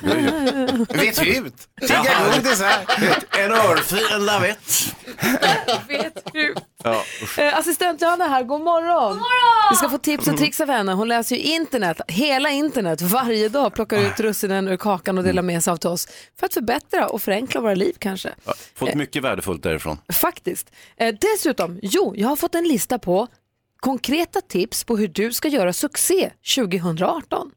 Vet 0.88 1.22
ut! 1.22 1.68
Tigga 1.80 2.04
godis 2.34 2.60
här! 2.60 2.84
En 3.44 3.52
örfil, 3.52 4.06
en 4.12 4.26
lavett. 4.26 4.94
Vet 5.88 6.22
hur. 6.32 6.54
Ja, 6.86 7.02
Eh, 7.38 7.58
assistent 7.58 8.02
Johanna 8.02 8.24
här, 8.28 8.42
god 8.42 8.60
morgon. 8.60 9.08
god 9.08 9.16
morgon! 9.16 9.70
Vi 9.70 9.76
ska 9.76 9.88
få 9.88 9.98
tips 9.98 10.28
och 10.28 10.36
tricks 10.36 10.60
av 10.60 10.68
henne. 10.68 10.92
Hon 10.92 11.08
läser 11.08 11.36
ju 11.36 11.42
internet, 11.42 12.00
hela 12.08 12.50
internet, 12.50 13.02
varje 13.02 13.48
dag. 13.48 13.74
Plockar 13.74 13.98
ut 13.98 14.20
russinen 14.20 14.68
ur 14.68 14.76
kakan 14.76 15.18
och 15.18 15.24
delar 15.24 15.42
med 15.42 15.64
sig 15.64 15.70
av 15.70 15.76
till 15.76 15.90
oss. 15.90 16.08
För 16.38 16.46
att 16.46 16.54
förbättra 16.54 17.08
och 17.08 17.22
förenkla 17.22 17.60
våra 17.60 17.74
liv 17.74 17.92
kanske. 17.98 18.34
Ja, 18.44 18.54
Fått 18.74 18.94
mycket 18.94 19.22
värdefullt 19.22 19.62
därifrån. 19.62 19.98
Faktiskt. 20.12 20.70
Eh, 20.96 21.14
dessutom, 21.20 21.78
jo, 21.82 22.14
jag 22.16 22.28
har 22.28 22.36
fått 22.36 22.54
en 22.54 22.64
lista 22.68 22.98
på 22.98 23.26
konkreta 23.80 24.40
tips 24.40 24.84
på 24.84 24.96
hur 24.96 25.08
du 25.08 25.32
ska 25.32 25.48
göra 25.48 25.72
succé 25.72 26.30
2018. 26.56 27.50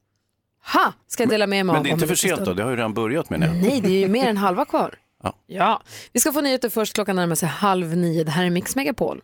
Ha, 0.74 0.94
ska 1.08 1.24
jag 1.24 1.30
dela 1.30 1.48
med 1.48 1.66
mig 1.66 1.74
Men 1.74 1.76
av 1.78 1.84
det 1.84 1.90
är 1.90 1.94
inte 1.94 2.08
för 2.08 2.16
sent 2.16 2.46
då, 2.46 2.54
det 2.54 2.64
har 2.64 2.70
ju 2.70 2.76
redan 2.76 2.94
börjat 2.94 3.30
menar 3.30 3.48
jag. 3.48 3.56
Nej, 3.56 3.82
det 3.82 3.88
är 3.90 4.00
ju 4.00 4.08
mer 4.08 4.28
än 4.28 4.38
halva 4.38 4.66
kvar. 4.66 4.96
Ja. 5.24 5.34
Ja, 5.48 5.82
vi 6.14 6.20
ska 6.20 6.32
få 6.34 6.42
nyheter 6.42 6.70
först. 6.70 6.94
Klockan 6.94 7.16
närmar 7.16 7.36
sig 7.36 7.50
halv 7.50 7.98
nio. 7.98 8.24
Det 8.24 8.32
här 8.32 8.46
är 8.46 8.50
Mix 8.50 8.76
Megapol. 8.76 9.22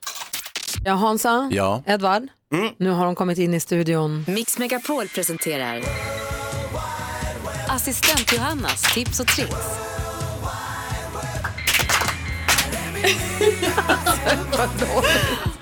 Ja, 0.85 0.93
Hansa, 0.93 1.49
Ja. 1.51 1.83
Edvard, 1.85 2.27
nu 2.77 2.89
har 2.89 3.05
de 3.05 3.15
kommit 3.15 3.37
in 3.37 3.53
i 3.53 3.59
studion. 3.59 4.25
Mix 4.27 4.57
Megapol 4.57 5.07
presenterar 5.07 5.81
Assistent 7.67 8.33
Johannas 8.33 8.93
tips 8.93 9.19
och 9.19 9.27
tricks. 9.27 9.55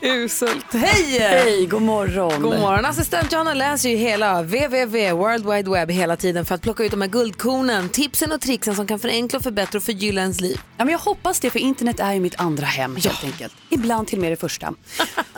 Uselt. 0.00 0.66
Hej! 0.72 1.18
Hej, 1.20 1.66
god 1.66 1.82
morgon. 1.82 2.42
God 2.42 2.60
morgon. 2.60 2.84
Assistent 2.84 3.32
Johanna 3.32 3.54
läser 3.54 3.88
ju 3.88 3.96
hela 3.96 4.42
www, 4.42 5.12
World 5.12 5.46
Wide 5.50 5.70
Web 5.70 5.90
hela 5.90 6.16
tiden 6.16 6.44
för 6.44 6.54
att 6.54 6.62
plocka 6.62 6.84
ut 6.84 6.90
de 6.90 7.00
här 7.00 7.08
guldkornen, 7.08 7.88
tipsen 7.88 8.32
och 8.32 8.40
tricksen 8.40 8.74
som 8.74 8.86
kan 8.86 8.98
förenkla 8.98 9.36
och 9.36 9.42
förbättra 9.42 9.76
och 9.78 9.82
förgylla 9.82 10.20
ens 10.20 10.40
liv. 10.40 10.60
Ja, 10.76 10.84
men 10.84 10.92
jag 10.92 10.98
hoppas 10.98 11.40
det, 11.40 11.50
för 11.50 11.58
internet 11.58 12.00
är 12.00 12.12
ju 12.12 12.20
mitt 12.20 12.40
andra 12.40 12.66
hem 12.66 12.96
helt 12.96 13.24
enkelt. 13.24 13.52
Ibland 13.70 14.06
till 14.08 14.18
och 14.18 14.22
med 14.22 14.32
det 14.32 14.36
första. 14.36 14.74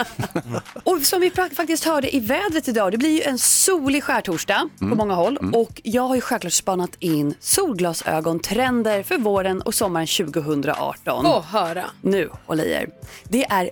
och 0.85 1.01
som 1.03 1.21
vi 1.21 1.31
faktiskt 1.31 1.85
hörde 1.85 2.17
i 2.17 2.21
vädret 2.21 2.69
idag, 2.69 2.93
det 2.93 2.99
blir 2.99 3.11
ju 3.11 3.23
en 3.23 3.39
solig 3.39 4.05
skärtorsdag 4.05 4.69
på 4.79 4.85
Mm. 4.85 4.99
många 4.99 5.15
håll. 5.15 5.39
Och 5.55 5.81
jag 5.85 6.03
har 6.03 6.15
ju 6.15 6.21
självklart 6.21 6.53
spanat 6.53 6.91
in 6.99 7.35
solglasögon-trender 7.41 9.03
för 9.03 9.19
våren 9.19 9.63
och 9.63 9.75
sommaren 9.75 10.07
2018. 10.07 11.25
Få 11.25 11.41
höra. 11.41 11.85
Nu, 12.01 12.31
håll 12.47 12.61
i 12.61 12.73
er. 12.73 12.89
Det 13.25 13.45
är 13.45 13.71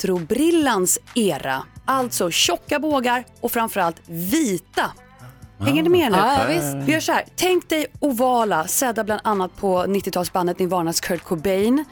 retrobrillans 0.00 0.98
era. 1.14 1.62
Alltså 1.84 2.30
tjocka 2.30 2.78
bågar 2.78 3.24
och 3.40 3.52
framförallt 3.52 3.96
vita. 4.06 4.90
Hänger 5.58 5.82
ni 5.82 5.88
med 5.88 6.12
nu? 6.12 6.18
Ja, 6.18 6.38
ja, 6.38 6.46
visst. 6.48 6.88
Vi 6.88 6.92
gör 6.92 7.00
så 7.00 7.12
här. 7.12 7.24
Tänk 7.36 7.68
dig 7.68 7.86
ovala, 8.00 8.66
sedda 8.66 9.04
bland 9.04 9.20
annat 9.24 9.56
på 9.56 9.84
90-talsbandet 9.84 10.58
Nirvanas 10.58 11.00
Kurt 11.00 11.24
Cobain 11.24 11.84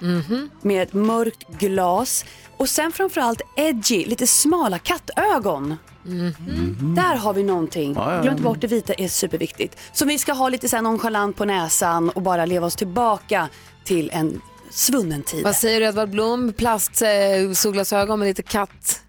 med 0.62 0.82
ett 0.82 0.92
mörkt 0.92 1.48
glas 1.48 2.24
och 2.56 2.68
sen 2.68 2.92
framförallt 2.92 3.40
edgy, 3.56 4.04
lite 4.06 4.26
smala 4.26 4.78
kattögon. 4.78 5.76
Där 6.96 7.16
har 7.16 7.34
vi 7.34 7.42
någonting. 7.42 7.94
Glöm 7.94 8.28
inte 8.28 8.42
bort 8.42 8.60
det 8.60 8.66
vita 8.66 8.92
är 8.92 9.08
superviktigt. 9.08 9.78
Så 9.92 10.04
vi 10.04 10.18
ska 10.18 10.32
ha 10.32 10.48
lite 10.48 10.68
så 10.68 10.76
här 10.76 10.82
nonchalant 10.82 11.36
på 11.36 11.44
näsan 11.44 12.10
och 12.10 12.22
bara 12.22 12.46
leva 12.46 12.66
oss 12.66 12.76
tillbaka 12.76 13.48
till 13.84 14.10
en 14.12 14.40
svunnen 14.70 15.22
tid. 15.22 15.44
Vad 15.44 15.56
säger 15.56 15.80
du 15.80 15.86
Edvard 15.86 16.08
Blom? 16.10 16.52
Plast, 16.52 17.02
eh, 17.02 17.52
solglasögon 17.54 18.18
med 18.18 18.28
lite 18.28 18.42
katt. 18.42 19.00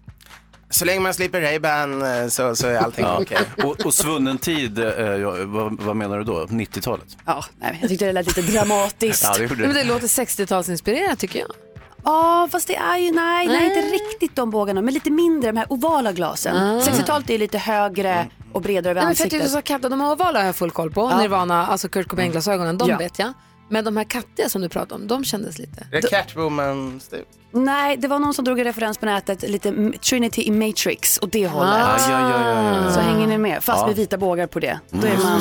Så 0.70 0.84
länge 0.84 1.00
man 1.00 1.14
slipper 1.14 1.40
Ray-Ban 1.40 2.22
eh, 2.22 2.28
så, 2.28 2.56
så 2.56 2.66
är 2.66 2.76
allting 2.76 3.04
Ja. 3.04 3.18
okej. 3.22 3.38
Och, 3.64 3.86
och 3.86 3.94
svunnen 3.94 4.38
tid, 4.38 4.78
eh, 4.78 4.86
ja, 5.00 5.34
vad, 5.44 5.80
vad 5.80 5.96
menar 5.96 6.18
du 6.18 6.24
då? 6.24 6.44
90-talet? 6.46 7.16
Ja, 7.26 7.44
nej, 7.60 7.78
jag 7.80 7.90
tyckte 7.90 8.04
det 8.06 8.12
lät 8.12 8.26
lite 8.36 8.42
dramatiskt. 8.52 9.22
Ja, 9.24 9.34
det 9.38 9.56
men 9.56 9.74
det. 9.74 9.84
låter 9.84 10.06
60-talsinspirerat 10.06 11.16
tycker 11.16 11.38
jag. 11.38 11.48
Ja, 12.04 12.48
fast 12.52 12.66
det 12.66 12.76
är 12.76 12.96
ju, 12.98 13.12
nej, 13.12 13.46
nej, 13.46 13.56
Nej. 13.58 13.66
inte 13.66 13.80
riktigt 13.94 14.36
de 14.36 14.50
bågarna, 14.50 14.82
men 14.82 14.94
lite 14.94 15.10
mindre, 15.10 15.50
de 15.52 15.56
här 15.58 15.66
ovala 15.72 16.12
glasen. 16.12 16.56
Ah. 16.56 16.80
60-talet 16.80 17.30
är 17.30 17.38
lite 17.38 17.58
högre 17.58 18.26
och 18.52 18.62
bredare 18.62 18.90
över 18.90 19.00
Nej, 19.00 19.06
men 19.06 19.16
för 19.16 19.22
att 19.24 19.26
ansiktet. 19.26 19.48
du 19.48 19.52
sa 19.54 19.62
katter, 19.62 19.88
de 19.88 20.00
här 20.00 20.12
ovala 20.12 20.38
har 20.38 20.46
jag 20.46 20.56
full 20.56 20.70
koll 20.70 20.90
på. 20.90 21.00
Ja. 21.00 21.20
Nirvana, 21.20 21.66
alltså 21.66 21.88
Kurt 21.88 22.08
Cobain-glasögonen, 22.08 22.78
de 22.78 22.88
Ja. 22.88 22.96
vet 22.98 23.18
jag. 23.18 23.32
Men 23.70 23.84
de 23.84 23.96
här 23.96 24.04
kattiga 24.04 24.48
som 24.48 24.62
du 24.62 24.68
pratar 24.68 24.96
om, 24.96 25.06
de 25.06 25.24
kändes 25.24 25.58
lite... 25.58 25.86
Det 25.90 25.96
är 25.96 26.02
Catwoman-stuk. 26.02 27.26
Nej, 27.52 27.96
det 27.96 28.08
var 28.08 28.18
någon 28.18 28.34
som 28.34 28.44
drog 28.44 28.58
en 28.58 28.64
referens 28.64 28.98
på 28.98 29.06
nätet, 29.06 29.42
lite 29.42 29.92
Trinity 30.02 30.42
i 30.42 30.50
Matrix 30.50 31.18
och 31.18 31.28
det 31.28 31.46
hållet. 31.48 31.74
Ah. 31.74 31.96
Ja, 32.10 32.20
ja, 32.20 32.30
ja, 32.30 32.62
ja, 32.62 32.84
ja. 32.84 32.92
Så 32.92 33.00
hänger 33.00 33.26
ni 33.26 33.38
med, 33.38 33.64
fast 33.64 33.80
Ja. 33.80 33.86
med 33.86 33.96
vita 33.96 34.18
bågar 34.18 34.46
på 34.46 34.60
det. 34.60 34.80
Då 34.90 35.06
är 35.06 35.16
man 35.16 35.40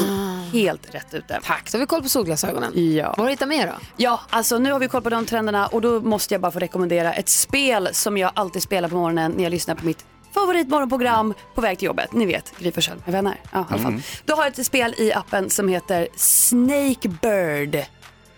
helt 0.54 0.96
rätt 0.96 1.14
ute. 1.14 1.40
Tack, 1.44 1.70
så 1.70 1.78
har 1.78 1.80
vi 1.80 1.86
koll 1.86 2.02
på 2.02 2.10
solglasögonen. 2.10 2.72
Ja. 2.96 3.08
Vad 3.08 3.18
har 3.18 3.26
du 3.26 3.32
hittat 3.32 3.48
mer 3.50 3.68
då? 3.68 3.74
Ja, 3.98 4.20
alltså 4.30 4.58
nu 4.58 4.72
har 4.72 4.80
vi 4.80 4.88
koll 4.88 5.02
på 5.02 5.10
de 5.10 5.26
trenderna 5.26 5.68
och 5.68 5.82
då 5.82 6.02
måste 6.02 6.34
jag 6.34 6.42
bara 6.42 6.52
få 6.52 6.60
rekommendera 6.60 7.14
ett 7.14 7.30
spel 7.30 7.90
som 7.92 8.18
jag 8.18 8.32
alltid 8.36 8.62
spelar 8.64 8.90
på 8.90 8.96
morgonen 8.96 9.32
när 9.32 9.44
jag 9.44 9.52
lyssnar 9.52 9.76
på 9.76 9.86
mitt 9.86 10.06
favoritmorgonprogram 10.34 11.34
på 11.56 11.62
väg 11.62 11.80
till 11.80 11.86
jobbet. 11.86 12.14
Ni 12.14 12.26
vet, 12.26 12.54
Gry 12.60 12.72
med 13.06 13.14
vänner. 13.14 13.40
Ja, 13.52 13.60
i 13.60 13.74
alla 13.74 13.84
fall. 13.84 14.02
Då 14.26 14.36
har 14.36 14.44
jag 14.44 14.60
ett 14.60 14.66
spel 14.66 14.96
i 14.98 15.14
appen 15.14 15.50
som 15.50 15.68
heter 15.70 16.08
Snake 16.16 17.10
Bird. 17.22 17.86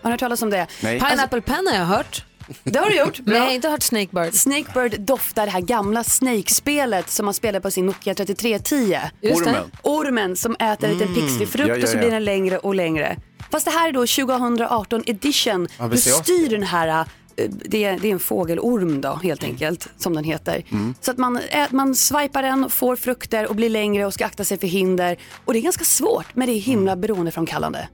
Har 0.02 0.10
ni 0.10 0.12
hört 0.12 0.20
talas 0.20 0.42
om 0.42 0.50
det? 0.50 0.66
Nej. 0.80 1.00
Pineapple 1.00 1.40
Pen 1.40 1.66
har 1.66 1.74
jag 1.76 1.84
hört. 1.84 2.24
Det 2.64 2.78
har 2.78 2.90
du 2.90 2.96
gjort. 2.98 3.20
Jag 3.26 3.40
har 3.40 3.50
inte 3.50 3.68
hört 3.68 3.82
Snakebird. 3.82 4.34
Snakebird 4.34 5.00
doftar 5.00 5.46
det 5.46 5.52
här 5.52 5.60
gamla 5.60 6.04
Snake-spelet 6.04 7.10
som 7.10 7.24
man 7.24 7.34
spelade 7.34 7.60
på 7.62 7.70
sin 7.70 7.86
Nokia 7.86 8.14
3310. 8.14 8.98
Just 9.20 9.44
det. 9.44 9.50
Ormen. 9.50 9.70
Ormen 9.82 10.36
som 10.36 10.54
äter 10.58 10.90
en 10.90 10.98
liten 10.98 11.14
pixlifrukt 11.14 11.68
Ja, 11.68 11.76
ja, 11.76 11.82
och 11.82 11.88
så 11.88 11.96
ja. 11.96 12.00
blir 12.00 12.10
den 12.10 12.24
längre 12.24 12.58
och 12.58 12.74
längre. 12.74 13.16
Fast 13.50 13.64
det 13.64 13.70
här 13.70 13.88
är 13.88 13.92
då 13.92 14.06
2018 14.06 15.02
edition. 15.06 15.68
Ja, 15.78 15.88
Du 15.88 15.96
styr 15.96 16.48
den 16.48 16.62
här, 16.62 16.88
eh, 17.36 17.50
det 17.64 17.84
är, 17.84 17.98
det 17.98 18.08
är 18.08 18.12
en 18.12 18.18
fågelorm 18.18 19.00
då 19.00 19.14
helt 19.22 19.44
enkelt 19.44 19.88
som 19.98 20.14
den 20.14 20.24
heter. 20.24 20.64
Så 21.00 21.10
att 21.10 21.18
man, 21.18 21.40
man 21.70 21.94
swipar 21.94 22.42
den, 22.42 22.70
får 22.70 22.96
frukter 22.96 23.48
och 23.48 23.56
blir 23.56 23.70
längre 23.70 24.06
och 24.06 24.14
ska 24.14 24.26
akta 24.26 24.44
sig 24.44 24.58
för 24.58 24.66
hinder. 24.66 25.16
Och 25.44 25.52
det 25.52 25.58
är 25.58 25.62
ganska 25.62 25.84
svårt 25.84 26.26
men 26.34 26.48
det 26.48 26.54
är 26.54 26.60
himla 26.60 26.96
beroendeframkallande. 26.96 27.88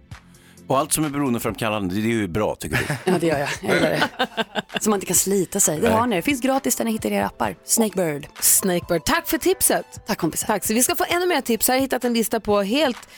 Och 0.68 0.78
allt 0.78 0.92
som 0.92 1.04
är 1.04 1.08
beroendeframkallande, 1.08 1.94
det 1.94 2.00
är 2.00 2.02
ju 2.02 2.28
bra 2.28 2.54
tycker 2.54 2.76
du. 2.76 2.94
Ja, 3.12 3.18
det 3.18 3.26
gör 3.26 3.38
jag. 3.38 3.48
jag 3.62 3.74
gillar 3.74 3.90
det. 3.90 4.08
Så 4.80 4.90
man 4.90 4.96
inte 4.96 5.06
kan 5.06 5.16
slita 5.16 5.60
sig. 5.60 5.76
Det 5.80 5.88
Nej. 5.88 5.92
har 5.98 6.06
ni. 6.06 6.16
Det 6.16 6.22
finns 6.22 6.40
gratis 6.40 6.76
där 6.76 6.84
ni 6.84 6.90
hittar 6.92 7.10
era 7.12 7.26
appar. 7.26 7.56
Snakebird. 7.64 8.26
Snakebird. 8.40 9.04
Tack 9.04 9.28
för 9.28 9.38
tipset. 9.38 9.86
Tack 10.06 10.18
kompisar. 10.18 10.46
Tack. 10.46 10.64
Så 10.64 10.74
vi 10.74 10.82
ska 10.82 10.96
få 10.96 11.04
ännu 11.08 11.26
mer 11.26 11.40
tips. 11.40 11.68
Jag 11.68 11.76
har 11.76 11.80
hittat 11.80 12.04
en 12.04 12.14
lista 12.14 12.40
på 12.40 12.62
helt 12.62 13.08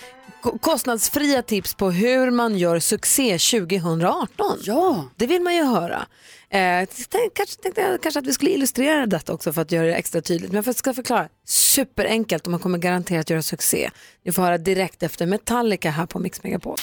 ko- 0.42 0.58
kostnadsfria 0.58 1.42
tips 1.42 1.74
på 1.74 1.90
hur 1.90 2.30
man 2.30 2.58
gör 2.58 2.78
succé 2.78 3.38
2018. 3.38 4.58
Ja. 4.62 5.04
Det 5.16 5.26
vill 5.26 5.42
man 5.42 5.54
ju 5.54 5.64
höra. 5.64 6.06
Eh, 6.50 6.88
tänk, 7.08 7.34
kanske 7.34 7.56
tänkte 7.62 7.80
jag 7.80 8.02
kanske 8.02 8.20
att 8.20 8.26
vi 8.26 8.32
skulle 8.32 8.50
illustrera 8.50 9.06
detta 9.06 9.32
också 9.32 9.52
för 9.52 9.62
att 9.62 9.72
göra 9.72 9.86
det 9.86 9.94
extra 9.94 10.20
tydligt. 10.20 10.52
Men 10.52 10.62
jag 10.66 10.74
ska 10.74 10.94
förklara. 10.94 11.28
Superenkelt 11.46 12.44
och 12.46 12.50
man 12.50 12.60
kommer 12.60 12.78
garanterat 12.78 13.30
göra 13.30 13.42
succé. 13.42 13.90
Ni 14.24 14.32
får 14.32 14.42
höra 14.42 14.58
direkt 14.58 15.02
efter 15.02 15.26
Metallica 15.26 15.90
här 15.90 16.06
på 16.06 16.18
Mix 16.18 16.42
Megapol. 16.42 16.76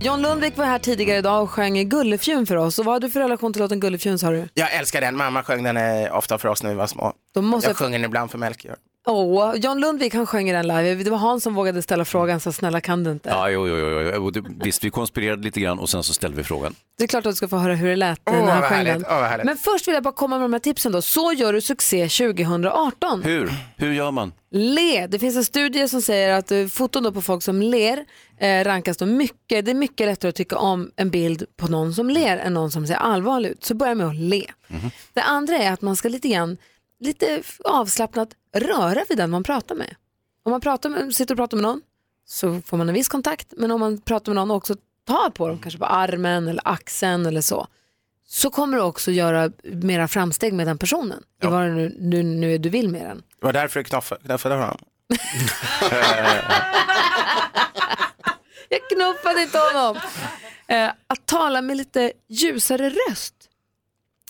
John 0.00 0.22
Lundvik 0.22 0.56
var 0.56 0.64
här 0.64 0.78
tidigare 0.78 1.18
idag 1.18 1.42
och 1.42 1.50
sjöng 1.50 1.88
Gullefjun 1.88 2.46
för 2.46 2.56
oss. 2.56 2.78
Och 2.78 2.84
vad 2.84 2.94
har 2.94 3.00
du 3.00 3.10
för 3.10 3.20
relation 3.20 3.52
till 3.52 3.62
låten 3.62 3.80
Gullefjun 3.80 4.18
sa 4.18 4.30
du? 4.30 4.48
Jag 4.54 4.72
älskar 4.74 5.00
den, 5.00 5.16
mamma 5.16 5.42
sjöng 5.42 5.62
den 5.62 5.76
eh, 5.76 6.16
ofta 6.16 6.38
för 6.38 6.48
oss 6.48 6.62
när 6.62 6.70
vi 6.70 6.76
var 6.76 6.86
små. 6.86 7.12
Då 7.34 7.42
måste 7.42 7.70
jag 7.70 7.76
sjunger 7.76 7.98
den 7.98 8.04
ibland 8.04 8.30
för 8.30 8.38
Melchior. 8.38 8.76
Åh, 9.06 9.54
John 9.56 9.80
Lundvik 9.80 10.14
han 10.14 10.26
sjöng 10.26 10.52
den 10.52 10.66
live. 10.68 10.94
Det 10.94 11.10
var 11.10 11.18
Hans 11.18 11.42
som 11.42 11.54
vågade 11.54 11.82
ställa 11.82 12.04
frågan 12.04 12.40
så 12.40 12.52
snälla 12.52 12.80
kan 12.80 13.04
du 13.04 13.10
inte? 13.12 13.28
Ja, 13.28 13.50
jo, 13.50 13.68
jo, 13.68 13.76
jo. 14.14 14.30
det- 14.30 14.42
Visst, 14.64 14.84
vi 14.84 14.90
konspirerade 14.90 15.42
lite 15.42 15.60
grann 15.60 15.78
och 15.78 15.90
sen 15.90 16.02
så 16.02 16.14
ställde 16.14 16.36
vi 16.36 16.44
frågan. 16.44 16.74
Det 16.98 17.04
är 17.04 17.08
klart 17.08 17.26
att 17.26 17.32
du 17.32 17.36
ska 17.36 17.48
få 17.48 17.56
höra 17.56 17.74
hur 17.74 17.88
det 17.88 17.96
lät 17.96 18.20
Åh, 18.26 18.32
när 18.32 18.52
han 18.52 18.62
sjöng 18.62 18.86
härligt. 18.86 19.08
den. 19.08 19.24
Härligt. 19.24 19.46
Men 19.46 19.56
först 19.56 19.88
vill 19.88 19.94
jag 19.94 20.02
bara 20.02 20.14
komma 20.14 20.36
med 20.38 20.44
de 20.44 20.52
här 20.52 20.60
tipsen 20.60 20.92
då. 20.92 21.02
Så 21.02 21.32
gör 21.32 21.52
du 21.52 21.60
succé 21.60 22.08
2018. 22.08 23.22
Hur? 23.22 23.52
Hur 23.76 23.92
gör 23.92 24.10
man? 24.10 24.32
Le. 24.50 25.06
Det 25.06 25.18
finns 25.18 25.36
en 25.36 25.44
studie 25.44 25.88
som 25.88 26.02
säger 26.02 26.32
att 26.38 26.52
eh, 26.52 26.66
foton 26.66 27.02
då 27.02 27.12
på 27.12 27.22
folk 27.22 27.42
som 27.42 27.62
ler 27.62 28.04
eh, 28.38 28.64
rankas 28.64 28.96
då 28.96 29.06
mycket. 29.06 29.64
Det 29.64 29.70
är 29.70 29.74
mycket 29.74 30.06
lättare 30.06 30.28
att 30.28 30.34
tycka 30.34 30.56
om 30.56 30.90
en 30.96 31.10
bild 31.10 31.44
på 31.56 31.66
någon 31.68 31.94
som 31.94 32.10
ler 32.10 32.36
än 32.36 32.54
någon 32.54 32.70
som 32.70 32.86
ser 32.86 32.94
allvarlig 32.94 33.48
ut. 33.50 33.64
Så 33.64 33.74
börja 33.74 33.94
med 33.94 34.06
att 34.06 34.16
le. 34.16 34.44
Det 35.12 35.22
andra 35.22 35.56
är 35.58 35.72
att 35.72 35.82
man 35.82 35.96
ska 35.96 36.08
lite 36.08 36.28
grann, 36.28 36.56
lite 37.02 37.42
avslappnat 37.64 38.28
röra 38.56 39.04
vid 39.08 39.18
den 39.18 39.30
man 39.30 39.42
pratar 39.42 39.74
med. 39.74 39.94
Om 40.44 40.50
man 40.50 40.60
pratar 40.60 40.90
med, 40.90 41.14
sitter 41.14 41.34
och 41.34 41.38
pratar 41.38 41.56
med 41.56 41.62
någon 41.62 41.80
så 42.26 42.60
får 42.66 42.76
man 42.76 42.88
en 42.88 42.94
viss 42.94 43.08
kontakt. 43.08 43.52
Men 43.56 43.70
om 43.70 43.80
man 43.80 44.00
pratar 44.00 44.32
med 44.32 44.36
någon 44.36 44.50
och 44.50 44.56
också 44.56 44.76
tar 45.06 45.30
på 45.30 45.48
dem, 45.48 45.58
kanske 45.58 45.78
på 45.78 45.86
armen 45.86 46.48
eller 46.48 46.62
axeln 46.64 47.26
eller 47.26 47.40
så, 47.40 47.66
så 48.26 48.50
kommer 48.50 48.76
du 48.76 48.82
också 48.82 49.10
göra 49.10 49.50
mera 49.62 50.08
framsteg 50.08 50.52
med 50.52 50.66
den 50.66 50.78
personen. 50.78 51.22
I 51.42 51.46
vad 51.46 51.62
det 51.62 51.70
nu, 51.70 51.96
nu, 51.98 52.22
nu 52.22 52.58
du 52.58 52.68
vill 52.68 52.88
med 52.88 53.02
den. 53.02 53.22
Det 53.40 53.46
var 53.46 53.52
därför 53.52 53.80
du 53.80 53.84
knuffade, 53.84 54.20
knuffade 54.24 54.54
honom. 54.54 54.78
Jag 58.68 58.80
knuffade 58.88 59.42
inte 59.42 59.58
honom. 59.58 59.96
Eh, 60.66 60.90
att 61.06 61.26
tala 61.26 61.62
med 61.62 61.76
lite 61.76 62.12
ljusare 62.28 62.90
röst. 62.90 63.34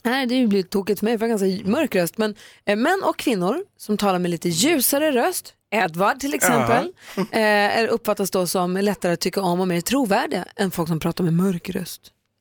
Nej, 0.02 0.26
det 0.26 0.46
blir 0.46 0.62
tokigt 0.62 0.98
för 1.00 1.04
mig, 1.06 1.18
för 1.18 1.26
jag 1.28 1.38
har 1.38 1.46
ganska 1.46 1.70
mörk 1.70 1.94
röst. 1.94 2.18
Men 2.18 2.34
eh, 2.64 2.76
män 2.76 3.02
och 3.04 3.16
kvinnor 3.18 3.64
som 3.76 3.96
talar 3.96 4.18
med 4.18 4.30
lite 4.30 4.48
ljusare 4.48 5.12
röst, 5.12 5.54
Edvard 5.70 6.20
till 6.20 6.34
exempel, 6.34 6.92
eh, 7.16 7.40
är- 7.78 7.86
uppfattas 7.88 8.30
då 8.30 8.46
som 8.46 8.76
lättare 8.76 9.12
att 9.12 9.20
tycka 9.20 9.40
om 9.40 9.60
och 9.60 9.68
mer 9.68 9.80
trovärdiga 9.80 10.44
än 10.56 10.70
folk 10.70 10.88
som 10.88 11.00
pratar 11.00 11.24
med 11.24 11.32
mörk 11.34 11.70
röst. 11.70 12.00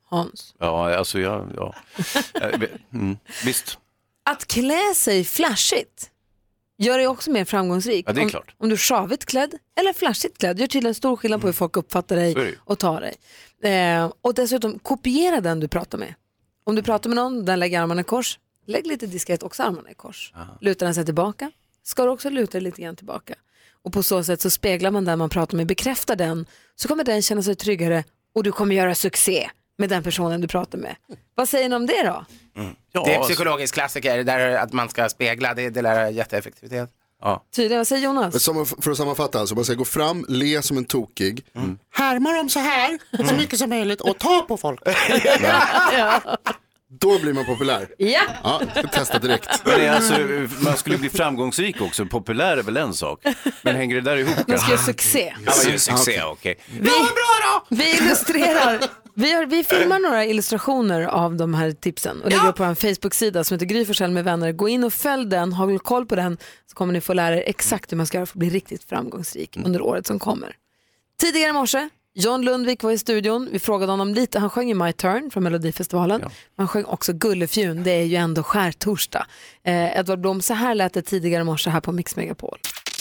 Hans. 0.10 0.56
Ja, 0.60 0.96
alltså 0.98 1.20
jag, 1.20 1.48
ja. 1.56 1.76
Eh, 2.42 2.60
Mm, 2.94 3.18
visst. 3.46 3.78
Att 4.26 4.46
klä 4.48 4.94
sig 4.96 5.24
flashigt 5.24 6.10
gör 6.78 6.98
dig 6.98 7.08
också 7.08 7.32
mer 7.32 7.46
framgångsrik. 7.46 8.06
Ja, 8.10 8.14
det 8.14 8.22
är 8.22 8.24
om, 8.24 8.30
klart. 8.30 8.56
om 8.58 8.70
du 8.70 8.74
är 8.76 8.78
sjavigt 8.78 9.26
klädd 9.26 9.54
eller 9.80 9.94
flashigt 9.94 10.38
klädd 10.38 10.60
gör 10.60 10.68
tydligen 10.68 10.96
stor 10.96 11.16
skillnad 11.18 11.42
på 11.42 11.48
hur 11.48 11.54
folk 11.54 11.78
uppfattar 11.78 12.16
dig 12.16 12.56
och 12.60 12.80
tar 12.80 13.02
dig. 13.02 13.16
Eh, 13.74 14.12
och 14.22 14.34
dessutom 14.34 14.80
kopiera 14.80 15.42
den 15.42 15.60
du 15.60 15.68
pratar 15.68 15.98
med. 15.98 16.14
Om 16.64 16.76
du 16.76 16.84
pratar 16.84 17.10
med 17.10 17.16
någon, 17.16 17.46
den 17.46 17.60
lägger 17.60 17.82
armarna 17.82 18.02
i 18.02 18.04
kors, 18.04 18.40
lägg 18.66 18.88
lite 18.88 19.08
diskret 19.08 19.44
också 19.44 19.64
armarna 19.64 19.92
i 19.92 19.94
kors. 19.94 20.34
Lutar 20.62 20.86
den 20.86 20.96
sig 20.96 21.06
tillbaka, 21.06 21.52
ska 21.84 22.04
du 22.04 22.10
också 22.10 22.30
luta 22.30 22.52
dig 22.52 22.62
lite 22.62 22.82
grann 22.82 22.96
tillbaka. 22.96 23.36
Och 23.84 23.94
på 23.94 24.04
så 24.04 24.24
sätt 24.24 24.42
så 24.42 24.50
speglar 24.50 24.92
man 24.92 25.06
den 25.06 25.20
man 25.20 25.30
pratar 25.30 25.58
med, 25.58 25.68
bekräftar 25.68 26.16
den, 26.16 26.46
så 26.76 26.88
kommer 26.88 27.04
den 27.04 27.22
känna 27.22 27.42
sig 27.42 27.56
tryggare 27.56 28.04
och 28.36 28.44
du 28.44 28.52
kommer 28.52 28.76
göra 28.76 28.96
succé 28.96 29.50
med 29.78 29.90
den 29.90 30.04
personen 30.04 30.42
du 30.42 30.48
pratar 30.48 30.78
med. 30.78 30.96
Vad 31.36 31.50
säger 31.50 31.70
ni 31.70 31.76
om 31.76 31.86
det 31.86 32.04
då? 32.04 32.26
det 33.06 33.16
är 33.16 33.24
psykologisk 33.24 33.74
klassiker, 33.74 34.24
där 34.24 34.56
att 34.56 34.74
man 34.74 34.90
ska 34.90 35.10
spegla, 35.10 35.54
det, 35.54 35.70
det 35.70 35.82
lär 35.82 36.10
jätteeffektivitet. 36.10 36.90
Ja. 37.22 37.44
Tydligen, 37.56 37.80
vad 37.80 37.88
säger 37.88 38.04
Jonas? 38.04 38.44
Som, 38.44 38.66
för 38.66 38.92
att 38.92 38.98
sammanfatta, 38.98 39.40
alltså, 39.40 39.56
man 39.56 39.66
ska 39.66 39.74
gå 39.74 39.86
fram, 39.86 40.26
le 40.30 40.62
som 40.62 40.78
en 40.78 40.86
tokig, 40.86 41.46
Härma 41.94 42.32
dem 42.32 42.50
så 42.50 42.60
här, 42.60 43.00
så 43.30 43.36
mycket 43.36 43.60
som 43.60 43.70
möjligt 43.70 44.02
och 44.02 44.18
ta 44.20 44.42
på 44.42 44.58
folk. 44.58 44.80
då 47.00 47.20
blir 47.20 47.34
man 47.34 47.46
populär. 47.46 47.88
Ja. 47.98 48.22
Ja, 48.44 48.62
testa 48.92 49.20
direkt. 49.20 49.66
Men 49.66 49.80
det 49.80 49.86
är 49.86 49.92
alltså, 49.92 50.14
man 50.64 50.78
skulle 50.78 50.98
bli 50.98 51.10
framgångsrik 51.10 51.82
också. 51.82 52.06
Populär 52.06 52.58
är 52.58 52.64
väl 52.64 52.78
en 52.78 52.94
sak. 52.94 53.26
Men 53.62 53.76
hänger 53.76 53.96
det 53.96 54.02
där 54.02 54.18
ihop? 54.18 54.48
Man 54.48 54.60
ska 54.60 54.72
göra 54.72 54.82
succé. 54.82 55.34
Ja, 55.46 55.52
man 55.64 55.72
gör 55.72 55.78
succé, 55.78 56.22
okej. 56.24 56.56
Vi, 56.80 56.92
vi 57.70 57.98
illustrerar, 57.98 58.80
vi, 59.16 59.34
har, 59.34 59.46
vi 59.46 59.64
filmar 59.64 60.00
några 60.00 60.26
illustrationer 60.26 61.02
av 61.02 61.36
de 61.36 61.54
här 61.54 61.72
tipsen 61.72 62.22
och 62.22 62.30
lägger 62.30 62.48
upp 62.48 62.56
på 62.56 62.64
en 62.64 62.76
Facebook-sida 62.76 63.44
som 63.44 63.56
heter 63.56 63.66
Gry 63.66 63.86
Forssell 63.86 64.12
med 64.12 64.24
vänner. 64.24 64.52
Gå 64.52 64.70
in 64.70 64.84
och 64.84 64.94
följ 64.94 65.26
den, 65.26 65.54
håll 65.54 65.80
koll 65.80 66.06
på 66.06 66.16
den 66.16 66.38
så 66.68 66.76
kommer 66.76 66.94
ni 66.94 67.02
få 67.02 67.14
lära 67.14 67.36
er 67.36 67.44
exakt 67.46 67.92
hur 67.92 67.98
man 67.98 68.06
ska 68.06 68.18
göra 68.18 68.26
för 68.26 68.34
att 68.34 68.40
bli 68.40 68.50
riktigt 68.50 68.84
framgångsrik 68.84 69.58
under 69.66 69.82
året 69.82 70.08
som 70.08 70.20
kommer. 70.20 70.56
Tidigare 71.20 71.50
i 71.50 71.54
morse, 71.54 71.90
John 72.14 72.42
Lundvik 72.42 72.84
var 72.84 72.92
i 72.92 72.98
studion. 72.98 73.50
Vi 73.52 73.60
frågade 73.60 73.92
honom 73.92 74.14
lite, 74.14 74.40
han 74.40 74.50
sjöng 74.50 74.68
ju 74.68 74.76
My 74.76 74.94
Turn 74.94 75.32
från 75.32 75.44
Melodifestivalen. 75.44 76.24
Han 76.58 76.68
sjöng 76.68 76.86
också 76.86 77.14
Gullefjun, 77.14 77.84
det 77.84 77.92
är 77.92 78.04
ju 78.04 78.16
ändå 78.16 78.44
skärtorsdag. 78.44 79.26
Eh, 79.64 80.00
Edvard 80.00 80.20
Blom, 80.20 80.42
så 80.42 80.54
här 80.54 80.76
lät 80.76 80.94
det 80.94 81.02
tidigare 81.02 81.42
i 81.42 81.44
morse 81.44 81.70
här 81.70 81.82
på 81.82 81.92
Mix 81.92 82.16
Megapol. 82.16 82.58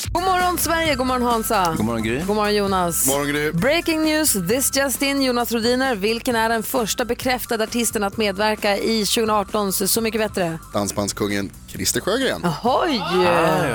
God 0.08 0.22
morgon 0.22 0.58
Sverige, 0.58 0.94
god 0.94 1.06
morgon 1.06 1.22
Hansa. 1.22 1.74
God 1.76 1.86
morgon 1.86 2.02
Gry. 2.02 2.18
God 2.18 2.36
morgon 2.36 2.54
Jonas. 2.54 3.06
Morgon, 3.06 3.26
Gry. 3.28 3.52
Breaking 3.52 4.02
news, 4.04 4.32
this 4.48 4.76
just 4.76 5.02
in, 5.02 5.22
Jonas 5.22 5.52
Rodiner. 5.52 5.94
Vilken 5.94 6.36
är 6.36 6.48
den 6.48 6.62
första 6.62 7.04
bekräftade 7.04 7.64
artisten 7.64 8.04
att 8.04 8.16
medverka 8.16 8.76
i 8.76 9.04
2018 9.06 9.72
Så 9.72 10.00
mycket 10.00 10.20
bättre? 10.20 10.58
Dansbandskungen 10.72 11.50
Christer 11.68 12.00
Sjögren. 12.00 12.42
Oj! 12.64 13.02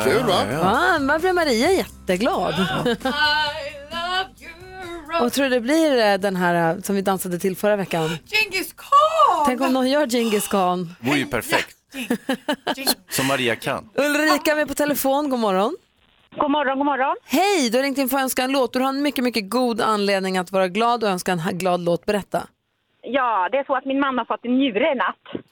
Kul 0.04 0.24
va? 0.24 0.46
Ja, 0.52 0.98
varför 1.02 1.20
blev 1.20 1.36
Maria 1.36 1.72
jätteglad? 1.72 2.56
Och 5.22 5.34
tror 5.34 5.44
du 5.44 5.50
det 5.50 5.62
blir 5.62 5.98
eh, 6.06 6.14
den 6.18 6.36
här 6.36 6.76
eh, 6.76 6.82
som 6.82 6.96
vi 6.96 7.02
dansade 7.02 7.40
till 7.40 7.56
förra 7.58 7.76
veckan? 7.76 8.10
Genghis 8.26 8.74
khan! 8.78 9.46
Tänk 9.46 9.62
om 9.62 9.74
någon 9.74 9.90
gör 9.90 10.08
Genghis 10.08 10.48
khan. 10.48 10.96
vore 11.00 11.18
ju 11.20 11.26
perfekt. 11.26 11.76
Som 13.10 13.28
Maria 13.28 13.56
kan. 13.56 13.90
Ulrika 13.96 14.52
är 14.52 14.56
med 14.56 14.68
på 14.68 14.74
telefon, 14.74 15.30
god 15.30 15.40
morgon. 15.40 15.76
God 16.38 16.52
morgon, 16.52 16.78
god 16.78 16.86
morgon. 16.86 17.16
Hej, 17.26 17.70
du 17.70 17.78
har 17.78 17.84
ringt 17.84 17.98
in 17.98 18.10
för 18.10 18.18
att 18.18 18.24
önska 18.24 18.42
en 18.44 18.52
låt. 18.52 18.74
Du 18.74 18.80
har 18.80 18.90
en 18.90 19.02
mycket, 19.02 19.24
mycket 19.24 19.50
god 19.50 19.82
anledning 19.82 20.38
att 20.38 20.52
vara 20.52 20.68
glad 20.68 21.04
och 21.04 21.10
önska 21.10 21.32
en 21.32 21.58
glad 21.58 21.80
låt. 21.82 22.06
Berätta. 22.06 22.48
Ja, 23.02 23.50
det 23.52 23.58
är 23.58 23.64
så 23.64 23.76
att 23.76 23.86
min 23.86 24.00
mamma 24.00 24.26
fått 24.26 24.46
en 24.46 24.58
njure 24.58 24.92
i 24.92 24.96
natt. 24.96 25.44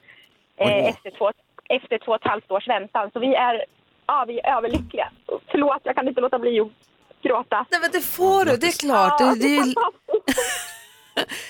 Eh, 0.58 0.86
efter, 0.90 1.12
två, 1.18 1.32
efter 1.70 2.06
två 2.06 2.12
och 2.12 2.22
ett 2.22 2.28
halvt 2.32 2.52
års 2.52 2.68
väntan. 2.68 3.10
Så 3.14 3.20
vi 3.20 3.36
är, 3.36 3.66
ja, 4.08 4.26
vi 4.28 4.40
är 4.40 4.58
överlyckliga. 4.58 5.12
Förlåt, 5.52 5.82
jag 5.84 5.96
kan 5.96 6.08
inte 6.08 6.22
låta 6.22 6.40
bli 6.40 6.60
att 6.60 6.68
gråta. 7.24 7.66
Nej, 7.72 7.82
men 7.82 7.90
det 7.92 8.02
får 8.02 8.46
du, 8.46 8.58
det 8.58 8.68
är 8.68 8.80
klart. 8.80 9.16
Ja, 9.20 9.26
Det, 9.26 9.40
det, 9.40 9.58
är 9.58 9.64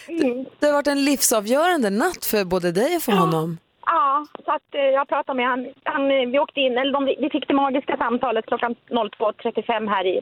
Mm. 0.08 0.46
det 0.60 0.66
har 0.66 0.74
varit 0.74 0.88
en 0.88 1.06
livsavgörande 1.06 1.90
natt 1.90 2.26
för 2.26 2.46
både 2.46 2.72
dig 2.72 2.96
och 2.96 3.02
för 3.02 3.12
honom. 3.12 3.58
Ja, 3.86 4.26
så 4.46 4.52
att 4.52 4.76
eh, 4.76 4.82
jag 4.82 5.08
pratade 5.08 5.38
med 5.38 5.48
han, 5.48 5.68
han. 5.84 6.12
eh, 6.12 6.30
Vi 6.30 6.40
åkte 6.40 6.60
in, 6.60 6.78
eller 6.78 6.94
de, 6.94 7.06
vi 7.06 7.30
fick 7.32 7.48
det 7.48 7.54
magiska 7.54 7.98
samtalet 7.98 8.46
klockan 8.46 8.76
02.35 8.90 9.90
här 9.90 10.06
i 10.06 10.22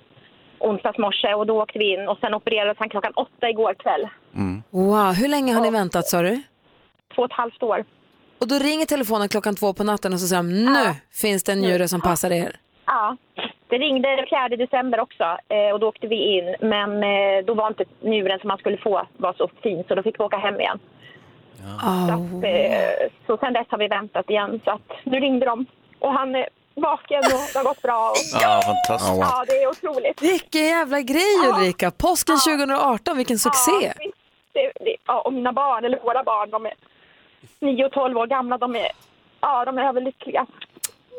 onsdags 0.60 0.98
morse 0.98 1.34
och 1.34 1.48
då 1.48 1.62
åkte 1.62 1.80
vi 1.80 1.94
in 1.94 2.08
och 2.08 2.18
sen 2.22 2.34
opererades 2.34 2.78
han 2.80 2.90
klockan 2.90 3.14
åtta 3.16 3.50
igår 3.50 3.74
kväll. 3.74 4.08
Wow, 4.70 5.14
hur 5.14 5.28
länge 5.28 5.54
har 5.54 5.62
ni 5.62 5.72
väntat 5.72 6.06
sa 6.08 6.22
du? 6.22 6.42
Två 7.16 7.22
och 7.22 7.26
ett 7.32 7.38
halvt 7.38 7.64
år. 7.64 7.86
Och 8.42 8.48
då 8.48 8.56
ringer 8.56 8.86
telefonen 8.86 9.28
klockan 9.30 9.56
två 9.56 9.74
på 9.74 9.84
natten 9.84 10.14
och 10.14 10.20
så 10.20 10.28
säger 10.28 10.44
de, 10.44 10.50
nu 10.66 10.96
finns 11.22 11.44
det 11.44 11.52
en 11.52 11.60
njure 11.60 11.88
som 11.88 12.02
passar 12.02 12.32
er. 12.32 12.56
Ja, 12.86 13.18
det 13.70 13.78
ringde 13.78 14.16
den 14.16 14.26
4 14.50 14.58
december 14.58 15.00
också 15.00 15.24
eh, 15.50 15.74
och 15.74 15.80
då 15.80 15.88
åkte 15.88 16.08
vi 16.08 16.38
in. 16.38 16.56
Men 16.62 16.90
då 17.46 17.54
var 17.54 17.68
inte 17.68 17.84
njuren 18.02 18.40
som 18.40 18.48
man 18.48 18.58
skulle 18.58 18.78
få 18.78 19.08
var 19.18 19.34
så 19.34 19.50
fin 19.64 19.84
så 19.88 19.96
då 19.96 20.04
fick 20.04 20.20
vi 20.20 20.24
åka 20.24 20.38
hem 20.38 20.60
igen. 20.60 20.80
Så, 21.58 22.14
att, 22.14 22.44
eh, 22.44 23.10
så 23.28 23.38
sen 23.38 23.54
dess 23.54 23.68
har 23.70 23.78
vi 23.78 23.88
väntat 23.88 24.30
igen. 24.30 24.62
Så 24.64 24.72
att 24.72 24.82
nu 25.04 25.20
ringde 25.20 25.46
de 25.46 25.66
och 26.00 26.14
han 26.14 26.36
är 26.36 26.50
vaken 26.76 27.18
och 27.20 27.42
det 27.54 27.60
har 27.60 27.64
gått 27.64 27.82
bra. 27.82 28.10
Och, 28.10 28.42
Ja, 28.42 28.62
fantastiskt. 28.66 29.20
ja, 29.20 29.44
det 29.48 29.64
är 29.64 29.68
otroligt. 29.70 30.22
Vilken 30.22 30.62
jävla 30.66 31.02
grej 31.02 31.36
Ulrika. 31.56 31.92
Påsken 31.92 32.38
2018, 32.38 33.18
vilken 33.18 33.40
succé. 33.40 33.72
Ja, 33.82 33.94
det, 34.54 34.72
det, 34.86 34.96
ja, 35.08 35.22
och 35.22 35.34
mina 35.34 35.54
barn, 35.54 35.86
eller 35.86 36.00
våra 36.00 36.24
barn, 36.24 36.50
de 36.50 36.66
är 36.66 36.74
9 37.60 37.86
och 37.86 37.92
12 37.92 38.18
år 38.18 38.28
gamla. 38.28 38.58
De 38.58 38.76
är, 38.76 38.88
ja, 39.42 39.66
de 39.66 39.78
är 39.78 39.84
överlyckliga. 39.84 40.46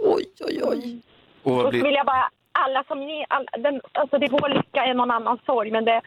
Oj, 0.04 0.24
oj, 0.40 0.60
oj. 0.64 1.00
Och 1.42 1.60
så 1.62 1.70
vill 1.70 1.94
jag 1.94 2.06
bara, 2.06 2.30
alla 2.52 2.84
som 2.84 2.98
ni, 3.00 3.24
all, 3.28 3.48
den, 3.58 3.80
alltså 3.92 4.18
det 4.18 4.28
vår 4.30 4.48
lycka 4.48 4.84
är 4.84 4.94
någon 4.94 5.10
annans 5.10 5.40
sorg, 5.46 5.70
men 5.70 5.84
det, 5.84 6.00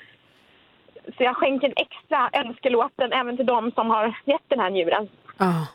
så 1.18 1.24
jag 1.24 1.36
skänker 1.36 1.68
en 1.68 1.74
extra 1.78 2.30
önskelåten 2.34 3.12
även 3.12 3.38
till 3.38 3.45
de 3.45 3.72
som 3.72 3.89
har 3.89 4.20
gett 4.26 4.41
den 4.47 4.60
här 4.60 4.70
njuren. 4.70 5.10
Ja. 5.38 5.68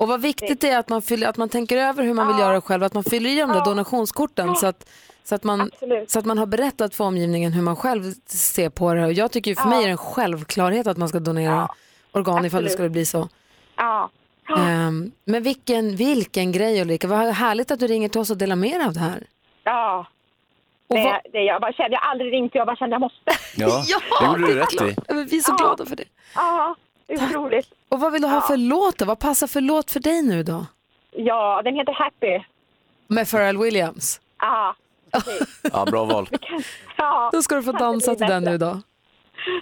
Och 0.00 0.08
vad 0.08 0.20
viktigt 0.20 0.60
det 0.60 0.68
är 0.68 0.78
att 0.78 0.88
man, 0.88 1.02
fyller, 1.02 1.28
att 1.28 1.36
man 1.36 1.48
tänker 1.48 1.76
över 1.76 2.04
hur 2.04 2.14
man 2.14 2.26
vill 2.26 2.38
göra 2.38 2.60
själv, 2.60 2.82
att 2.82 2.94
man 2.94 3.04
fyller 3.04 3.30
i 3.30 3.40
de 3.40 3.50
där 3.50 3.64
donationskorten 3.64 4.56
så 4.56 4.66
att, 4.66 4.88
så, 5.24 5.34
att 5.34 5.44
man, 5.44 5.70
så 6.06 6.18
att 6.18 6.24
man 6.24 6.38
har 6.38 6.46
berättat 6.46 6.94
för 6.94 7.04
omgivningen 7.04 7.52
hur 7.52 7.62
man 7.62 7.76
själv 7.76 8.02
ser 8.26 8.70
på 8.70 8.94
det. 8.94 9.04
Och 9.04 9.12
jag 9.12 9.32
tycker 9.32 9.54
för 9.54 9.68
mig 9.68 9.78
är 9.78 9.86
det 9.86 9.90
en 9.90 9.96
självklarhet 9.96 10.86
att 10.86 10.96
man 10.96 11.08
ska 11.08 11.20
donera 11.20 11.68
organ 12.12 12.44
ifall 12.44 12.62
det 12.62 12.66
Absolut. 12.66 12.72
skulle 12.72 12.90
bli 12.90 13.06
så. 13.06 13.28
Ja. 13.76 14.10
Ehm, 14.58 15.12
men 15.24 15.42
vilken, 15.42 15.96
vilken 15.96 16.52
grej 16.52 16.82
Ulrika, 16.82 17.08
vad 17.08 17.18
härligt 17.18 17.70
att 17.70 17.80
du 17.80 17.86
ringer 17.86 18.08
till 18.08 18.20
oss 18.20 18.30
och 18.30 18.36
delar 18.36 18.56
med 18.56 18.80
dig 18.80 18.86
av 18.86 18.92
det 18.92 19.00
här. 19.00 19.26
Ja. 19.64 20.06
Och 20.90 20.96
Det, 20.96 21.04
vad- 21.04 21.32
det, 21.32 21.38
jag, 21.42 21.60
bara 21.60 21.72
kände, 21.72 21.92
jag 21.96 22.00
har 22.00 22.10
aldrig 22.10 22.32
ringt 22.32 22.54
jag 22.54 22.66
bara 22.66 22.76
kände 22.76 22.94
jag 22.94 23.00
måste. 23.00 23.30
Ja, 23.56 23.82
det 24.20 24.26
gjorde 24.26 24.46
du 24.46 24.54
rätt 24.60 24.72
i. 24.82 24.96
Ja, 25.08 25.14
men 25.14 25.26
vi 25.26 25.36
är 25.36 25.40
så 25.40 25.56
glada 25.56 25.86
för 25.86 25.96
det. 25.96 26.04
Ja, 26.34 26.74
det 27.06 27.14
är 27.14 27.24
otroligt. 27.28 27.68
Och 27.88 28.00
vad 28.00 28.12
vill 28.12 28.22
du 28.22 28.28
ha 28.28 28.40
för 28.40 28.56
låt 28.56 28.98
då? 28.98 29.04
Vad 29.04 29.18
passar 29.18 29.46
för 29.46 29.60
låt 29.60 29.90
för 29.90 30.00
dig 30.00 30.22
nu 30.22 30.42
då? 30.42 30.66
Ja, 31.10 31.62
den 31.64 31.74
heter 31.74 31.92
Happy. 31.92 32.44
Med 33.06 33.30
Pharrell 33.30 33.58
Williams. 33.58 34.20
Ja. 34.38 34.74
Ja, 35.72 35.84
bra 35.90 36.04
val. 36.04 36.28
ja. 36.96 37.30
Då 37.32 37.42
ska 37.42 37.54
du 37.54 37.62
få 37.62 37.72
dansa 37.72 38.14
till 38.14 38.26
den 38.26 38.44
nu 38.44 38.58
då. 38.58 38.80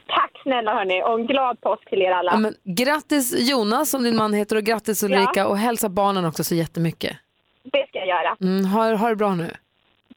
Tack 0.06 0.30
snälla 0.42 0.74
hörni 0.74 1.02
och 1.02 1.20
en 1.20 1.26
glad 1.26 1.60
påsk 1.60 1.88
till 1.88 2.02
er 2.02 2.10
alla. 2.10 2.32
Ja, 2.32 2.38
men, 2.38 2.54
grattis 2.64 3.50
Jonas 3.50 3.90
som 3.90 4.02
din 4.02 4.16
man 4.16 4.32
heter 4.34 4.56
och 4.56 4.62
grattis 4.64 5.02
Ulrika 5.02 5.30
Ja. 5.40 5.46
och 5.46 5.58
hälsa 5.58 5.88
barnen 5.88 6.24
också 6.24 6.44
så 6.44 6.54
jättemycket. 6.54 7.16
Det 7.62 7.86
ska 7.88 7.98
jag 7.98 8.08
göra. 8.08 8.36
Mm, 8.40 8.64
ha, 8.64 8.94
ha 8.94 9.08
det 9.08 9.16
bra 9.16 9.34
nu. 9.34 9.50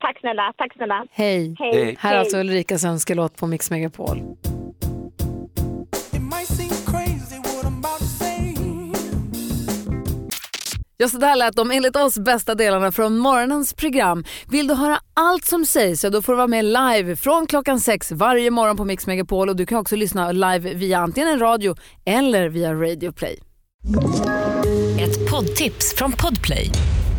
Tack 0.02 0.20
snälla, 0.20 0.54
tack 0.58 0.74
snälla. 0.74 1.06
Hej. 1.12 1.56
Hej. 1.60 1.72
Hej. 1.74 1.96
Här 2.00 2.16
är 2.16 2.20
alltså 2.20 2.38
Ulrikas 2.38 2.84
önskelåt 2.84 3.38
på 3.38 3.48
Mix 3.48 3.72
Megapol. 3.72 4.22
Ja, 10.98 11.08
så 11.08 11.18
där 11.18 11.36
lät 11.36 11.56
de 11.56 11.72
enligt 11.72 11.96
oss 11.96 12.20
bästa 12.20 12.56
delarna 12.56 12.92
från 12.92 13.18
morgonens 13.18 13.74
program. 13.74 14.24
Vill 14.48 14.68
du 14.68 14.74
höra 14.74 14.98
allt 15.14 15.46
som 15.46 15.66
sägs 15.66 16.02
så 16.02 16.10
då 16.10 16.22
får 16.22 16.34
du 16.34 16.38
vara 16.38 16.48
med 16.48 16.66
live 16.66 17.16
från 17.16 17.48
klockan 17.48 17.80
sex 17.80 18.12
varje 18.12 18.52
morgon 18.52 18.78
på 18.78 18.86
Mix 18.86 19.08
Megapol 19.08 19.50
och 19.50 19.56
du 19.56 19.66
kan 19.66 19.78
också 19.78 19.96
lyssna 19.96 20.32
live 20.32 20.74
via 20.74 21.00
antingen 21.00 21.30
en 21.30 21.40
radio 21.40 21.76
eller 22.06 22.50
via 22.50 22.74
Radio 22.74 23.12
Play. 23.12 23.40
Ett 25.00 25.32
poddtips 25.32 25.96
från 25.98 26.12
Podplay. 26.12 26.72